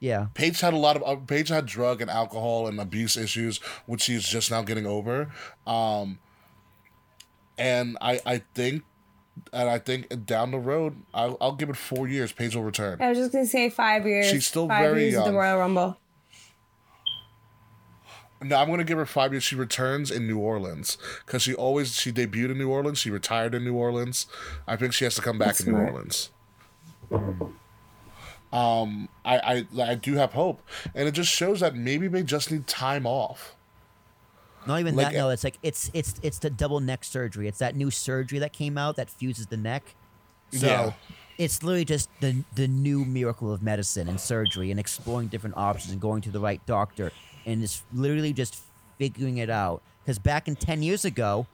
[0.00, 0.26] yeah.
[0.34, 4.02] Paige had a lot of uh, Paige had drug and alcohol and abuse issues, which
[4.02, 5.30] she's just now getting over.
[5.66, 6.18] Um,
[7.58, 8.82] and I I think,
[9.52, 12.32] and I think down the road, I'll, I'll give it four years.
[12.32, 13.00] Paige will return.
[13.00, 14.26] I was just gonna say five years.
[14.26, 15.36] She's still five very years of the young.
[15.36, 15.96] Royal Rumble.
[18.42, 19.44] No, I'm gonna give her five years.
[19.44, 20.96] She returns in New Orleans
[21.26, 22.98] because she always she debuted in New Orleans.
[22.98, 24.26] She retired in New Orleans.
[24.66, 25.78] I think she has to come back That's in New.
[25.78, 26.30] Orleans.
[28.52, 30.62] Um, I, I I do have hope,
[30.94, 33.54] and it just shows that maybe they just need time off.
[34.66, 35.14] Not even Like, that.
[35.14, 37.48] No, uh, it's like it's it's it's the double neck surgery.
[37.48, 39.94] It's that new surgery that came out that fuses the neck.
[40.52, 40.92] So Yeah.
[41.38, 45.92] it's literally just the the new miracle of medicine and surgery and exploring different options
[45.92, 47.12] and going to the right doctor
[47.46, 48.62] and it's literally just
[48.98, 49.82] figuring it out.
[50.02, 51.46] Because back in ten years ago,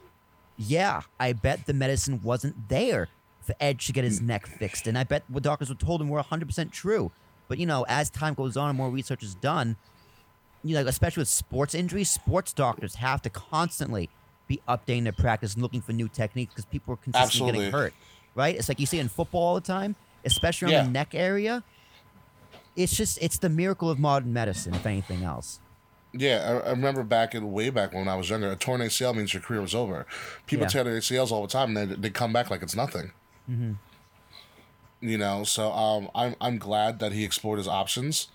[0.57, 3.09] yeah, I bet the medicine wasn't there
[3.41, 4.27] for Edge to get his mm.
[4.27, 7.13] neck fixed, and I bet what doctors were told him were hundred percent true.
[7.49, 9.77] But you know, as time goes on and more research is done,
[10.69, 14.09] you know, especially with sports injuries, sports doctors have to constantly
[14.49, 17.59] be updating their practice and looking for new techniques because people are consistently Absolutely.
[17.59, 17.95] getting hurt.
[18.35, 18.55] Right?
[18.57, 20.83] It's like you see in football all the time, especially on Yeah.
[20.85, 21.63] the neck area.
[22.77, 25.61] It's just it's the miracle of modern medicine, if anything else.
[26.13, 29.15] Yeah, I, I remember back in way back when I was younger, a torn ACL
[29.15, 30.07] means your career was over.
[30.47, 30.69] People Yeah.
[30.69, 33.13] tear their ACLs all the time, and they they come back like it's nothing.
[33.51, 33.73] Mm-hmm.
[35.01, 38.29] You know, so um, I'm I'm glad that he explored his options,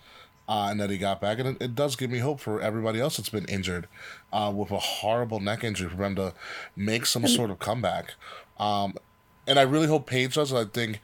[0.52, 3.00] uh, and that he got back, and it, it does give me hope for everybody
[3.00, 3.88] else that's been injured,
[4.34, 6.34] uh, with a horrible neck injury for them to
[6.76, 8.16] make some sort of comeback.
[8.58, 8.94] Um,
[9.46, 10.52] and I really hope Paige does.
[10.52, 11.00] And I think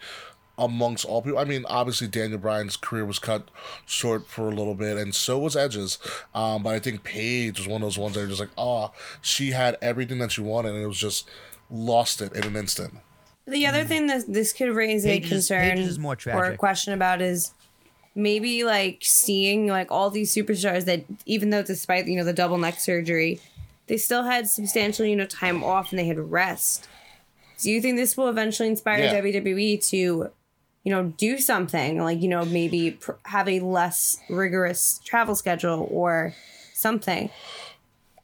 [0.59, 3.51] amongst all people, I mean, obviously Daniel Bryan's career was cut
[3.87, 5.97] short for a little bit, and so was Edge's.
[6.35, 8.93] Um, but I think Paige was one of those ones that are just like, oh,
[9.23, 11.27] she had everything that she wanted, and it was just
[11.71, 12.99] lost it in an instant.
[13.47, 16.93] The other thing that this could raise a concern Pages is more or a question
[16.93, 17.55] about is
[18.19, 22.59] maybe like seeing like all these superstars that even though despite you know the double
[22.59, 23.41] neck surgery,
[23.87, 26.89] they still had substantial you know time off and they had rest.
[27.61, 29.21] Do you think this will eventually inspire Yeah.
[29.21, 30.31] WWE to, you
[30.93, 36.35] know, do something like you know maybe pr- have a less rigorous travel schedule or
[36.75, 37.31] something?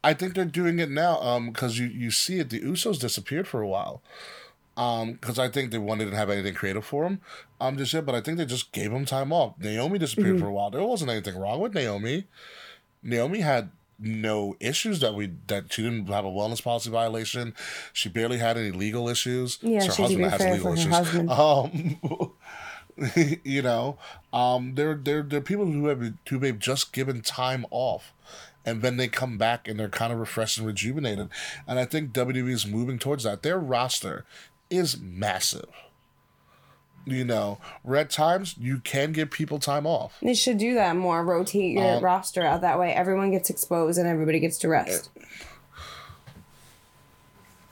[0.03, 2.51] I think they're doing it now um because you you see it.
[2.51, 4.03] The Usos disappeared for a while.
[4.77, 7.21] Um, because I think they one didn't have anything creative for him.
[7.61, 9.55] Um, just yet, but I think they just gave him time off.
[9.59, 10.41] Naomi disappeared Mhm.
[10.41, 10.71] for a while.
[10.71, 12.25] There wasn't anything wrong with Naomi.
[13.03, 13.71] Naomi had
[14.01, 17.55] no issues that we that she didn't have a wellness policy violation.
[17.93, 19.59] She barely had any legal issues.
[19.63, 21.31] Yeah, It's her husband has legal issues.
[21.31, 22.33] Um,
[23.45, 23.97] you know,
[24.33, 28.13] um, there there there are people who have who they've just given time off,
[28.65, 31.29] and then they come back and they're kind of refreshed and rejuvenated.
[31.67, 33.43] And I think WWE is moving towards that.
[33.43, 34.25] Their roster
[34.71, 35.69] is massive.
[37.07, 40.17] You know, red times you can give people time off.
[40.23, 41.23] They should do that more.
[41.23, 42.95] Rotate your Um, roster out that way.
[42.95, 45.11] Everyone gets exposed and everybody gets to rest.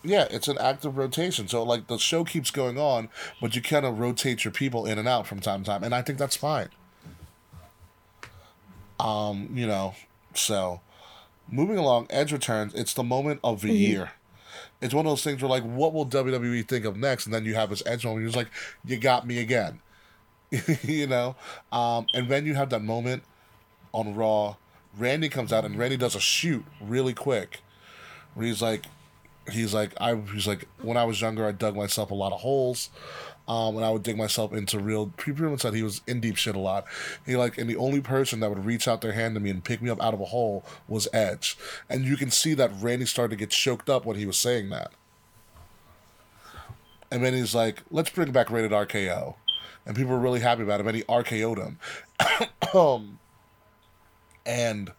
[0.05, 1.49] Yeah, it's an active rotation.
[1.49, 3.09] So like the show keeps going on,
[3.41, 5.95] but you kind of rotate your people in and out from time to time, and
[5.95, 6.69] I think that's fine.
[8.99, 9.95] Um, you know,
[10.35, 10.81] so
[11.49, 12.75] moving along, Edge returns.
[12.75, 13.79] It's the moment of the Mhm.
[13.79, 14.11] year.
[14.83, 17.25] It's one of those things where like, what will WWE think of next?
[17.25, 18.27] And then you have this Edge moment.
[18.27, 18.49] He's like,
[18.85, 19.81] you got me again.
[20.83, 21.35] you know,
[21.71, 23.23] um, and then you have that moment
[23.93, 24.57] on Raw.
[24.99, 27.61] Randy comes out and Randy does a shoot really quick,
[28.35, 28.85] where he's like,
[29.51, 32.41] he's like I he's like when I was younger I dug myself a lot of
[32.41, 32.91] holes.
[33.49, 35.13] Um, and I would dig myself into real.
[35.25, 36.85] He pretty much said he was in deep shit a lot.
[37.27, 39.65] He like, and the only person that would reach out their hand to me and
[39.65, 41.59] pick me up out of a hole was Edge.
[41.89, 44.71] And you can see that Randy started to get choked up when he was saying
[44.71, 44.93] that.
[47.11, 49.35] And then he's like, "Let's bring back rated RKO,"
[49.85, 50.87] and people were really happy about it.
[50.87, 51.79] And he RKO'd him.
[52.75, 53.19] um,
[54.47, 54.93] and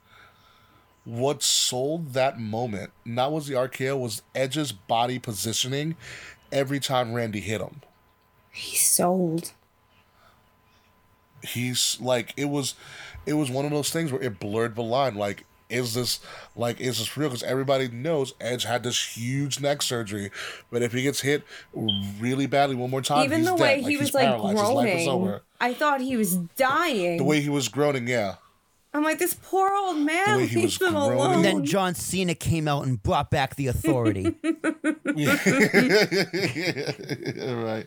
[1.06, 5.96] what sold that moment not was the RKO was Edge's body positioning
[6.52, 7.82] every time Randy hit him.
[8.54, 9.52] He's sold.
[11.44, 12.76] he's like it was
[13.26, 16.20] it was one of those things where it blurred the line like is this
[16.56, 20.30] like is this real because everybody knows edge had this huge neck surgery
[20.72, 21.44] but if he gets hit
[22.20, 25.40] really badly one more time Even he's the way Like, he was like groaning.
[25.60, 27.18] I thought he was dying.
[27.18, 28.36] the way he was groaning yeah
[28.94, 30.38] I'm like, this poor old man.
[30.38, 31.18] way he Leave was him groaning.
[31.18, 31.34] alone.
[31.36, 34.24] And then John Cena came out and brought back the authority.
[37.44, 37.86] right.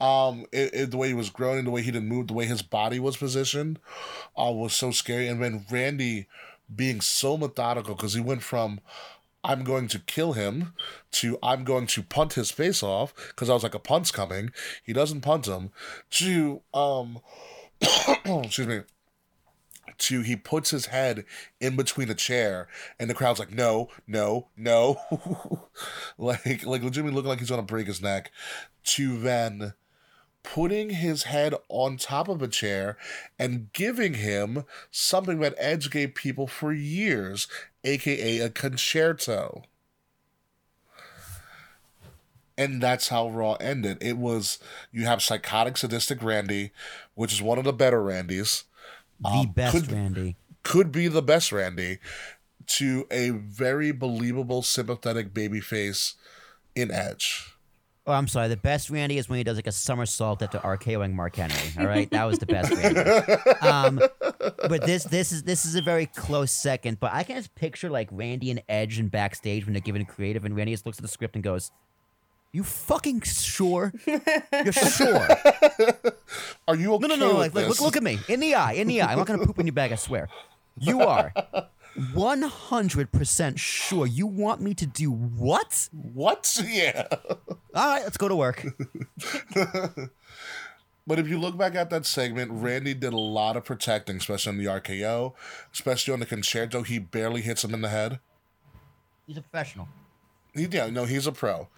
[0.00, 2.46] Um, it, it- the way he was groaning, the way he didn't move, the way
[2.46, 3.78] his body was positioned,
[4.38, 5.28] uh, was so scary.
[5.28, 6.26] And then Randy
[6.74, 8.80] being so methodical because he went from
[9.42, 10.72] I'm going to kill him
[11.12, 14.50] to I'm going to punt his face off because I was like a punt's coming.
[14.82, 15.70] He doesn't punt him
[16.12, 17.18] to um,
[18.24, 18.80] excuse me
[19.98, 21.24] to he puts his head
[21.60, 24.98] in between a chair and the crowd's like no no no.
[26.16, 28.30] Like like legitimately looking like he's gonna break his neck.
[28.84, 29.74] To then
[30.44, 32.96] putting his head on top of a chair
[33.38, 37.48] and giving him something that edge gave people for years
[37.82, 39.62] aka a Con-Chair-To.
[42.56, 43.98] And that's how Raw ended.
[44.00, 44.58] It was
[44.92, 46.70] you have psychotic, sadistic Randy,
[47.14, 48.64] which is one of the better Randys,
[49.24, 50.36] the best could- Randy.
[50.62, 51.98] could be the best Randy,
[52.66, 56.14] to a very believable, sympathetic babyface
[56.74, 57.50] in Edge.
[58.06, 58.48] Oh, I'm sorry.
[58.48, 61.56] The best Randy is when he does like a somersault after RKOing Mark Henry.
[61.78, 63.00] All right, that was the best Randy.
[63.62, 63.98] Um,
[64.68, 67.00] but this this is this is a very close second.
[67.00, 70.44] But I can just picture like Randy and Edge and backstage when they're given creative,
[70.44, 71.70] and Randy just looks at the script and goes,
[72.54, 73.92] "You fucking sure?
[74.06, 75.26] You're sure?
[76.68, 77.38] Are you okay No, no, no.
[77.38, 79.10] Like, look, look at me in the eye, in the eye.
[79.10, 79.90] I'm not gonna poop in your bag.
[79.90, 80.28] I swear.
[80.78, 81.32] You are."
[81.96, 85.88] 100% sure you want me to do what?
[85.92, 86.60] What?
[86.66, 87.06] Yeah.
[87.74, 88.64] All right, let's go to work.
[91.06, 94.52] But if you look back at that segment, Randy did a lot of protecting, especially
[94.52, 95.34] on the RKO,
[95.70, 96.82] especially on the Con-Chair-To.
[96.82, 98.20] He barely hits him in the head.
[99.26, 99.88] He's a professional.
[100.54, 101.68] Yeah, no, he's a pro.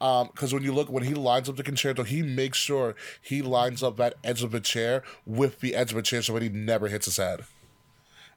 [0.00, 3.42] Um, because when you look, when he lines up the Con-Chair-To, he makes sure he
[3.42, 6.42] lines up that edge of the chair with the edge of the chair so that
[6.42, 7.44] he never hits his head.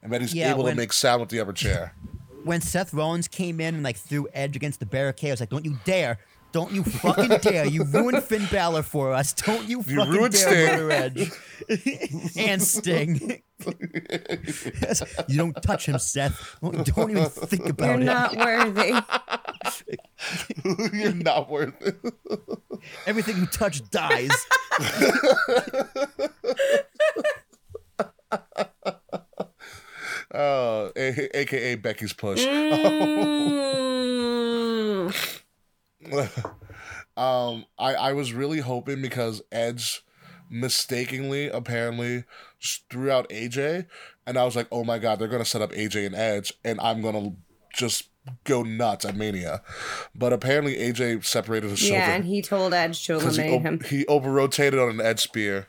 [0.02, 1.94] And that he's Yeah, able when- to make sound with the upper chair.
[2.44, 5.48] when Seth Rollins came in and like threw Edge against the barricade, I was like,
[5.50, 6.18] "Don't you dare!
[6.56, 7.66] Don't you fucking dare!
[7.66, 9.34] You ruined Finn Balor for us!
[9.34, 10.88] Don't you You fucking ruined dare Sting.
[10.88, 11.24] murder
[11.68, 13.42] Edge and Sting!
[15.28, 16.56] you don't touch him, Seth.
[16.62, 18.04] Don't, don't even think about it.
[18.06, 18.94] You're not worthy.
[20.96, 21.96] You're not worth it.
[23.06, 24.30] Everything you touch dies.
[30.34, 32.44] Uh, a- AKA Becky's push.
[32.44, 33.36] Mm.
[37.16, 40.02] um, I, I was really hoping because Edge
[40.48, 42.24] mistakenly apparently
[42.90, 43.86] threw out AJ,
[44.26, 46.80] and I was like, oh my god, they're gonna set up AJ and Edge, and
[46.80, 47.34] I'm gonna
[47.72, 48.08] just
[48.44, 49.62] go nuts at Mania.
[50.14, 53.66] But apparently AJ separated his shoulder yeah, and he told Edge to because he, eliminate
[53.66, 53.80] o- him.
[53.88, 55.68] he over rotated on an Edge spear.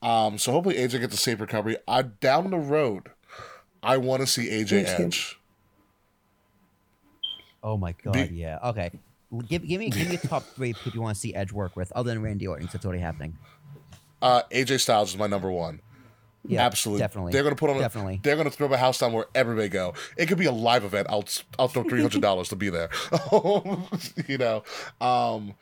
[0.00, 1.76] Um, so hopefully AJ gets a safe recovery.
[1.88, 3.10] I down the road,
[3.82, 4.84] I want to see AJ.
[4.86, 5.37] Edge.
[7.68, 8.58] Oh my god, Be- yeah.
[8.64, 8.90] Okay.
[9.46, 11.76] Give, give me give me a top three people you want to see Edge work
[11.76, 13.36] with, other than Randy Orton, 'cause that's already happening.
[14.22, 15.80] Uh, AJ Styles is my number one.
[16.46, 17.32] Yeah, Absolutely, definitely.
[17.32, 17.78] They're gonna put on.
[17.78, 18.20] Definitely.
[18.22, 19.92] They're gonna throw a house down wherever they go.
[20.16, 21.08] It could be a live event.
[21.10, 21.26] I'll
[21.58, 22.88] I'll throw three hundred dollars to be there.
[24.26, 24.62] you know,
[25.02, 25.52] um,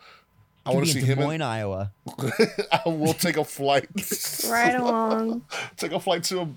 [0.65, 1.19] I want to in see Des him.
[1.19, 1.93] Moines, Iowa.
[2.71, 3.89] I will take a flight.
[4.49, 5.43] Right along.
[5.77, 6.57] take a flight to him.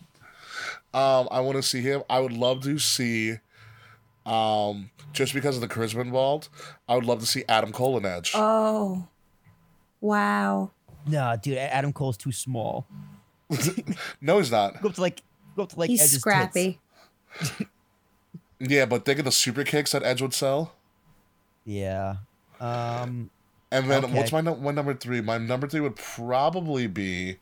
[0.94, 2.04] Um, I want to see him.
[2.08, 3.38] I would love to see.
[4.28, 6.49] Um, just because of the charisma involved,
[6.88, 8.31] I would love to see Adam Cole and Edge.
[8.36, 9.07] Oh.
[10.02, 10.72] Wow.
[11.07, 12.86] Nah, dude, Adam Cole's too small.
[14.22, 14.81] no, he's not.
[14.81, 15.22] Go up to like,
[15.56, 16.80] go up to like He's Edge's scrappy.
[18.61, 20.73] Yeah, but think of the super kicks that Edge would sell.
[21.65, 22.18] Yeah.
[22.60, 23.30] Um.
[23.72, 24.14] And then Okay.
[24.14, 25.22] what's my num- my number three?
[25.22, 27.38] My number three would probably be,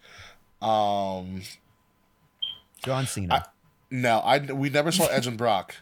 [0.61, 1.41] um,
[2.83, 3.45] John Cena.
[3.89, 5.75] no, I we never saw Edge and Brock.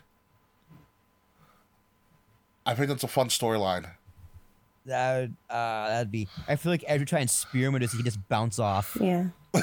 [2.66, 3.90] I think that's a fun storyline.
[4.86, 6.28] that would, uh, that'd be.
[6.48, 8.98] I feel like Edge try and spear him, and just he just bounce off.
[9.00, 9.28] Yeah.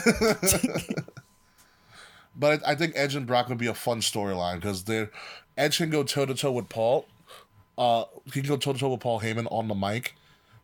[2.35, 5.11] But I, I think Edge and Brock would be a fun storyline because they're
[5.57, 7.07] Edge can go toe to toe with Paul.
[7.77, 10.15] Uh, he can go toe to toe with Paul Heyman on the mic.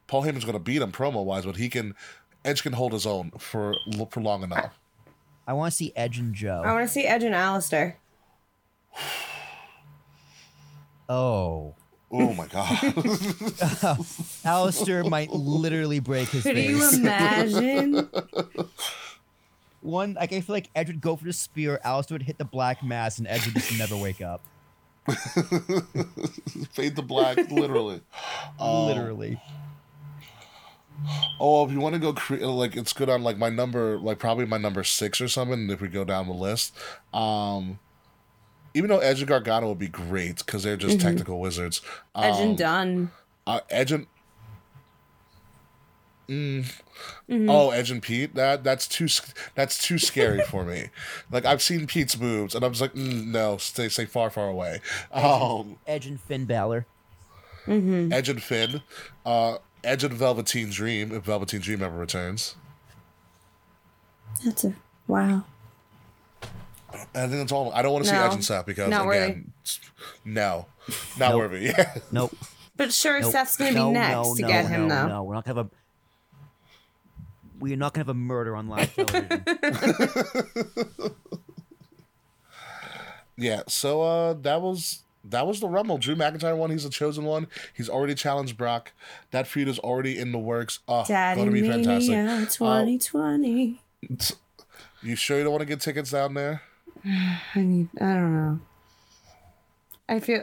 [0.06, 1.94] Paul Heyman's gonna beat him promo wise, but he can.
[2.44, 3.74] Edge can hold his own for
[4.10, 4.78] for long enough.
[5.46, 6.62] I want to see Edge and Joe.
[6.64, 7.94] I want to see Edge and Aleister.
[11.08, 11.74] oh,
[12.10, 12.66] Oh my god.
[14.44, 16.70] Aleister might literally break his Could face.
[16.70, 18.08] you imagine?
[19.80, 22.44] One, like I feel like Edge would go for the spear, Aleister would hit the
[22.44, 24.40] black mass, and Edge would just never wake up.
[26.72, 28.00] Fade to black, literally.
[28.60, 29.40] Um, literally.
[31.38, 34.18] Oh, if you want to go, cre- like it's good on like my number, like
[34.18, 35.70] probably my number six or something.
[35.70, 36.74] If we go down the list,
[37.14, 37.78] um,
[38.78, 41.02] even though Edge and Gargano would be great because they're just Mhm.
[41.02, 41.82] technical wizards.
[42.16, 43.10] Edge Um, and done.
[43.46, 44.06] Uh, Edge and
[46.28, 46.70] Mm.
[47.26, 47.46] Mhm.
[47.50, 48.34] Oh, Edge and Pete.
[48.34, 49.08] That that's too
[49.54, 50.90] that's too scary for me.
[51.30, 54.46] Like I've seen Pete's moves, and I'm just like, mm, no, stay stay far far
[54.48, 54.80] away.
[55.10, 56.84] Um, Edge and Finn Balor.
[57.66, 58.12] Mm-hmm.
[58.12, 58.82] Edge and Finn,
[59.24, 62.56] uh, Edge and Velveteen Dream if Velveteen Dream ever returns.
[64.44, 64.74] That's a
[65.06, 65.44] wow.
[66.92, 66.96] I
[67.26, 67.72] think that's all.
[67.72, 68.24] I don't want to see No.
[68.26, 69.80] Edge and Seth because Not again, s-
[70.24, 70.66] no,
[71.18, 71.38] not Nope.
[71.38, 71.64] worthy.
[71.66, 71.94] Yeah.
[72.12, 72.34] Nope.
[72.76, 73.32] But sure, Nope.
[73.32, 75.08] Seth's gonna No, be next no, to no, get him no, though.
[75.08, 75.70] No, we're not gonna have a.
[77.60, 79.44] We are not gonna have a murder on live television.
[83.40, 85.98] Yeah, so uh that was that was the Rumble.
[85.98, 86.70] Drew McIntyre won.
[86.70, 87.46] He's a chosen one.
[87.76, 88.92] He's already challenged Brock.
[89.30, 90.80] That feud is already in the works.
[90.88, 92.10] Oh, Daddy gonna be fantastic.
[92.10, 93.80] Mania 2020.
[95.00, 96.60] You sure you don't want to get tickets down there?
[97.54, 97.88] I need.
[98.00, 98.60] I don't know.
[100.08, 100.42] I feel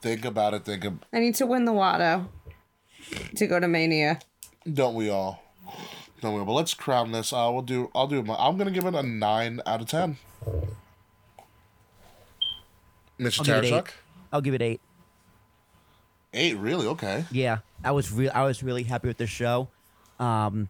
[0.00, 0.64] Think about it.
[0.64, 2.26] Think of, I need to win the Watto
[3.36, 4.18] to go to Mania.
[4.72, 5.42] don't we all?
[6.20, 6.40] Don't we?
[6.40, 6.46] all?
[6.46, 7.32] But let's crown this.
[7.32, 7.90] Uh, we'll do.
[7.94, 8.22] I'll do.
[8.22, 10.16] My, I'm gonna give it a nine out of ten.
[13.18, 13.40] Mr.
[13.40, 13.72] I'll give it eight.
[13.72, 13.88] Tarashuk?
[14.32, 14.80] I'll give it eight.
[16.34, 16.86] Eight, really?
[16.86, 17.24] Okay.
[17.30, 18.30] Yeah, I was real.
[18.34, 19.68] I was really happy with the show.
[20.20, 20.68] Um,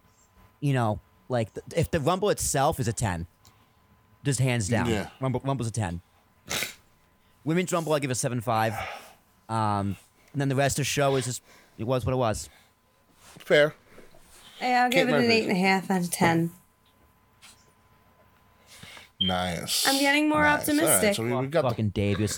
[0.60, 3.26] you know, like th- if the Rumble itself is a ten,
[4.24, 4.88] just hands down.
[4.88, 5.08] Yeah.
[5.20, 6.00] Rumble Rumble's a ten.
[7.44, 8.74] Women's Rumble, I give a seven five.
[9.48, 9.96] Um,
[10.32, 11.42] and then the rest of the show is just
[11.78, 12.48] it was what it was.
[13.38, 13.74] Fair.
[14.60, 15.34] Yeah, I'll give Kate it an Murphy.
[15.34, 16.50] eight and a half out of ten.
[19.20, 19.86] Nice.
[19.88, 20.68] I'm getting more Nice.
[20.68, 21.14] All right, optimistic.
[21.16, 22.28] so we, we got Fucking Dave, you're,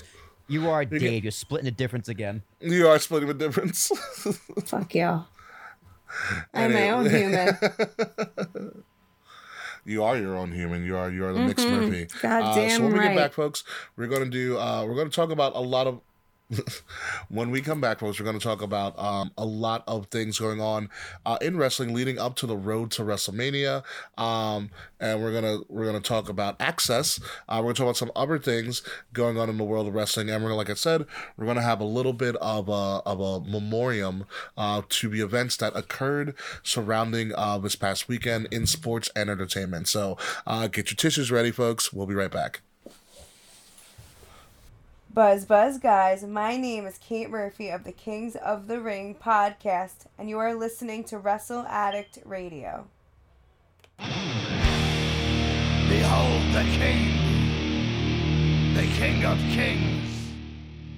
[0.47, 1.23] you are Dave.
[1.23, 2.41] You're splitting the difference again.
[2.59, 3.87] you are splitting the difference.
[4.65, 5.27] Fuck y'all.
[6.53, 7.57] I'm my own human.
[9.85, 10.85] You are your own human.
[10.85, 11.89] You are you are the mixed Mhm.
[11.89, 12.07] Murphy.
[12.21, 13.07] God uh, so damn when we right.
[13.09, 13.63] get back, folks,
[13.97, 16.01] we're gonna do uh, we're gonna talk about a lot of.
[17.29, 20.39] when we come back, folks, we're going to talk about um, a lot of things
[20.39, 20.89] going on
[21.25, 23.83] uh, in wrestling leading up to the road to WrestleMania,
[24.17, 24.69] um,
[24.99, 27.21] and we're gonna we're gonna talk about Axxess.
[27.47, 28.83] Uh, we're gonna talk about some other things
[29.13, 31.05] going on in the world of wrestling, and we're like I said,
[31.37, 34.25] we're gonna have a little bit of a of a memoriam
[34.57, 39.87] uh, to the events that occurred surrounding uh, this past weekend in sports and entertainment.
[39.87, 41.93] So uh, get your tissues ready, folks.
[41.93, 42.61] We'll be right back.
[45.13, 46.23] Buzz, buzz, guys.
[46.23, 50.53] My name is Kate Murphy of the Kings of the Ring podcast, and you are
[50.53, 52.87] listening to Wrestle Addict Radio.
[53.97, 54.13] Behold
[56.53, 57.17] the King,
[58.73, 60.10] the King of Kings.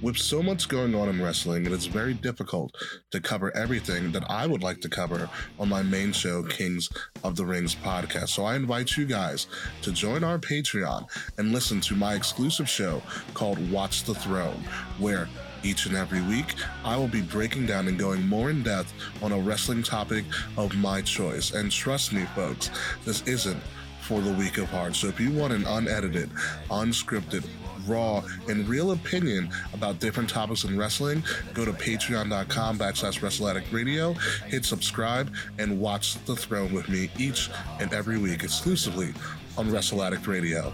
[0.04, 2.76] With so much going on in wrestling, it is very difficult
[3.12, 6.90] to cover everything that I would like to cover on my main show, Kings
[7.24, 8.28] of the Rings podcast.
[8.28, 9.48] So I invite you guys
[9.82, 11.08] to join our Patreon
[11.38, 13.02] and listen to my exclusive show
[13.34, 14.62] called Watch the Throne,
[15.00, 15.30] where
[15.64, 16.54] each and every week,
[16.84, 20.26] I will be breaking down and going more in depth on a wrestling topic
[20.58, 21.54] of my choice.
[21.54, 22.72] And trust me, folks,
[23.06, 23.64] this isn't
[24.02, 24.98] for the weak of heart.
[24.98, 26.30] So if you want an unedited,
[26.70, 27.48] unscripted,
[27.88, 31.24] raw, and real opinion about different topics in wrestling,
[31.54, 34.14] go to patreon.com backslash wrestleaddict radio,
[34.48, 37.50] hit subscribe, and watch The Throne with me each
[37.80, 39.14] and every week exclusively
[39.58, 40.74] on Wrestle Addict Radio.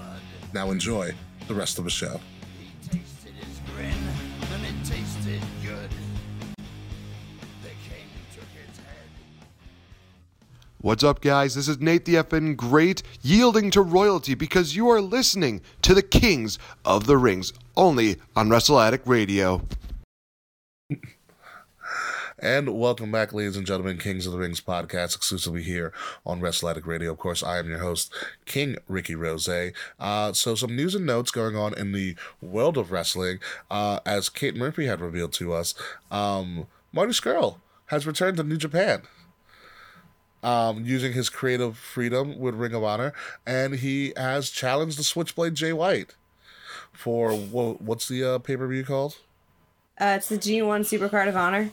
[0.54, 1.14] Now enjoy
[1.48, 2.20] the rest of the show.
[10.82, 11.56] What's up, guys?
[11.56, 16.02] This is Nate the effing Great, yielding to royalty because you are listening to the
[16.02, 19.62] Kings of the Rings, only on Wrestle Addict Radio.
[22.40, 25.92] And welcome back, ladies and gentlemen, Kings of the Rings podcast, exclusively here
[26.26, 27.12] on Wrestle Addict Radio.
[27.12, 28.14] Of course, I am your host,
[28.46, 29.50] King Ricky Rose.
[29.50, 33.40] Uh, so, some news and notes going on in the world of wrestling.
[33.70, 35.76] Uh, as Kate Murphy had revealed to us,
[36.10, 37.58] um, Marty Scurll
[37.88, 39.02] has returned to New Japan.
[40.42, 43.12] Um, using his creative freedom with Ring of Honor,
[43.46, 46.16] and he has challenged the Switchblade Jay White
[46.94, 49.18] for wha- what's the uh, pay per view called?
[50.00, 51.72] Uh, it's the G1 Supercard of Honor,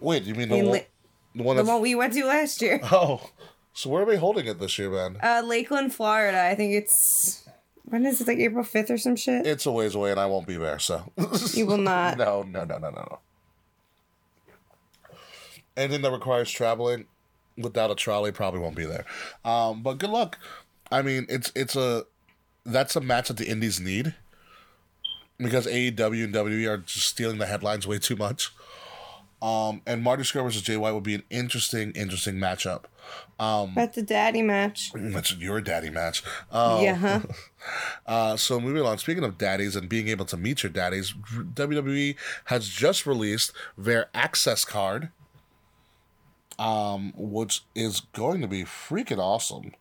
[0.00, 0.86] Wait, you mean the In one, Li-
[1.34, 2.80] the one the one we went to last year.
[2.92, 3.30] Oh,
[3.72, 5.16] so where are they holding it this year, man?
[5.22, 6.42] Uh, Lakeland, Florida.
[6.42, 7.48] I think it's
[7.84, 8.26] When is it?
[8.28, 9.46] Like April 5th or some shit?
[9.46, 10.78] It's a ways away, and I won't be there.
[10.78, 11.12] So
[11.54, 12.16] You will not.
[12.18, 13.18] no, no, no, no, no, no.
[15.76, 17.06] Anything that requires traveling
[17.56, 19.04] without a trolley probably won't be there.
[19.44, 20.38] Um, but good luck.
[20.90, 22.04] I mean, it's it's a
[22.64, 24.14] that's a match that the Indies need
[25.38, 28.50] because AEW and WWE are just stealing the headlines way too much.
[29.42, 32.84] Um, and Marty Scurll versus Jay White would be an interesting, interesting matchup.
[33.38, 34.92] Um, That's the daddy match.
[34.94, 36.22] that's your daddy match.
[36.52, 37.20] Um, Yeah, huh?
[38.06, 38.96] Uh, so moving on.
[38.98, 42.16] Speaking of daddies and being able to meet your daddies, WWE
[42.46, 45.10] has just released their Axxess card,
[46.60, 49.72] um, which is going to be freaking awesome.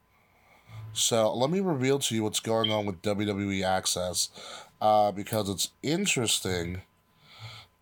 [0.93, 4.29] So let me reveal to you what's going on with WWE Axxess,
[4.81, 6.81] uh, because it's interesting.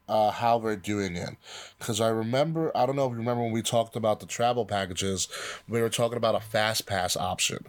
[0.10, 1.36] Uh, how they're doing it.
[1.78, 4.66] Because I remember, I don't know if you remember when we talked about the travel
[4.66, 5.28] packages,
[5.68, 7.66] we were talking about a fast pass option.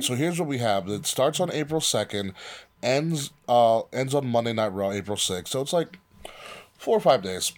[0.00, 0.88] So here's what we have.
[0.88, 2.34] It starts on April second,
[2.80, 5.52] ends uh ends on Monday Night Raw, April sixth.
[5.52, 5.98] So it's like
[6.78, 7.52] four or five days.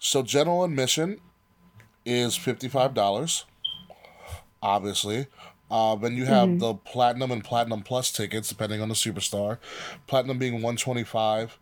[0.00, 1.20] So general admission
[2.04, 3.44] is fifty five dollars.
[4.60, 5.28] Obviously.
[5.70, 9.58] Uh, then you have the platinum and platinum plus tickets, depending on the superstar.
[10.08, 11.60] Platinum being one twenty five,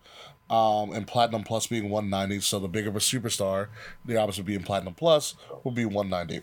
[0.48, 2.40] um, and platinum plus being one ninety.
[2.40, 3.68] So the bigger of a superstar,
[4.06, 6.40] the opposite being platinum plus, will be one ninety.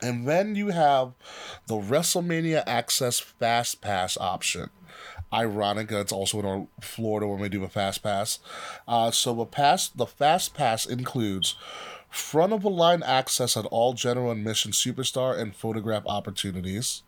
[0.00, 1.12] And then you have
[1.66, 4.70] the WrestleMania Access Fast Pass option.
[5.32, 8.38] Ironic that it's also in our Florida when we do a Fast Pass.
[8.86, 11.56] Uh, so the pass, the Fast Pass includes
[12.08, 17.02] front of the line access at all general admission superstar and photograph opportunities,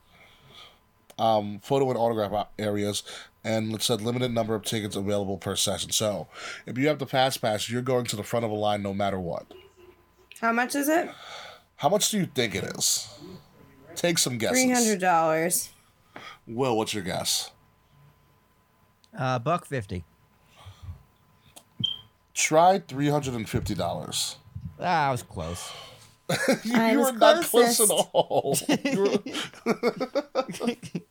[1.18, 3.02] um, photo and autograph areas,
[3.42, 5.90] and it said limited number of tickets available per session.
[5.90, 6.28] So
[6.66, 8.92] if you have the Fast Pass, you're going to the front of the line no
[8.92, 9.46] matter what.
[10.40, 11.10] How much is it?
[11.76, 13.08] How much do you think it is?
[13.94, 14.64] Take some guesses.
[14.64, 15.68] $300.
[16.46, 17.50] Will, what's your guess?
[19.16, 20.04] Uh, buck fifty.
[22.34, 24.36] Try three hundred and fifty dollars.
[24.80, 25.70] Ah, I was close.
[26.64, 28.56] you I was were not close at all.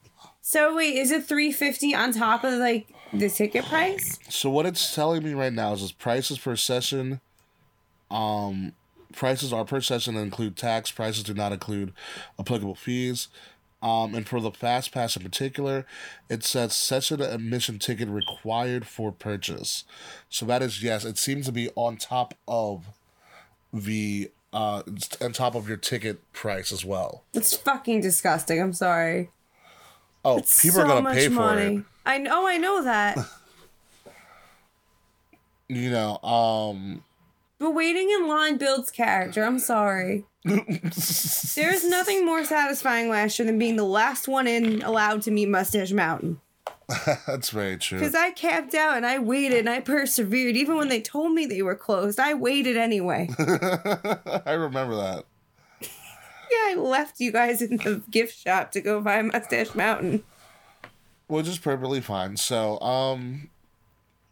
[0.41, 4.17] So wait, is it 350 on top of like the ticket price?
[4.29, 7.21] so what it's telling me right now is its prices per session.
[8.09, 8.71] Um,
[9.13, 10.89] prices are per session and include tax.
[10.89, 11.93] Prices do not include
[12.39, 13.27] applicable fees.
[13.81, 15.85] Um, and for the fast pass in particular,
[16.29, 19.85] it says such an admission ticket required for purchase.
[20.29, 22.87] So that is yes, it seems to be on top of
[23.71, 24.81] the uh
[25.21, 27.23] on top of your ticket price as well.
[27.33, 28.59] It's fucking disgusting.
[28.61, 29.29] I'm sorry.
[30.25, 31.75] Oh, It's people are so gonna much pay for money.
[31.77, 31.83] it.
[32.05, 32.47] I know.
[32.47, 33.17] I know that.
[35.71, 37.03] You know, um,
[37.59, 39.43] but waiting in line builds character.
[39.43, 40.25] I'm sorry.
[40.45, 45.49] There's nothing more satisfying last year than being the last one in allowed to meet
[45.49, 46.39] Mustache Mountain.
[47.27, 47.99] that's very true.
[47.99, 50.55] Because I camped out and I waited and I persevered.
[50.55, 53.29] Even when they told me they were closed, I waited anyway.
[53.39, 55.25] I remember that.
[55.81, 60.23] yeah, I left you guys in the gift shop to go buy Mustache Mountain.
[61.27, 62.37] Which is perfectly fine.
[62.37, 63.49] So, um,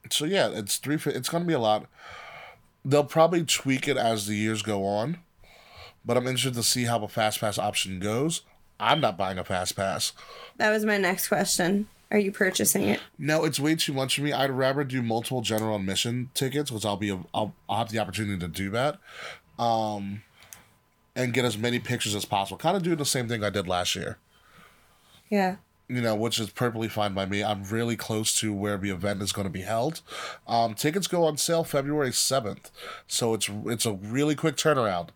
[0.10, 0.98] so yeah, it's three.
[1.06, 1.86] It's gonna be a lot.
[2.88, 5.18] They'll probably tweak it as the years go on,
[6.06, 8.44] but I'm interested to see how the fast pass option goes.
[8.80, 10.14] I'm not buying a fast pass.
[10.56, 11.90] That was my next question.
[12.12, 13.02] Are you purchasing it?
[13.18, 14.32] No, it's way too much for me.
[14.32, 17.12] I'd rather do multiple general admission tickets, which I'll be.
[17.12, 19.00] I'll, I'll have the opportunity to do that,
[19.60, 20.24] um,
[21.14, 22.58] and get as many pictures as possible.
[22.58, 24.18] Kind of do the same thing I did last year.
[25.30, 25.58] Yeah.
[25.90, 27.44] You know, which is perfectly fine by me.
[27.44, 30.02] I'm really close to where the event is going to be held.
[30.48, 32.72] Um, tickets go on sale February seventh,
[33.08, 35.10] so it's it's a really quick turnaround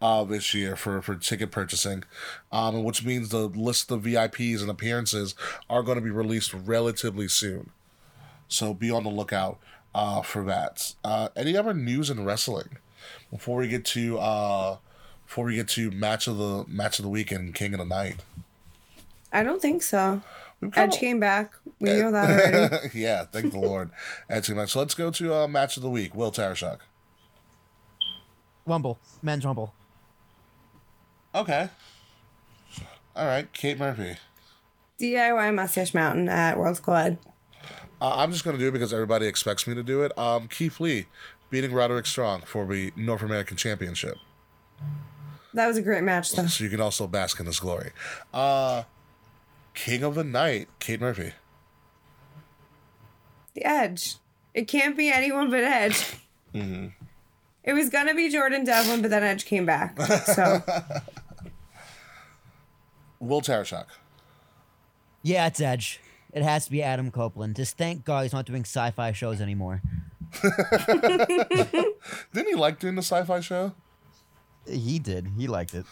[0.00, 2.04] uh, this year for for ticket purchasing,
[2.50, 5.34] um, which means the list of VIPs and appearances
[5.68, 7.70] are going to be released relatively soon.
[8.48, 9.58] So be on the lookout
[9.94, 10.94] uh, for that.
[11.04, 12.78] Uh, any other news in wrestling
[13.30, 14.76] before we get to uh,
[15.26, 17.84] before we get to match of the match of the week and King of the
[17.84, 18.16] Night?
[19.32, 20.22] I don't think so.
[20.74, 21.52] Edge a- came back.
[21.80, 22.30] We know that
[22.72, 22.98] already.
[22.98, 23.90] yeah, thank the Lord.
[24.28, 24.72] That's match.
[24.72, 26.14] So let's go to uh, match of the week.
[26.14, 26.78] Will Tarashuk.
[28.66, 29.72] Rumble, men's rumble.
[31.34, 31.68] Okay.
[33.16, 34.16] All right, Kate Murphy.
[35.00, 37.18] DIY Mustache Mountain at World Squad.
[38.00, 40.16] Uh, I'm just gonna do it because everybody expects me to do it.
[40.18, 41.06] Um, Keith Lee
[41.50, 44.16] beating Roderick Strong for the North American Championship.
[45.54, 46.46] That was a great match, though.
[46.46, 47.92] So you can also bask in this glory.
[48.34, 48.82] Uh,
[49.78, 51.32] King of the Night, Kate Murphy.
[53.54, 54.16] The Edge.
[54.52, 56.16] It can't be anyone but Edge.
[56.54, 56.86] Mm-hmm.
[57.62, 60.00] It was gonna be Jordan Devlin, but then Edge came back.
[60.00, 60.62] So
[63.20, 63.84] Will Tarashuk.
[65.22, 66.00] Yeah, it's Edge.
[66.32, 67.56] It has to be Adam Copeland.
[67.56, 69.82] Just thank God he's not doing sci-fi shows anymore.
[70.42, 73.74] Didn't he like doing the sci-fi show?
[74.66, 75.32] He did.
[75.36, 75.84] He liked it.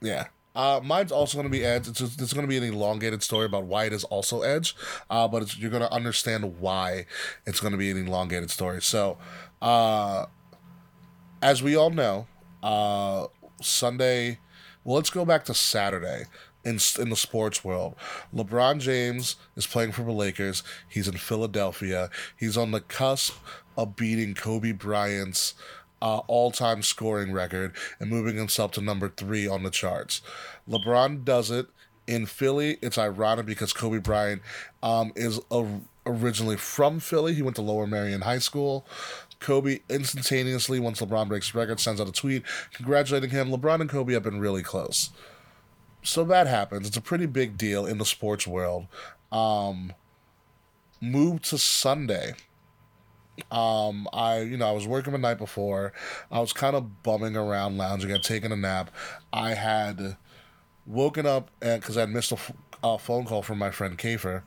[0.00, 0.26] Yeah.
[0.54, 1.86] Uh, mine's also going to be Edge.
[1.86, 4.74] It's, it's going to be an elongated story about why it is also Edge,
[5.08, 7.06] uh, but you're going to understand why
[7.46, 8.82] it's going to be an elongated story.
[8.82, 9.16] So,
[9.62, 10.26] uh,
[11.40, 12.26] as we all know,
[12.62, 13.26] uh,
[13.62, 14.38] Sunday.
[14.84, 16.24] Well, let's go back to Saturday
[16.64, 17.94] in in the sports world.
[18.34, 20.62] LeBron James is playing for the Lakers.
[20.88, 22.10] He's in Philadelphia.
[22.36, 23.34] He's on the cusp
[23.76, 25.54] of beating Kobe Bryant's
[26.02, 30.22] uh, all-time scoring record and moving himself to number three on the charts.
[30.68, 31.66] LeBron does it
[32.06, 32.78] in Philly.
[32.82, 34.42] It's ironic because Kobe Bryant
[34.82, 35.66] um, is a,
[36.06, 37.34] originally from Philly.
[37.34, 38.86] He went to Lower Merion High School.
[39.38, 42.42] Kobe instantaneously, once LeBron breaks record, sends out a tweet
[42.74, 43.50] congratulating him.
[43.50, 45.10] LeBron and Kobe have been really close.
[46.02, 46.86] So that happens.
[46.86, 48.86] It's a pretty big deal in the sports world.
[49.32, 49.94] Um,
[51.00, 52.34] moved to Sunday.
[53.50, 55.92] Um, I, you know, I was working the night before.
[56.30, 58.90] I was kind of bumming around, lounging, had taken a nap.
[59.32, 60.16] I had
[60.86, 62.52] woken up and because I had missed a, f-
[62.82, 64.42] a phone call from my friend Kafer,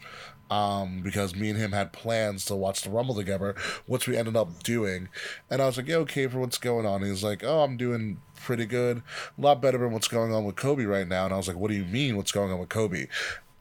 [0.49, 3.55] um, because me and him had plans to watch the Rumble together,
[3.85, 5.09] which we ended up doing.
[5.49, 8.19] And I was like, "Yo, Kafer, what's going on?" He was like, "Oh, I'm doing
[8.35, 9.01] pretty good,
[9.37, 11.57] a lot better than what's going on with Kobe right now." And I was like,
[11.57, 12.17] "What do you mean?
[12.17, 13.07] What's going on with Kobe?"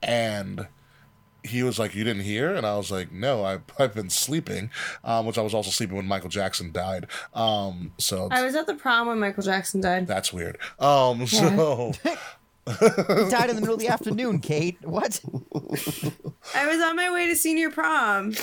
[0.03, 0.67] And
[1.45, 4.71] he was like, "You didn't hear?" And I was like, "No, I, I've been sleeping,"
[5.05, 7.07] um, which I was also sleeping when Michael Jackson died.
[7.35, 10.07] Um, so I was at the prom when Michael Jackson died.
[10.07, 10.59] that's weird.
[10.79, 12.11] Um, so He
[13.31, 14.79] died in the middle of the afternoon, Kate.
[14.83, 15.21] What?
[16.55, 18.35] I was on my way to senior prom.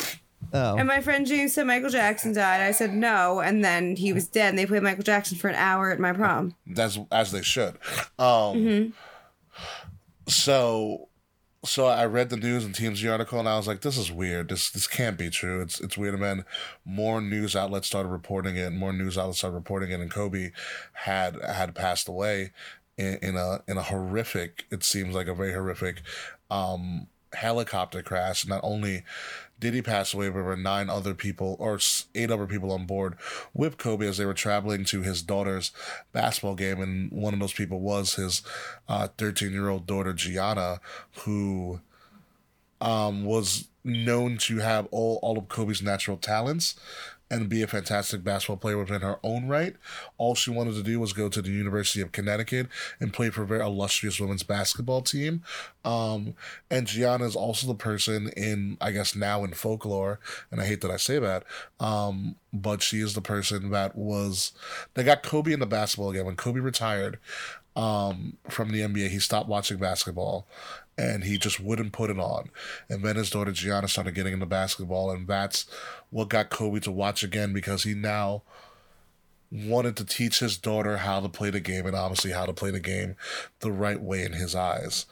[0.52, 0.78] Oh.
[0.78, 2.60] And my friend James said Michael Jackson died.
[2.62, 4.50] I said no, and then he was dead.
[4.50, 6.56] And they played Michael Jackson for an hour at my prom.
[6.66, 7.76] that's as they should.
[8.18, 8.94] Um, Mhm.
[10.28, 11.09] so
[11.66, 14.50] so I read the news and TMZ article and I was like, this is weird.
[14.50, 15.62] This this can't be true.
[15.62, 16.14] It's it's weird.
[16.14, 16.46] And then
[16.86, 18.72] more news outlets started reporting it.
[18.72, 20.00] More news outlets started reporting it.
[20.00, 20.52] And Kobe
[20.94, 22.52] had had passed away
[22.98, 24.66] in, in a in a horrific.
[24.72, 26.02] It seems like a very horrific
[26.50, 28.48] um, helicopter crash.
[28.48, 29.04] Not only
[29.60, 31.80] did he pass away, but there were nine other people or
[32.16, 33.16] eight other people on board
[33.54, 35.72] with Kobe as they were traveling to his daughter's
[36.14, 38.42] basketball game, and one of those people was his
[39.18, 40.80] thirteen-year-old daughter Gianna,
[41.24, 41.82] who
[42.82, 46.76] um, was known to have all, all of Kobe's natural talents
[47.32, 49.76] and be a fantastic basketball player within her own right.
[50.18, 52.68] All she wanted to do was go to the University of Connecticut
[53.00, 55.44] and play for a very illustrious women's basketball team.
[55.86, 56.34] Um,
[56.72, 60.20] and Gianna is also the person in, I guess, now in folklore,
[60.52, 61.44] and I hate that I say that,
[61.80, 64.52] um, but she is the person that was,
[64.96, 66.26] that got Kobe in the basketball again.
[66.26, 67.20] When Kobe retired
[67.76, 70.48] um, from the NBA, he stopped watching basketball
[71.00, 72.50] and he just wouldn't put it on.
[72.90, 75.66] And then his daughter Gianna started getting into basketball, and that's
[76.10, 78.44] what got Kobe to watch again because he now
[79.50, 82.70] wanted to teach his daughter how to play the game and obviously how to play
[82.70, 83.16] the game
[83.62, 85.06] the right way in his eyes.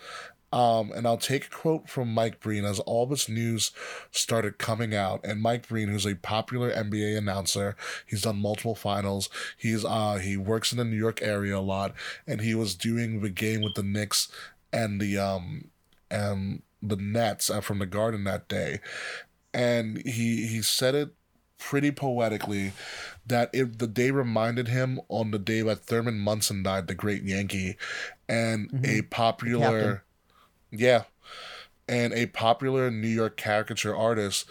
[0.51, 3.71] Um, and I'll take a quote from Mike Breen as all this news
[4.11, 5.21] started coming out.
[5.25, 9.29] And Mike Breen, who's a popular NBA announcer, he's done multiple finals.
[9.57, 11.93] He's uh he works in the New York area a lot,
[12.25, 14.29] and he was doing the game with the Knicks
[14.71, 15.69] and the um
[16.09, 18.79] and the Nets uh, from the Garden that day,
[19.53, 21.13] and he he said it
[21.57, 22.73] pretty poetically
[23.25, 27.23] that if the day reminded him on the day that Thurman Munson died, the great
[27.23, 27.77] Yankee,
[28.29, 30.03] and a popular,
[30.71, 31.03] yeah,
[31.87, 34.45] and a popular New York caricature artist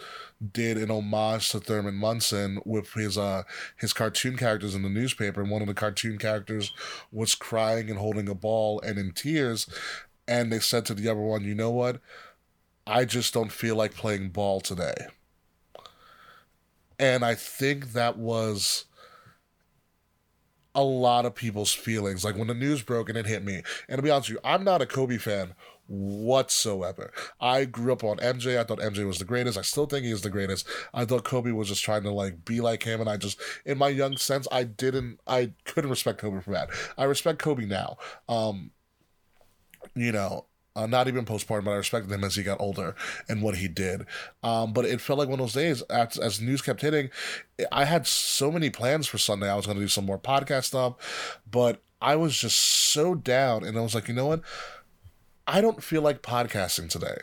[0.51, 3.43] did an homage to Thurman Munson with his uh
[3.77, 6.73] his cartoon characters in the newspaper, and one of the cartoon characters
[7.11, 9.67] was crying and holding a ball and in tears,
[10.27, 12.01] and they said to the other one, "You know what?
[12.87, 15.07] I just don't feel like playing ball today."
[16.99, 18.85] And I think that was
[20.73, 22.23] a lot of people's feelings.
[22.23, 23.63] Like when the news broke and it hit me.
[23.89, 25.53] And to be honest with you, I'm not a Kobe fan
[25.87, 27.11] whatsoever.
[27.41, 28.59] I grew up on MJ.
[28.59, 29.57] I thought MJ was the greatest.
[29.57, 30.67] I still think he is the greatest.
[30.93, 33.77] I thought Kobe was just trying to like be like him and I just in
[33.77, 36.69] my young sense I didn't I couldn't respect Kobe for that.
[36.97, 37.97] I respect Kobe now.
[38.29, 38.71] Um
[39.97, 40.45] you know,
[40.75, 42.95] uh, not even postpartum, but I respected him as he got older
[43.27, 44.05] and what he did.
[44.43, 47.09] Um, but it felt like one of those days as, as news kept hitting.
[47.71, 49.49] I had so many plans for Sunday.
[49.49, 53.63] I was going to do some more podcast stuff, but I was just so down,
[53.63, 54.41] and I was like, you know what?
[55.47, 57.21] I don't feel like podcasting today.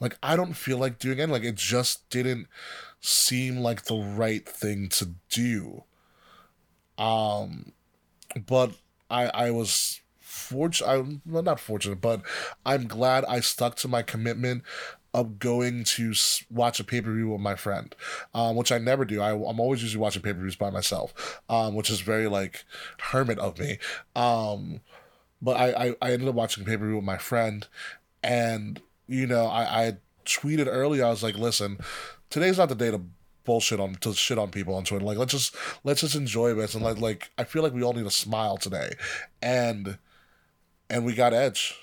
[0.00, 1.28] Like I don't feel like doing it.
[1.28, 2.46] Like it just didn't
[3.00, 5.82] seem like the right thing to do.
[6.96, 7.72] Um,
[8.46, 8.72] but
[9.10, 10.00] I I was
[10.34, 10.88] fortunate.
[10.88, 12.22] I'm well, not fortunate, but
[12.66, 14.62] I'm glad I stuck to my commitment
[15.14, 16.12] of going to
[16.50, 17.94] watch a pay per view with my friend,
[18.34, 19.20] um, which I never do.
[19.20, 22.64] I, I'm always usually watching pay per views by myself, um, which is very like
[23.00, 23.78] hermit of me.
[24.16, 24.80] Um,
[25.40, 27.66] but I, I, I ended up watching pay per view with my friend,
[28.22, 29.92] and you know I, I
[30.26, 31.04] tweeted earlier.
[31.04, 31.78] I was like, listen,
[32.28, 33.00] today's not the day to
[33.44, 35.04] bullshit on to shit on people on Twitter.
[35.04, 35.54] Like let's just
[35.84, 38.56] let's just enjoy this and like like I feel like we all need a smile
[38.56, 38.90] today,
[39.40, 39.98] and
[40.90, 41.74] and we got Edge.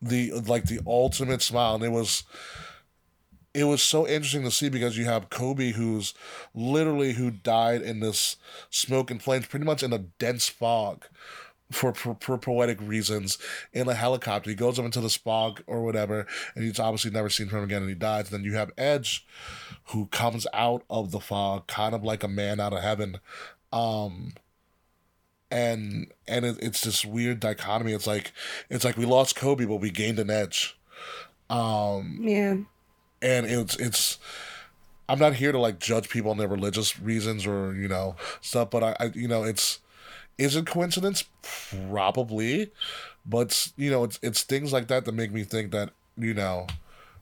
[0.00, 2.24] The like the ultimate smile, and it was
[3.54, 6.14] it was so interesting to see because you have Kobe who's
[6.54, 8.36] literally who died in this
[8.70, 11.04] smoke and flames, pretty much in a dense fog
[11.70, 13.38] for, for, for poetic reasons
[13.72, 14.50] in a helicopter.
[14.50, 17.64] He goes up into the fog or whatever, and he's obviously never seen from him
[17.64, 18.30] again, and he dies.
[18.30, 19.26] then you have Edge,
[19.86, 23.18] who comes out of the fog, kind of like a man out of heaven,
[23.72, 24.32] um,
[25.52, 27.92] and and it, it's this weird dichotomy.
[27.92, 28.32] It's like
[28.70, 30.76] it's like we lost Kobe, but we gained an Edge.
[31.50, 32.56] Um, Yeah.
[33.20, 34.18] and it's it's
[35.08, 38.70] i'm not here to like judge people on their religious reasons or you know stuff
[38.70, 39.80] but i, I you know it's
[40.38, 41.24] is it coincidence
[41.90, 42.70] probably
[43.26, 46.66] but you know it's it's things like that that make me think that you know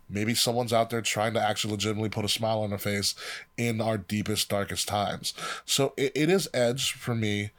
[0.08, 3.14] maybe someone's out there trying to actually legitimately put a smile on their face
[3.56, 5.34] in our deepest darkest times
[5.64, 7.50] so it, it is edge for me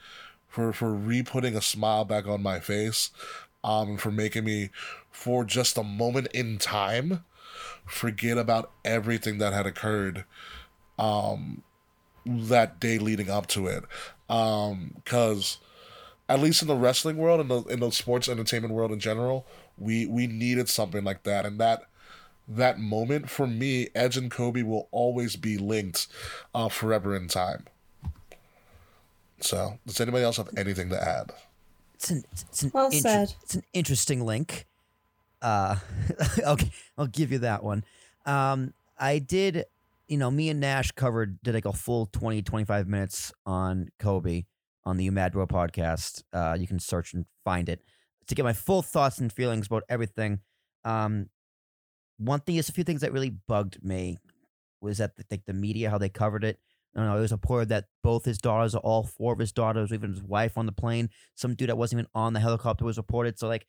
[0.51, 3.11] for for re-putting a smile back on my face
[3.63, 4.69] um for making me
[5.11, 7.23] for just a moment in time
[7.85, 10.25] forget about everything that had occurred
[10.99, 11.63] um
[12.25, 13.83] that day leading up to it.
[14.29, 15.59] Um cuz
[16.29, 19.47] at least in the wrestling world and the in the sports entertainment world in general
[19.77, 21.45] we we needed something like that.
[21.45, 21.83] And that
[22.47, 26.07] that moment for me Edge and Kobe will always be linked
[26.55, 27.65] uh forever in time
[29.41, 31.31] so does anybody else have anything to add
[31.95, 33.33] It's an it's an Well inter- said.
[33.43, 34.65] It's an interesting link.
[35.41, 35.77] Uh,
[36.39, 37.83] okay, I'll give you that one.
[38.25, 39.65] Um, I did,
[40.07, 44.45] you know, me and Nash covered did like a full 20, 25 minutes on Kobe
[44.85, 46.23] on the Umadro podcast.
[46.31, 47.81] Uh, you can search and find it
[48.27, 50.39] to get my full thoughts and feelings about everything.
[50.85, 51.29] Um,
[52.17, 54.19] one thing is a few things that really bugged me
[54.79, 56.59] was that the, like the media how they covered it.
[56.95, 57.17] I don't know.
[57.17, 60.21] It was reported that both his daughters, or all four of his daughters, even his
[60.21, 63.39] wife on the plane, some dude that wasn't even on the helicopter was reported.
[63.39, 63.65] So like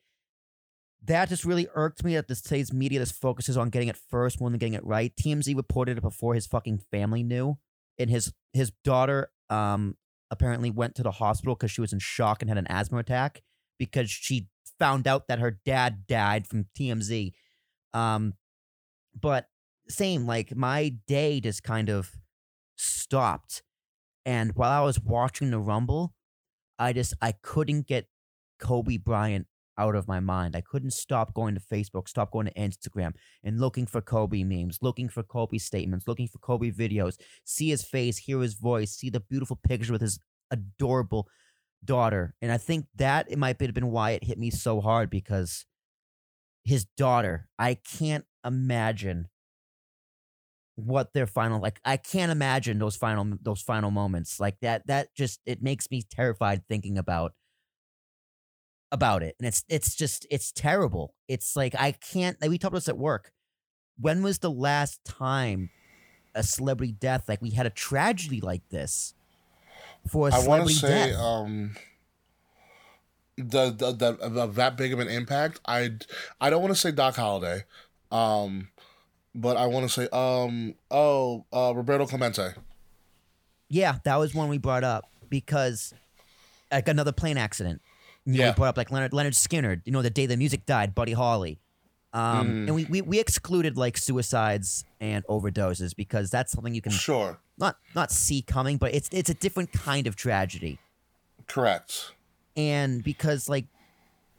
[1.04, 4.40] that just really irked me that this today's media just focuses on getting it first
[4.40, 5.12] more than getting it right.
[5.16, 7.58] TMZ reported it before his fucking family knew.
[7.98, 9.96] And his his daughter um
[10.30, 13.42] apparently went to the hospital because she was in shock and had an asthma attack
[13.78, 17.32] because she found out that her dad died from TMZ.
[17.94, 18.34] Um
[19.20, 19.46] but
[19.88, 22.10] same, like my day just kind of
[22.82, 23.62] stopped.
[24.24, 26.14] And while I was watching the Rumble,
[26.78, 28.06] I just I couldn't get
[28.58, 29.46] Kobe Bryant
[29.78, 30.54] out of my mind.
[30.54, 34.78] I couldn't stop going to Facebook, stop going to Instagram and looking for Kobe memes,
[34.82, 39.10] looking for Kobe statements, looking for Kobe videos, see his face, hear his voice, see
[39.10, 40.18] the beautiful picture with his
[40.50, 41.26] adorable
[41.84, 42.34] daughter.
[42.42, 45.64] And I think that it might have been why it hit me so hard because
[46.64, 49.28] his daughter, I can't imagine
[50.76, 55.14] what their final like I can't imagine those final those final moments like that that
[55.14, 57.34] just it makes me terrified thinking about
[58.90, 62.72] about it and it's it's just it's terrible it's like I can't like we talked
[62.72, 63.32] about this at work
[63.98, 65.70] when was the last time
[66.34, 69.14] a celebrity death like we had a tragedy like this
[70.08, 71.76] for a I celebrity say death um
[73.36, 75.60] the, the the of that big of an impact.
[75.66, 75.90] I
[76.40, 77.64] I don't want to say Doc Halladay,
[78.10, 78.68] um,
[79.34, 82.50] but I want to say um oh uh Roberto Clemente.
[83.68, 85.94] Yeah, that was one we brought up because
[86.70, 87.80] like another plane accident.
[88.24, 88.50] You know, Yeah.
[88.50, 89.82] we brought up like Lynyrd Lynyrd Skynyrd.
[89.84, 91.58] You know, the day the music died, Buddy Holly.
[92.14, 92.66] Um, Mhm.
[92.66, 97.38] and we, we we excluded like suicides and overdoses because that's something you can Sure,
[97.56, 100.78] not not see coming, but it's it's a different kind of tragedy.
[101.48, 102.12] correct.
[102.54, 103.64] And because like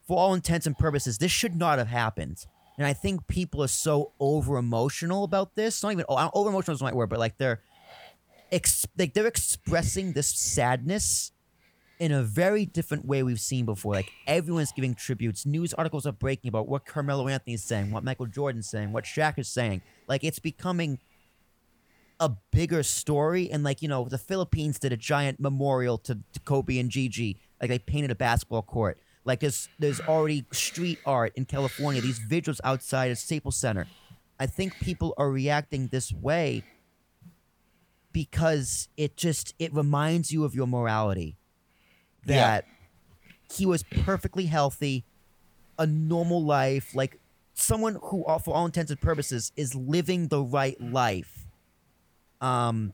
[0.07, 2.45] for all intents and purposes, this should not have happened.
[2.77, 5.83] And I think people are so over emotional about this.
[5.83, 7.61] Not even oh, over emotional is the right word, but like they're
[8.51, 11.31] ex- like they're expressing this sadness
[11.99, 13.93] in a very different way we've seen before.
[13.93, 15.45] Like everyone's giving tributes.
[15.45, 19.37] News articles are breaking about what Carmelo Anthony's saying, what Michael Jordan's saying, what Shaq
[19.37, 19.81] is saying.
[20.07, 20.99] Like it's becoming
[22.19, 23.51] a bigger story.
[23.51, 27.37] And like you know, the Philippines did a giant memorial to, to Kobe and Gigi.
[27.61, 28.99] Like they painted a basketball court.
[29.25, 32.01] Like there's there's already street art in California.
[32.01, 33.87] These vigils outside of Staples Center.
[34.39, 36.63] I think people are reacting this way
[38.11, 41.35] because it just it reminds you of your morality
[42.25, 42.35] Yeah.
[42.35, 42.65] that
[43.51, 45.03] he was perfectly healthy,
[45.77, 47.19] a normal life, like
[47.53, 51.45] someone who, all- for all intents and purposes, is living the right life.
[52.41, 52.93] Um,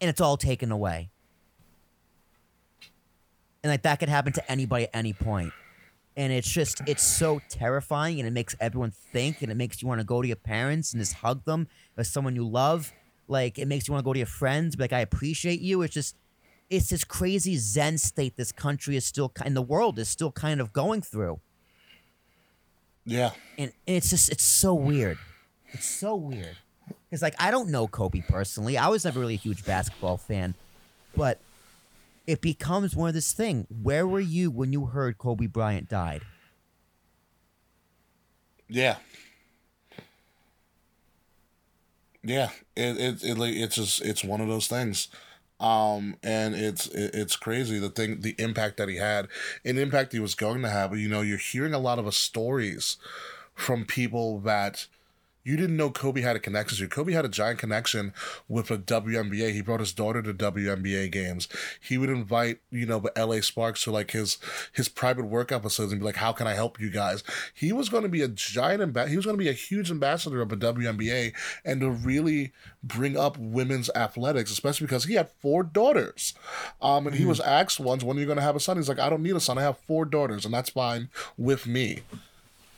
[0.00, 1.10] and it's all taken away.
[3.64, 5.14] And like that could happen to anybody at any.
[6.16, 9.88] And it's just it's so terrifying and it makes everyone think and it makes you
[9.88, 11.66] want to go to your parents and just hug them
[11.96, 12.92] as someone you love.
[13.26, 15.80] Like it makes you want to go to your friends, be like I appreciate you.
[15.80, 16.14] It's just
[16.68, 20.60] it's this crazy zen state this country is still and the world is still kind
[20.60, 21.40] of going through.
[23.06, 23.30] Yeah.
[23.56, 25.16] And, and it's just it's so weird.
[25.72, 26.58] It's so weird.
[27.08, 28.76] Because like I don't know Kobe personally.
[28.76, 30.54] I was never really a huge basketball fan,
[31.16, 31.40] but
[32.26, 33.66] it becomes one of this thing.
[33.82, 36.22] Where were you when you heard Kobe Bryant died?
[38.68, 38.96] Yeah.
[42.22, 45.08] Yeah, it it, it like it's just it's one of those things.
[45.60, 49.28] Um and it's it, it's crazy the thing the impact that he had
[49.62, 50.96] the impact he was going to have.
[50.96, 52.96] You know, you're hearing a lot of stories
[53.54, 54.86] from people that
[55.44, 56.82] you didn't know Kobe had a connection to.
[56.84, 56.88] You.
[56.88, 58.14] Kobe had a giant connection
[58.48, 59.52] with the WNBA.
[59.52, 61.48] He brought his daughter to WNBA games.
[61.80, 64.38] He would invite, you know, the LA Sparks to like his
[64.72, 67.22] his private workout facilities and be like, "How can I help you guys?"
[67.52, 69.90] He was going to be a giant amb- he was going to be a huge
[69.90, 71.34] ambassador of the WNBA
[71.64, 72.52] and to really
[72.82, 76.32] bring up women's athletics, especially because he had four daughters.
[76.80, 78.88] Um, and he was asked once, "When are you going to have a son?" He's
[78.88, 79.58] like, "I don't need a son.
[79.58, 82.00] I have four daughters, and that's fine with me."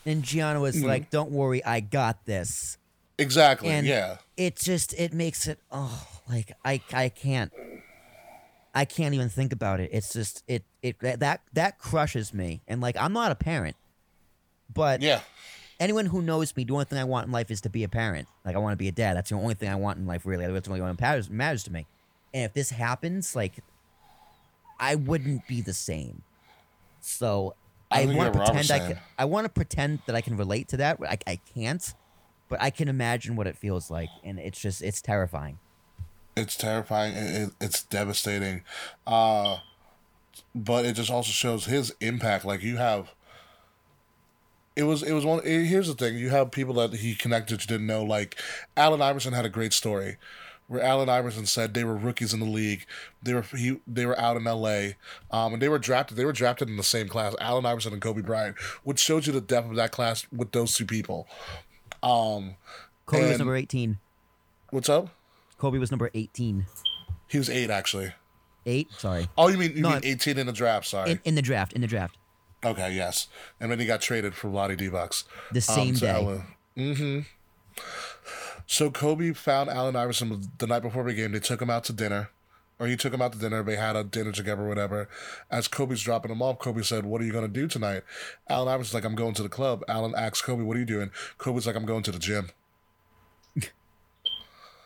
[0.06, 0.84] And Gianna was Mhm.
[0.84, 2.78] like, "Don't worry, I got this."
[3.18, 3.68] Exactly.
[3.68, 4.18] And yeah.
[4.36, 7.52] it just it makes it oh like I I can't
[8.74, 9.90] I can't even think about it.
[9.92, 12.62] It's just it it that that crushes me.
[12.68, 13.74] And like I'm not a parent,
[14.72, 15.20] but yeah,
[15.80, 17.88] anyone who knows me, the only thing I want in life is to be a
[17.88, 18.28] parent.
[18.44, 19.16] Like I want to be a dad.
[19.16, 20.26] That's the only thing I want in life.
[20.26, 21.86] Really, that's the only one that matters matters to me.
[22.34, 23.54] And if this happens, like
[24.78, 26.22] I wouldn't be the same.
[27.00, 27.54] So
[27.90, 30.68] I I, want to pretend I can, I want to pretend that I can relate
[30.68, 30.98] to that.
[31.02, 31.94] I, I can't,
[32.48, 35.58] but I can imagine what it feels like, and it's just it's terrifying.
[36.36, 38.62] it's terrifying it, it, it's devastating.
[39.06, 39.58] Uh
[40.54, 42.44] but it just also shows his impact.
[42.44, 43.14] Like you have
[44.74, 46.16] it was it was one eh, here's the thing.
[46.16, 48.04] You have people that he connected to didn't know.
[48.04, 48.40] Like
[48.76, 50.16] allen iverson had a great story
[50.68, 52.84] where allen iverson said they were rookies in the league
[53.22, 54.88] they were he they were out in la
[55.30, 58.02] um and they were drafted they were drafted in the same class allen iverson and
[58.02, 61.26] kobe bryant which shows you the depth of that class with those two people
[62.02, 62.56] um
[63.06, 63.98] Kobe was number eighteen.
[64.70, 65.08] what's up
[65.58, 66.66] Kobe was number eighteen.
[67.28, 68.12] he was eight actually
[68.68, 68.88] Eight.
[68.98, 69.28] Sorry.
[69.38, 70.88] Oh, you mean you No, mean eighteen in the draft?
[70.88, 71.12] Sorry.
[71.12, 71.72] In, in the draft.
[71.72, 72.16] In the draft.
[72.64, 73.28] okay, yes.
[73.60, 75.22] And then he got traded for Vlade Divac.
[75.52, 76.40] The same day.
[76.76, 77.20] Mm-hmm.
[78.66, 81.32] So Kobe found Allen Iverson the night before the game.
[81.32, 82.30] They took him out to dinner,
[82.78, 83.62] or he took him out to dinner.
[83.62, 85.08] They had a dinner together, or whatever.
[85.50, 88.02] As Kobe's dropping him off, Kobe said, "What are you gonna do tonight?"
[88.48, 91.10] Allen Iverson's like, "I'm going to the club." Allen asks Kobe, "What are you doing?"
[91.38, 92.50] Kobe's like, "I'm going to the gym."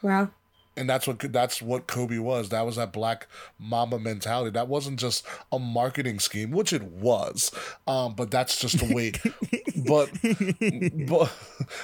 [0.03, 0.31] Wow.
[0.77, 2.49] And that's what that's what Kobe was.
[2.51, 3.27] That was that black
[3.59, 4.51] mamba mentality.
[4.51, 7.51] That wasn't just a marketing scheme, which it was,
[7.87, 9.13] um, but that's just the way.
[9.87, 10.11] but
[11.09, 11.33] but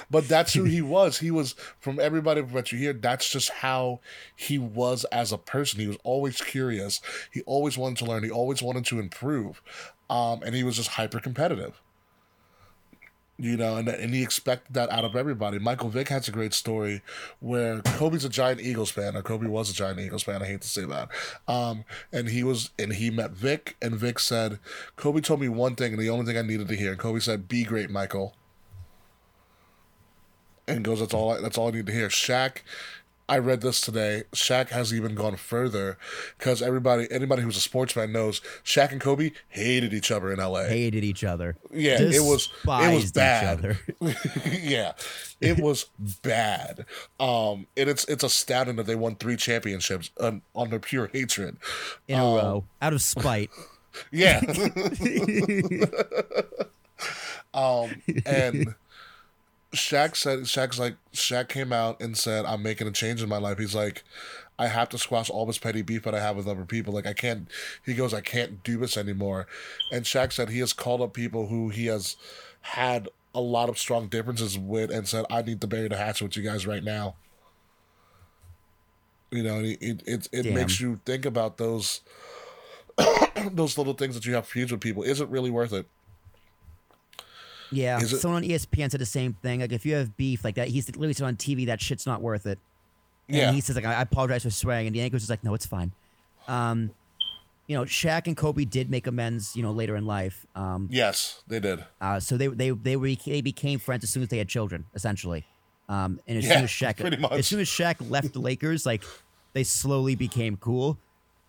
[0.09, 1.19] but that's who he was.
[1.19, 2.93] He was from everybody that you hear.
[2.93, 3.99] That's just how
[4.35, 5.79] he was as a person.
[5.79, 7.01] He was always curious.
[7.31, 8.23] He always wanted to learn.
[8.23, 9.61] He always wanted to improve,
[10.09, 11.81] um, and he was just hyper competitive
[13.39, 15.59] you know, and and he expected that out of everybody.
[15.59, 17.01] Michael Vick has a great story
[17.39, 20.41] where Kobe's a giant Eagles fan, or Kobe was a giant Eagles fan.
[20.41, 21.09] I hate to say that.
[21.47, 24.57] Um, and he was, and he met Vick, and Vick said,
[24.95, 27.19] "Kobe told me one thing, and the only thing I needed to hear." And Kobe
[27.19, 28.35] said, "Be great, Michael."
[30.67, 31.31] And goes, "That's all.
[31.31, 32.57] I, that's all I need to hear." Shaq.
[33.29, 34.23] I read this today.
[34.33, 35.97] Shaq has even gone further
[36.37, 40.39] because everybody, anybody who's a sports fan knows Shaq and Kobe hated each other in
[40.39, 40.67] L.A.
[40.67, 41.57] Hated each other.
[41.71, 43.77] Yeah, it was it was bad.
[44.61, 44.93] yeah,
[45.41, 45.87] it was
[46.21, 46.85] bad.
[47.19, 51.57] Um, and it's it's astounding that they won three championships on, on their pure hatred
[52.07, 53.49] In a Um, row, out of spite.
[54.11, 54.41] Yeah.
[57.53, 58.75] um, and
[59.73, 63.37] Shaq said Shaq's like Shaq came out and said, "I'm making a change in my
[63.37, 64.03] life." He's like,
[64.57, 66.93] "I have to squash all this petty beef that I have with other people.
[66.93, 67.49] Like I can't."
[67.85, 69.45] He goes, "I can't do this anymore."
[69.91, 72.15] And Shaq said he has called up people who he has
[72.61, 76.23] had a lot of strong differences with, and said, "I need to bury the hatchet
[76.23, 77.15] with you guys right now."
[79.31, 82.01] You know, it it it, it makes you think about those
[83.51, 85.03] those little things that you have feuds with people.
[85.03, 85.87] Is it really worth it?
[87.71, 89.59] Yeah, Is it- someone on ESPN said the same thing.
[89.59, 92.21] Like, if you have beef like that, he's literally said on TV that shit's not
[92.21, 92.59] worth it.
[93.27, 93.51] And Yeah.
[93.51, 95.65] he says like, I I apologize for swearing, and the anchor's just like, no, it's
[95.65, 95.91] fine.
[96.47, 96.91] Um,
[97.67, 100.45] you know, Shaq and Kobe did make amends, you know, later in life.
[100.55, 101.83] Um, Yes, they did.
[101.99, 104.85] uh, so they they they were they became friends as soon as they had children,
[104.95, 105.43] essentially.
[105.89, 107.33] Um, and as Yeah, soon as Shaq pretty much.
[107.33, 109.03] as soon as Shaq left the Lakers, like
[109.53, 110.97] they slowly became cool.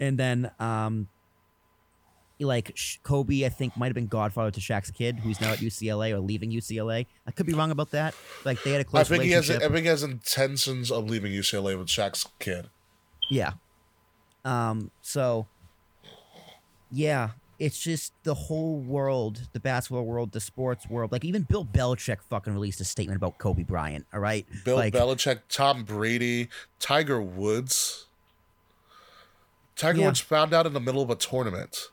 [0.01, 1.07] And then um,
[2.41, 6.13] like Kobe, I think might have been godfather to Shaq's kid, who's now at UCLA
[6.13, 7.07] or leaving UCLA.
[7.27, 8.15] I could be wrong about that.
[8.45, 9.51] Like they had a close think he has.
[9.51, 12.69] I think he has intentions of leaving UCLA with Shaq's kid.
[13.31, 13.53] Yeah.
[14.45, 15.47] Um, so
[16.91, 21.13] yeah, it's just the whole world, the basketball world, the sports world.
[21.13, 24.07] Like even Bill Belichick fucking released a statement about Kobe Bryant.
[24.13, 26.49] All right, Bill like, Belichick, Tom Brady,
[26.79, 28.07] Tiger Woods.
[29.77, 30.07] Tiger Yeah.
[30.07, 31.89] Woods found out in the middle of a tournament.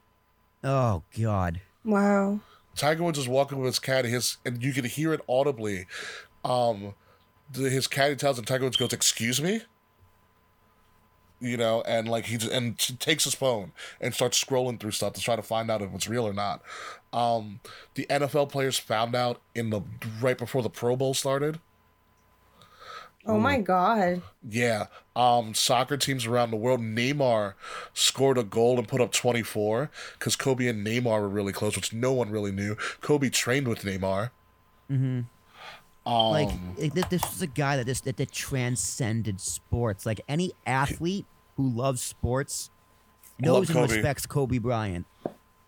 [0.66, 1.62] Oh God.
[1.84, 2.40] Wow.
[2.76, 5.86] Tiger Woods was walking with his caddy, his and you could hear it audibly.
[6.44, 6.96] Um,
[7.52, 9.62] the, his caddy tells him, Tiger Woods goes, "Excuse me,"
[11.40, 14.92] you know, and like he just, and t- takes his phone and starts scrolling through
[14.92, 16.62] stuff to try to find out if it's real or not.
[17.14, 17.60] Um,
[17.94, 19.82] the NFL players found out in the
[20.20, 21.60] right before the Pro Bowl started.
[23.28, 24.22] Oh my god.
[24.48, 24.88] Yeah.
[25.16, 26.80] Um, soccer teams around the world.
[26.82, 27.54] Neymar
[27.94, 29.90] scored a goal and put up 24
[30.20, 32.76] because Kobe and Neymar were really close, which no one really knew.
[33.02, 34.30] Kobe trained with Neymar.
[34.92, 35.22] Mm-hmm.
[36.08, 40.06] Um, like it- this was a guy that just that, that transcended sports.
[40.06, 41.26] Like any athlete
[41.58, 42.70] who loves sports
[43.40, 45.06] knows and respects Kobe Bryant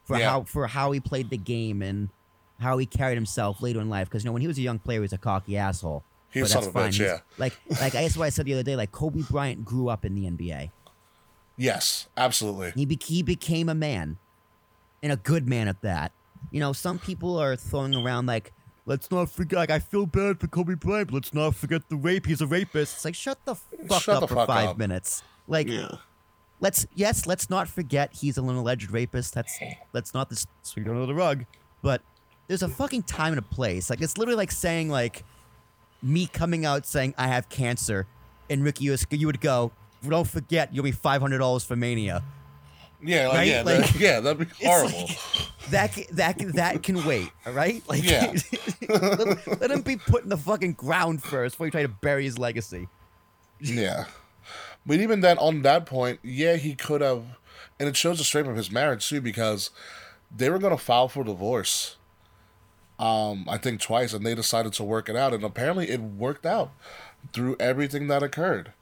[0.05, 0.29] for Yeah.
[0.29, 2.09] how for how he played the game and
[2.59, 4.07] how he carried himself later in life.
[4.09, 6.03] Because you know when he was a young player, he was a cocky asshole.
[6.31, 6.89] He was But son that's of a fine.
[6.91, 7.19] bitch, He's- yeah.
[7.37, 8.75] Like like I guess what I said the other day.
[8.75, 10.71] Like Kobe Bryant grew up in the NBA.
[11.55, 12.71] yes, absolutely.
[12.75, 14.17] He be- he became a man,
[15.01, 16.11] and a good man at that.
[16.51, 18.53] You know, some people are throwing around like,
[18.85, 19.57] let's not forget.
[19.57, 21.07] Like, I feel bad for Kobe Bryant.
[21.07, 22.25] But let's not forget the rape.
[22.25, 22.95] He's a rapist.
[22.97, 24.77] It's like, shut the fuck Shut up the for fuck five up.
[24.77, 25.23] minutes.
[25.47, 25.69] Like,
[26.59, 29.33] let's yes, let's not forget he's an alleged rapist.
[29.33, 29.57] That's
[29.93, 31.45] let's not this sweep under the rug.
[31.81, 32.01] But
[32.47, 33.89] there's a fucking time and a place.
[33.89, 35.23] Like, it's literally like saying like
[36.01, 38.05] me coming out saying I have cancer,
[38.49, 39.71] and Ricky, you, you would go.
[40.07, 42.23] Don't forget, you'll be five hundred dollars for Mania.
[43.03, 43.47] Yeah, like, Right?
[43.47, 44.97] yeah, Like- that, yeah, that'd be horrible.
[44.99, 45.17] like-
[45.69, 47.83] that that that can wait, all right?
[47.89, 48.33] Like, Yeah.
[48.89, 52.23] let, let him be put in the fucking ground first before you try to bury
[52.23, 52.87] his legacy.
[53.59, 54.05] yeah.
[54.85, 57.25] But even then, on that point, yeah, he could have,
[57.77, 59.69] and it shows the strength of his marriage too, because
[60.33, 61.96] they were gonna file for divorce.
[62.99, 66.45] Um, I think twice, and they decided to work it out, and apparently it worked
[66.45, 66.71] out
[67.31, 68.73] through everything that occurred.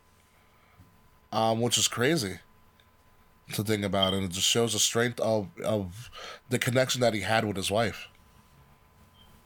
[1.31, 2.39] Um, which is crazy
[3.53, 6.09] to think about, and it just shows the strength of of
[6.49, 8.07] the connection that he had with his wife.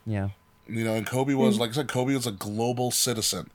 [0.06, 0.30] Yeah.
[0.68, 3.50] You know, and Kobe was like I said, Kobe was a global citizen.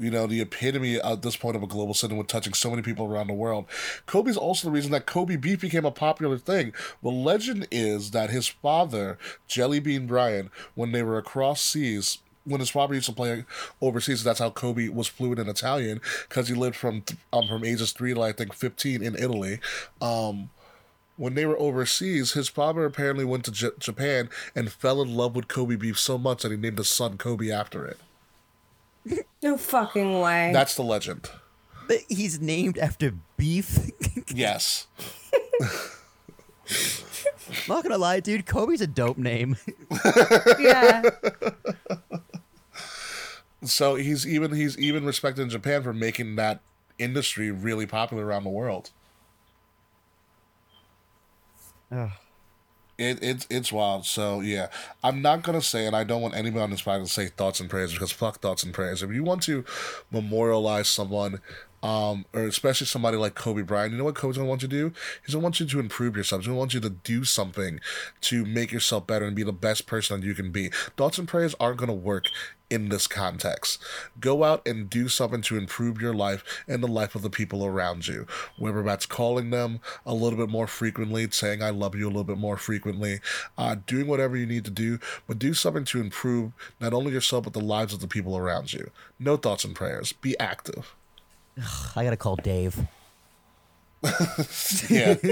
[0.00, 3.06] You know, the epitome at this point of a global with touching so many people
[3.06, 3.66] around the world.
[4.06, 6.72] Kobe's also the reason that Kobe beef became a popular thing.
[7.02, 9.18] The legend is that his father,
[9.48, 13.44] Jelly Bean Bryant, when they were across seas, when his father used to play
[13.80, 17.02] overseas, that's how Kobe was fluent in Italian because he lived from
[17.32, 19.58] um, from ages three to I think fifteen in Italy.
[20.00, 20.50] Um,
[21.16, 25.34] when they were overseas, his father apparently went to J- Japan and fell in love
[25.34, 27.98] with Kobe beef so much that he named his son Kobe after it.
[29.42, 30.50] No fucking way.
[30.52, 31.30] That's the legend.
[31.86, 33.78] But he's named after beef.
[34.34, 34.86] Yes.
[37.66, 39.56] Not gonna lie, dude, Kobe's a dope name.
[40.58, 41.02] yeah.
[43.64, 46.60] So he's even he's even respected in Japan for making that
[46.98, 48.90] industry really popular around the world.
[51.90, 52.10] Ugh.
[52.98, 54.06] It, it's it's wild.
[54.06, 54.68] So yeah,
[55.04, 57.60] I'm not gonna say, and I don't want anybody on this podcast to say thoughts
[57.60, 59.04] and prayers because fuck thoughts and prayers.
[59.04, 59.64] If you want to
[60.10, 61.40] memorialize someone,
[61.80, 64.76] um, or especially somebody like Kobe Bryant, you know what Kobe's gonna want you to
[64.76, 64.92] do?
[65.24, 66.42] He's gonna want you to improve yourself.
[66.42, 67.78] He's gonna want you to do something
[68.22, 70.70] to make yourself better and be the best person that you can be.
[70.96, 72.24] Thoughts and prayers aren't gonna work
[72.70, 73.82] in this context.
[74.20, 77.64] Go out and do something to improve your life and the life of the people
[77.64, 78.26] around you.
[78.58, 82.24] Whether that's calling them a little bit more frequently, saying I love you a little
[82.24, 83.20] bit more frequently,
[83.56, 87.44] uh, doing whatever you need to do, but do something to improve not only yourself
[87.44, 88.90] but the lives of the people around you.
[89.18, 90.12] No thoughts and prayers.
[90.12, 90.94] Be active.
[91.96, 92.86] I gotta call Dave.
[94.88, 95.16] Yeah.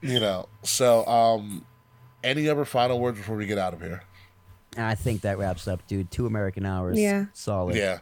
[0.00, 0.48] you know.
[0.62, 1.66] So, um,
[2.22, 4.02] any other final words before we get out of here?
[4.76, 6.10] I think that wraps up, dude.
[6.10, 6.98] Two American hours.
[6.98, 7.26] Yeah.
[7.32, 7.76] Solid.
[7.76, 8.00] Yeah.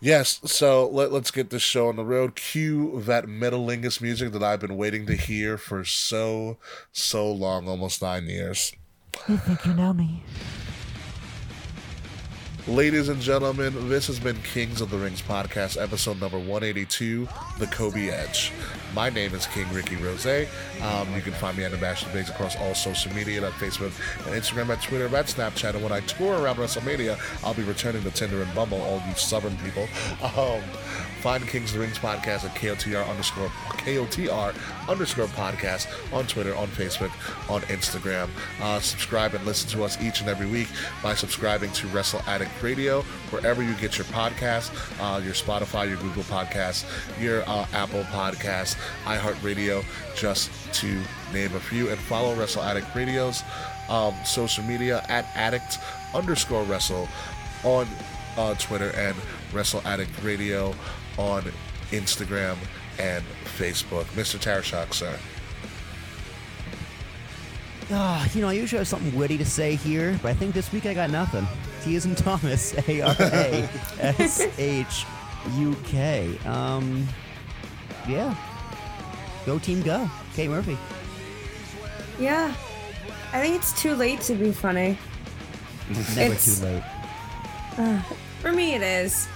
[0.00, 2.36] Yes, so let, let's get this show on the road.
[2.36, 6.56] Cue that Metalingus music that I've been waiting to hear for so,
[6.92, 8.72] so long almost nine years.
[9.28, 10.22] You think you know me?
[12.66, 17.26] Ladies and gentlemen, this has been Kings of the Rings podcast, episode number 182,
[17.58, 18.52] The Kobe Edge.
[18.94, 20.26] My name is King Ricky Rose.
[20.26, 23.92] Um, you can find me at Ambassador Biggs across all social media, at Facebook
[24.26, 25.74] and Instagram, at Twitter, at Snapchat.
[25.74, 29.14] And when I tour around WrestleMania, I'll be returning to Tinder and Bumble, all you
[29.14, 29.88] stubborn people.
[30.22, 30.60] Um,
[31.18, 36.68] find Kings of the Rings podcast at KOTR underscore KOTR underscore podcast on Twitter, on
[36.68, 37.10] Facebook,
[37.50, 38.28] on Instagram.
[38.60, 40.68] Uh, subscribe and listen to us each and every week
[41.02, 44.70] by subscribing to Wrestle Addict Radio, wherever you get your podcasts,
[45.00, 46.84] uh, your Spotify, your Google Podcasts,
[47.20, 49.84] your uh, Apple Podcasts, iHeartRadio,
[50.16, 51.00] just to
[51.32, 51.88] name a few.
[51.88, 53.42] And follow Wrestle Addict Radio's
[53.88, 55.78] um, social media at addict
[56.14, 57.08] underscore wrestle
[57.64, 57.86] on
[58.36, 59.16] uh, Twitter and
[59.52, 60.74] Wrestle Addict Radio
[61.18, 61.42] on
[61.90, 62.56] Instagram
[62.98, 63.22] and
[63.58, 64.04] Facebook.
[64.14, 64.38] Mr.
[64.38, 65.18] Tarashuk, sir.
[67.90, 70.70] Ah, you know, I usually have something witty to say here, but I think this
[70.72, 71.46] week I got nothing.
[71.82, 73.68] T is in Thomas, A R A
[74.00, 75.06] S H
[75.56, 76.38] U K.
[76.44, 77.06] Um,
[78.06, 78.34] yeah.
[79.46, 80.10] Go team, go.
[80.34, 80.76] Kate Murphy.
[82.20, 82.52] Yeah.
[83.32, 84.98] I think it's too late to be funny.
[85.88, 86.82] Never It's- too late.
[87.78, 88.02] Uh,
[88.40, 89.28] for me, it is.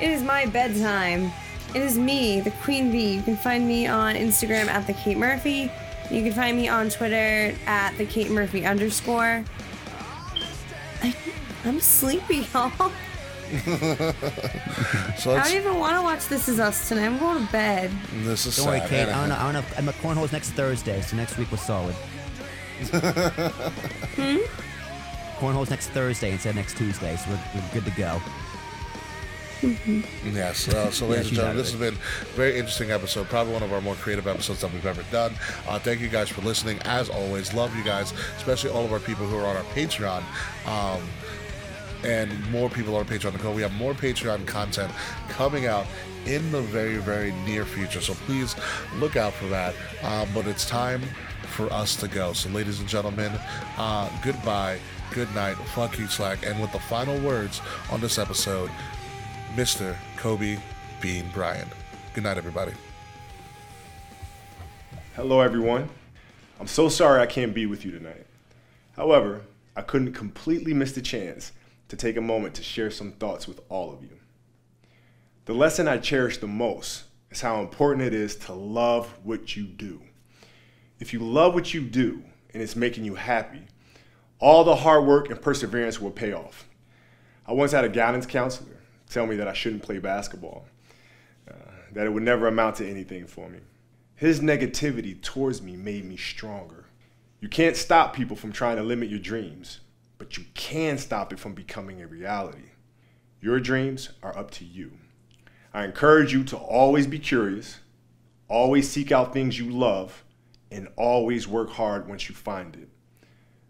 [0.00, 1.32] It is my bedtime.
[1.74, 3.14] It is me, the Queen Bee.
[3.14, 5.70] You can find me on Instagram at the Kate Murphy.
[6.10, 9.44] You can find me on Twitter at the Kate Murphy underscore.
[11.02, 11.14] I,
[11.64, 12.70] I'm sleepy, y'all.
[15.16, 17.06] so I don't even want to watch This Is Us tonight.
[17.06, 17.90] I'm going to bed.
[18.22, 18.88] this is Don't worry, sad.
[18.88, 19.08] Kate.
[19.08, 19.36] I don't know.
[19.36, 19.76] I don't know.
[19.78, 21.94] I'm at cornholes next Thursday, so next week was solid.
[24.16, 24.36] Hmm?
[25.38, 28.20] Cornholes next Thursday instead of next Tuesday, so we're, we're good to go.
[30.24, 30.68] Yes.
[30.68, 33.28] Uh, so, ladies and gentlemen, this has been a very interesting episode.
[33.28, 35.34] Probably one of our more creative episodes that we've ever done.
[35.68, 36.78] Uh, thank you guys for listening.
[36.84, 40.22] As always, love you guys, especially all of our people who are on our Patreon.
[40.66, 41.02] Um,
[42.04, 43.52] and more people on our Patreon to go.
[43.52, 44.92] We have more Patreon content
[45.28, 45.86] coming out
[46.26, 48.00] in the very, very near future.
[48.00, 48.54] So please
[48.96, 49.74] look out for that.
[50.02, 51.02] Um, but it's time
[51.46, 52.32] for us to go.
[52.32, 53.32] So, ladies and gentlemen,
[53.78, 54.78] uh, goodbye,
[55.12, 56.44] good night, fuck you, Slack.
[56.44, 57.60] And with the final words
[57.90, 58.70] on this episode,
[59.56, 59.96] Mr.
[60.18, 60.58] Kobe
[61.00, 61.70] Bean Bryant.
[62.12, 62.72] Good night, everybody.
[65.14, 65.88] Hello, everyone.
[66.60, 68.26] I'm so sorry I can't be with you tonight.
[68.96, 69.40] However,
[69.74, 71.52] I couldn't completely miss the chance
[71.88, 74.18] to take a moment to share some thoughts with all of you.
[75.46, 79.64] The lesson I cherish the most is how important it is to love what you
[79.64, 80.02] do.
[81.00, 82.22] If you love what you do
[82.52, 83.62] and it's making you happy,
[84.38, 86.68] all the hard work and perseverance will pay off.
[87.46, 88.75] I once had a guidance counselor
[89.08, 90.66] tell me that I shouldn't play basketball,
[91.50, 91.54] uh,
[91.92, 93.58] that it would never amount to anything for me.
[94.14, 96.86] His negativity towards me made me stronger.
[97.40, 99.80] You can't stop people from trying to limit your dreams,
[100.18, 102.70] but you can stop it from becoming a reality.
[103.40, 104.92] Your dreams are up to you.
[105.74, 107.80] I encourage you to always be curious,
[108.48, 110.24] always seek out things you love,
[110.70, 112.88] and always work hard once you find it.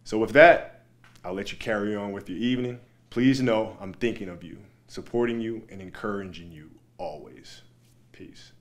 [0.04, 0.84] So, with that,
[1.24, 2.78] I'll let you carry on with your evening.
[3.10, 4.58] Please know I'm thinking of you,
[4.88, 7.62] supporting you, and encouraging you always.
[8.12, 8.52] Peace.